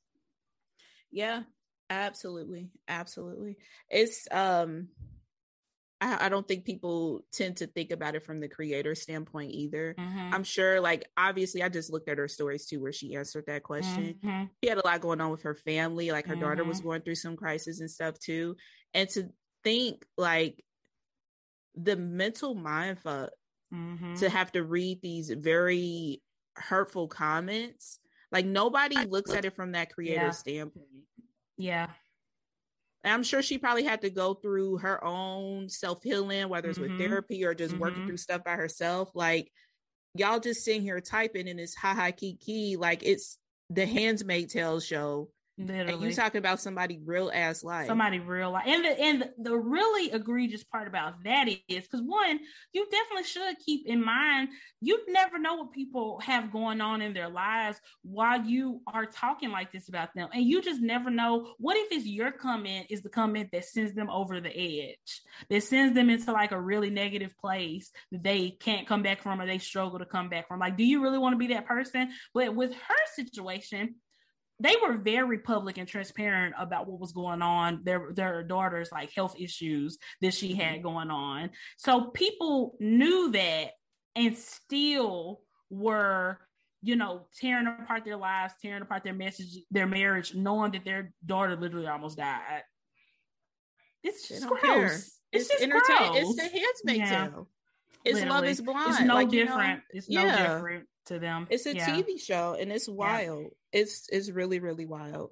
[1.10, 1.42] yeah
[1.88, 3.56] absolutely absolutely
[3.88, 4.88] it's um
[6.00, 9.94] I, I, don't think people tend to think about it from the creator standpoint either.
[9.98, 10.34] Mm-hmm.
[10.34, 13.62] I'm sure, like, obviously, I just looked at her stories too, where she answered that
[13.62, 14.14] question.
[14.24, 14.44] Mm-hmm.
[14.62, 16.42] She had a lot going on with her family, like, her mm-hmm.
[16.42, 16.88] daughter was mm-hmm.
[16.88, 18.56] going through some crisis and stuff too.
[18.94, 19.28] And to
[19.62, 20.64] think, like,
[21.74, 23.30] the mental mind fuck
[23.72, 24.14] mm-hmm.
[24.14, 26.22] to have to read these very
[26.60, 27.98] hurtful comments.
[28.32, 30.30] Like nobody looks at it from that creator yeah.
[30.30, 30.86] standpoint.
[31.58, 31.88] Yeah.
[33.02, 36.98] I'm sure she probably had to go through her own self healing, whether it's mm-hmm.
[36.98, 37.80] with therapy or just mm-hmm.
[37.80, 39.10] working through stuff by herself.
[39.14, 39.50] Like
[40.14, 43.38] y'all just sitting here typing in this ha ha key key, like it's
[43.70, 45.28] the Handmaid's Tale show
[45.60, 45.92] Literally.
[45.92, 47.86] And you talking about somebody real ass life.
[47.86, 48.64] Somebody real life.
[48.66, 52.40] And the and the, the really egregious part about that is because one,
[52.72, 54.48] you definitely should keep in mind
[54.80, 59.50] you never know what people have going on in their lives while you are talking
[59.50, 60.28] like this about them.
[60.32, 63.94] And you just never know what if it's your comment is the comment that sends
[63.94, 68.50] them over the edge, that sends them into like a really negative place that they
[68.50, 70.60] can't come back from or they struggle to come back from.
[70.60, 72.10] Like, do you really want to be that person?
[72.32, 73.96] But with her situation,
[74.60, 79.10] they were very public and transparent about what was going on their their daughter's like
[79.12, 80.82] health issues that she had mm-hmm.
[80.82, 83.70] going on so people knew that
[84.14, 86.38] and still were
[86.82, 91.12] you know tearing apart their lives tearing apart their message their marriage knowing that their
[91.24, 92.62] daughter literally almost died
[94.02, 94.86] it's just gross care.
[95.32, 97.28] it's, it's entertaining it's the Handmaid's yeah.
[97.28, 97.48] Tale
[98.02, 98.34] it's literally.
[98.34, 100.54] love is blind it's no like, different you know, it's no yeah.
[100.54, 101.46] different to them.
[101.50, 101.88] It's a yeah.
[101.88, 103.52] TV show and it's wild.
[103.72, 103.80] Yeah.
[103.80, 105.30] It's it's really really wild.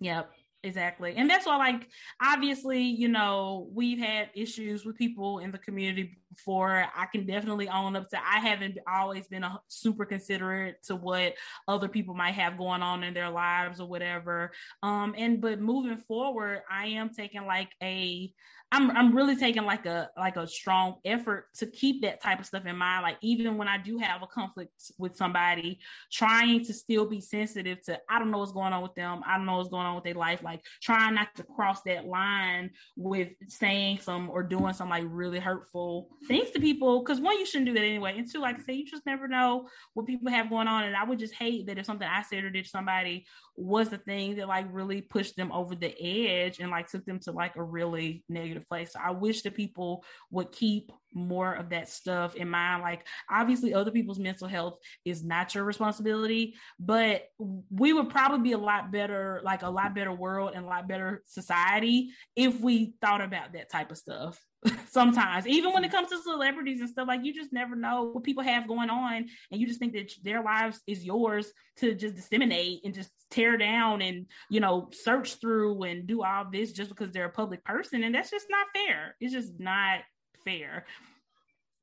[0.00, 0.30] Yep.
[0.64, 1.14] Exactly.
[1.16, 1.88] And that's why, like,
[2.20, 6.84] obviously, you know, we've had issues with people in the community before.
[6.94, 11.34] I can definitely own up to I haven't always been a super considerate to what
[11.66, 14.52] other people might have going on in their lives or whatever.
[14.82, 18.32] Um, and but moving forward, I am taking like a
[18.70, 22.44] I'm I'm really taking like a like a strong effort to keep that type of
[22.44, 23.02] stuff in mind.
[23.02, 25.78] Like even when I do have a conflict with somebody,
[26.12, 29.22] trying to still be sensitive to I don't know what's going on with them.
[29.26, 30.42] I don't know what's going on with their life.
[30.42, 35.38] Like trying not to cross that line with saying some or doing some like really
[35.38, 37.02] hurtful things to people.
[37.02, 38.16] Cause one, you shouldn't do that anyway.
[38.18, 40.84] And two, like I say, you just never know what people have going on.
[40.84, 43.26] And I would just hate that if something I said or did somebody
[43.56, 47.18] was the thing that like really pushed them over the edge and like took them
[47.20, 48.92] to like a really negative place.
[48.92, 52.82] So I wish that people would keep more of that stuff in mind.
[52.82, 57.24] Like, obviously, other people's mental health is not your responsibility, but
[57.70, 60.88] we would probably be a lot better, like a lot better world and a lot
[60.88, 64.40] better society if we thought about that type of stuff.
[64.90, 68.24] Sometimes, even when it comes to celebrities and stuff, like you just never know what
[68.24, 72.16] people have going on, and you just think that their lives is yours to just
[72.16, 76.90] disseminate and just tear down and you know search through and do all this just
[76.90, 79.14] because they're a public person, and that's just not fair.
[79.20, 80.00] It's just not
[80.44, 80.86] fair.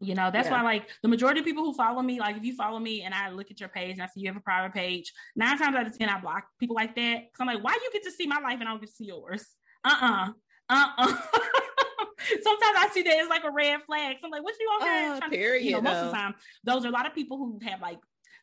[0.01, 0.61] You know, that's yeah.
[0.61, 3.13] why like the majority of people who follow me, like if you follow me and
[3.13, 5.75] I look at your page and I see you have a private page, nine times
[5.75, 7.15] out of ten I block people like that.
[7.15, 8.95] Cause I'm like, why you get to see my life and I don't get to
[8.95, 9.45] see yours?
[9.85, 10.31] Uh-uh.
[10.69, 11.17] Uh-uh.
[12.43, 14.17] Sometimes I see that it's like a red flag.
[14.19, 15.19] So I'm like, what you on here?
[15.23, 15.59] Uh, period.
[15.61, 17.81] To, you know, most of the time, those are a lot of people who have
[17.81, 17.99] like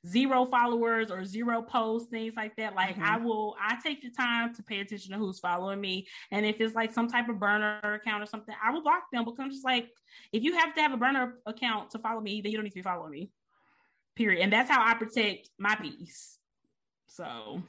[0.07, 2.75] zero followers or zero posts, things like that.
[2.75, 3.05] Like mm-hmm.
[3.05, 6.07] I will, I take the time to pay attention to who's following me.
[6.31, 9.25] And if it's like some type of burner account or something, I will block them
[9.25, 9.89] because I'm just like,
[10.33, 12.71] if you have to have a burner account to follow me, then you don't need
[12.71, 13.31] to be following me.
[14.17, 14.43] Period.
[14.43, 16.39] And that's how I protect my peace.
[17.07, 17.63] So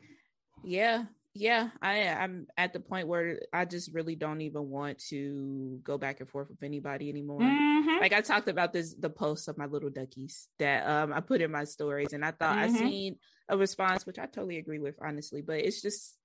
[0.64, 1.03] yeah,
[1.35, 5.97] yeah i i'm at the point where i just really don't even want to go
[5.97, 7.99] back and forth with anybody anymore mm-hmm.
[7.99, 11.41] like i talked about this the post of my little duckies that um i put
[11.41, 12.76] in my stories and i thought mm-hmm.
[12.76, 13.15] i seen
[13.49, 16.18] a response which i totally agree with honestly but it's just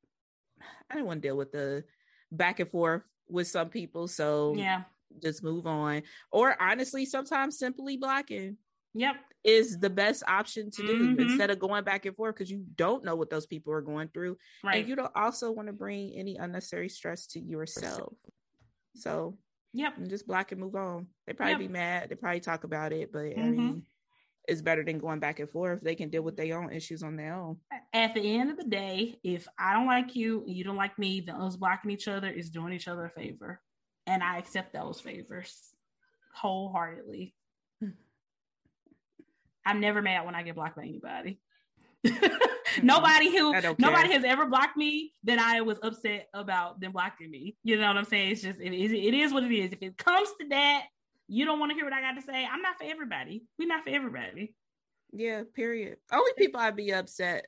[0.91, 1.83] i don't want to deal with the
[2.31, 4.83] back and forth with some people so yeah
[5.23, 8.59] just move on or honestly sometimes simply blocking
[8.95, 9.17] Yep.
[9.45, 11.21] Is the best option to do mm-hmm.
[11.21, 14.09] instead of going back and forth because you don't know what those people are going
[14.09, 14.37] through.
[14.65, 14.79] Right.
[14.81, 18.15] And you don't also want to bring any unnecessary stress to yourself.
[18.97, 19.39] So,
[19.73, 19.95] yep.
[20.09, 21.07] Just block and move on.
[21.27, 21.61] They probably yep.
[21.61, 22.09] be mad.
[22.11, 23.41] They probably talk about it, but mm-hmm.
[23.41, 23.87] I mean,
[24.49, 25.83] it's better than going back and forth.
[25.83, 27.59] They can deal with their own issues on their own.
[27.93, 30.99] At the end of the day, if I don't like you and you don't like
[30.99, 33.61] me, then us blocking each other is doing each other a favor.
[34.07, 35.55] And I accept those favors
[36.35, 37.35] wholeheartedly.
[39.69, 41.39] I'm never mad when I get blocked by anybody.
[42.07, 42.37] Mm-hmm.
[42.87, 47.57] nobody who nobody has ever blocked me that I was upset about them blocking me.
[47.65, 48.33] You know what I'm saying?
[48.33, 49.73] It's just it is it is what it is.
[49.73, 50.85] If it comes to that,
[51.27, 52.47] you don't want to hear what I got to say.
[52.51, 53.45] I'm not for everybody.
[53.59, 54.55] We're not for everybody.
[55.13, 55.97] Yeah, period.
[56.11, 57.47] Only people I'd be upset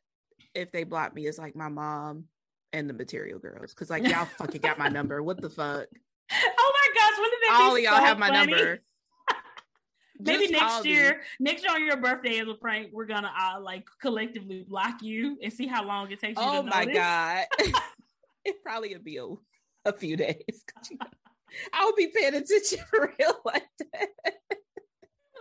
[0.55, 2.25] if they block me is like my mom
[2.73, 3.73] and the material girls.
[3.73, 5.23] Cause like y'all fucking got my number.
[5.23, 5.87] What the fuck?
[6.33, 8.53] Oh my gosh, when did that All y'all so have my funny?
[8.53, 8.81] number
[10.21, 13.87] maybe next year, next year on your birthday as a prank, we're gonna uh, like
[14.01, 16.47] collectively block you and see how long it takes you.
[16.47, 16.73] To notice.
[16.75, 17.45] Oh my god,
[18.45, 19.27] it probably would be a,
[19.85, 20.65] a few days.
[21.73, 24.09] I would be paying attention for real like that.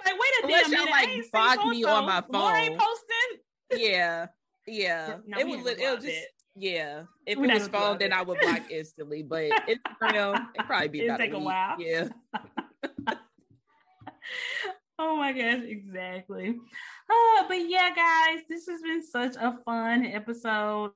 [0.05, 2.55] Like, wait a Unless damn minute, like block me on my phone.
[2.55, 3.85] ain't posting.
[3.85, 4.27] Yeah,
[4.67, 5.17] yeah.
[5.25, 5.79] No, it would.
[5.79, 6.07] It'll just.
[6.07, 6.27] It.
[6.55, 9.23] Yeah, if it was phone, then I would block instantly.
[9.23, 11.01] But Instagram, you know, it'd probably be.
[11.01, 11.79] It'd take a, a while.
[11.79, 12.09] Yeah.
[14.99, 16.55] Oh my gosh, exactly.
[17.09, 20.91] Oh, but yeah, guys, this has been such a fun episode.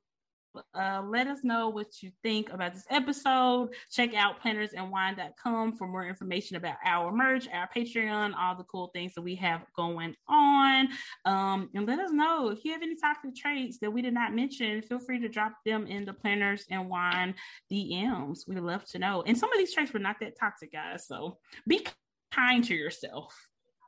[0.76, 3.69] uh, let us know what you think about this episode.
[3.91, 9.14] Check out plannersandwine.com for more information about our merch, our Patreon, all the cool things
[9.15, 10.89] that we have going on.
[11.26, 14.35] Um, and let us know if you have any toxic traits that we did not
[14.35, 14.81] mention.
[14.81, 17.35] Feel free to drop them in the Planners and Wine
[17.72, 18.47] DMs.
[18.47, 19.23] We'd love to know.
[19.26, 21.07] And some of these traits were not that toxic, guys.
[21.07, 21.85] So be
[22.34, 23.35] kind to yourself.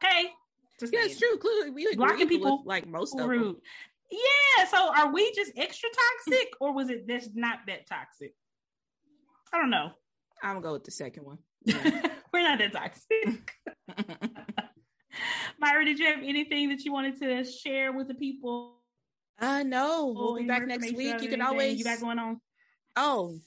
[0.03, 0.29] Okay.
[0.79, 1.37] Just yeah, it's true.
[1.37, 3.55] Clearly, we blocking people like most of rude.
[3.55, 3.61] Them.
[4.11, 4.65] Yeah.
[4.65, 8.33] So are we just extra toxic or was it just not that toxic?
[9.53, 9.91] I don't know.
[10.43, 11.37] I'm gonna go with the second one.
[11.65, 12.09] Yeah.
[12.33, 13.53] We're not that toxic.
[15.59, 18.81] Myra, did you have anything that you wanted to share with the people?
[19.39, 20.13] Uh no.
[20.15, 21.21] We'll be back next week.
[21.21, 22.41] You can always you got going on.
[22.97, 23.39] Oh,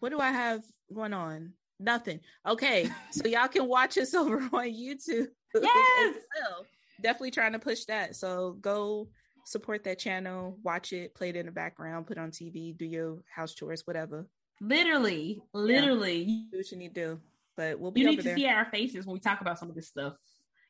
[0.00, 0.62] what do I have
[0.92, 1.52] going on?
[1.82, 2.20] Nothing.
[2.46, 2.88] Okay.
[3.10, 5.28] so y'all can watch us over on YouTube.
[5.54, 6.14] Yes.
[6.40, 6.66] well.
[7.02, 8.16] Definitely trying to push that.
[8.16, 9.08] So go
[9.44, 13.18] support that channel, watch it, play it in the background, put on TV, do your
[13.34, 14.26] house chores, whatever.
[14.60, 16.42] Literally, literally, yeah.
[16.52, 17.20] do what you need to do.
[17.56, 18.00] But we'll be.
[18.00, 18.36] You need to there.
[18.36, 20.14] see our faces when we talk about some of this stuff.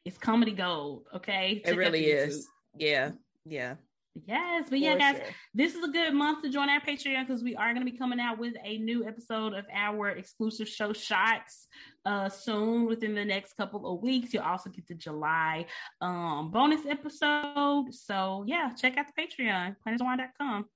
[0.05, 1.07] It's comedy gold.
[1.15, 2.49] Okay, Check it really is.
[2.77, 3.11] Yeah,
[3.45, 3.75] yeah.
[4.15, 5.27] Yes, but yeah, guys, sure.
[5.55, 7.97] this is a good month to join our Patreon because we are going to be
[7.97, 11.67] coming out with a new episode of our exclusive show shots
[12.05, 14.35] uh soon within the next couple of weeks.
[14.35, 15.67] You'll also get the July
[16.03, 17.87] um bonus episode.
[17.91, 20.67] So yeah, check out the Patreon, plannersandwine.com.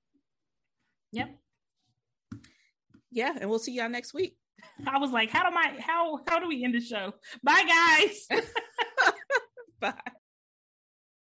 [1.11, 1.37] Yep.
[3.11, 4.35] Yeah, and we'll see y'all next week.
[4.85, 7.13] I was like, how do I how how do we end the show?
[7.43, 8.41] Bye guys.
[9.79, 10.11] Bye.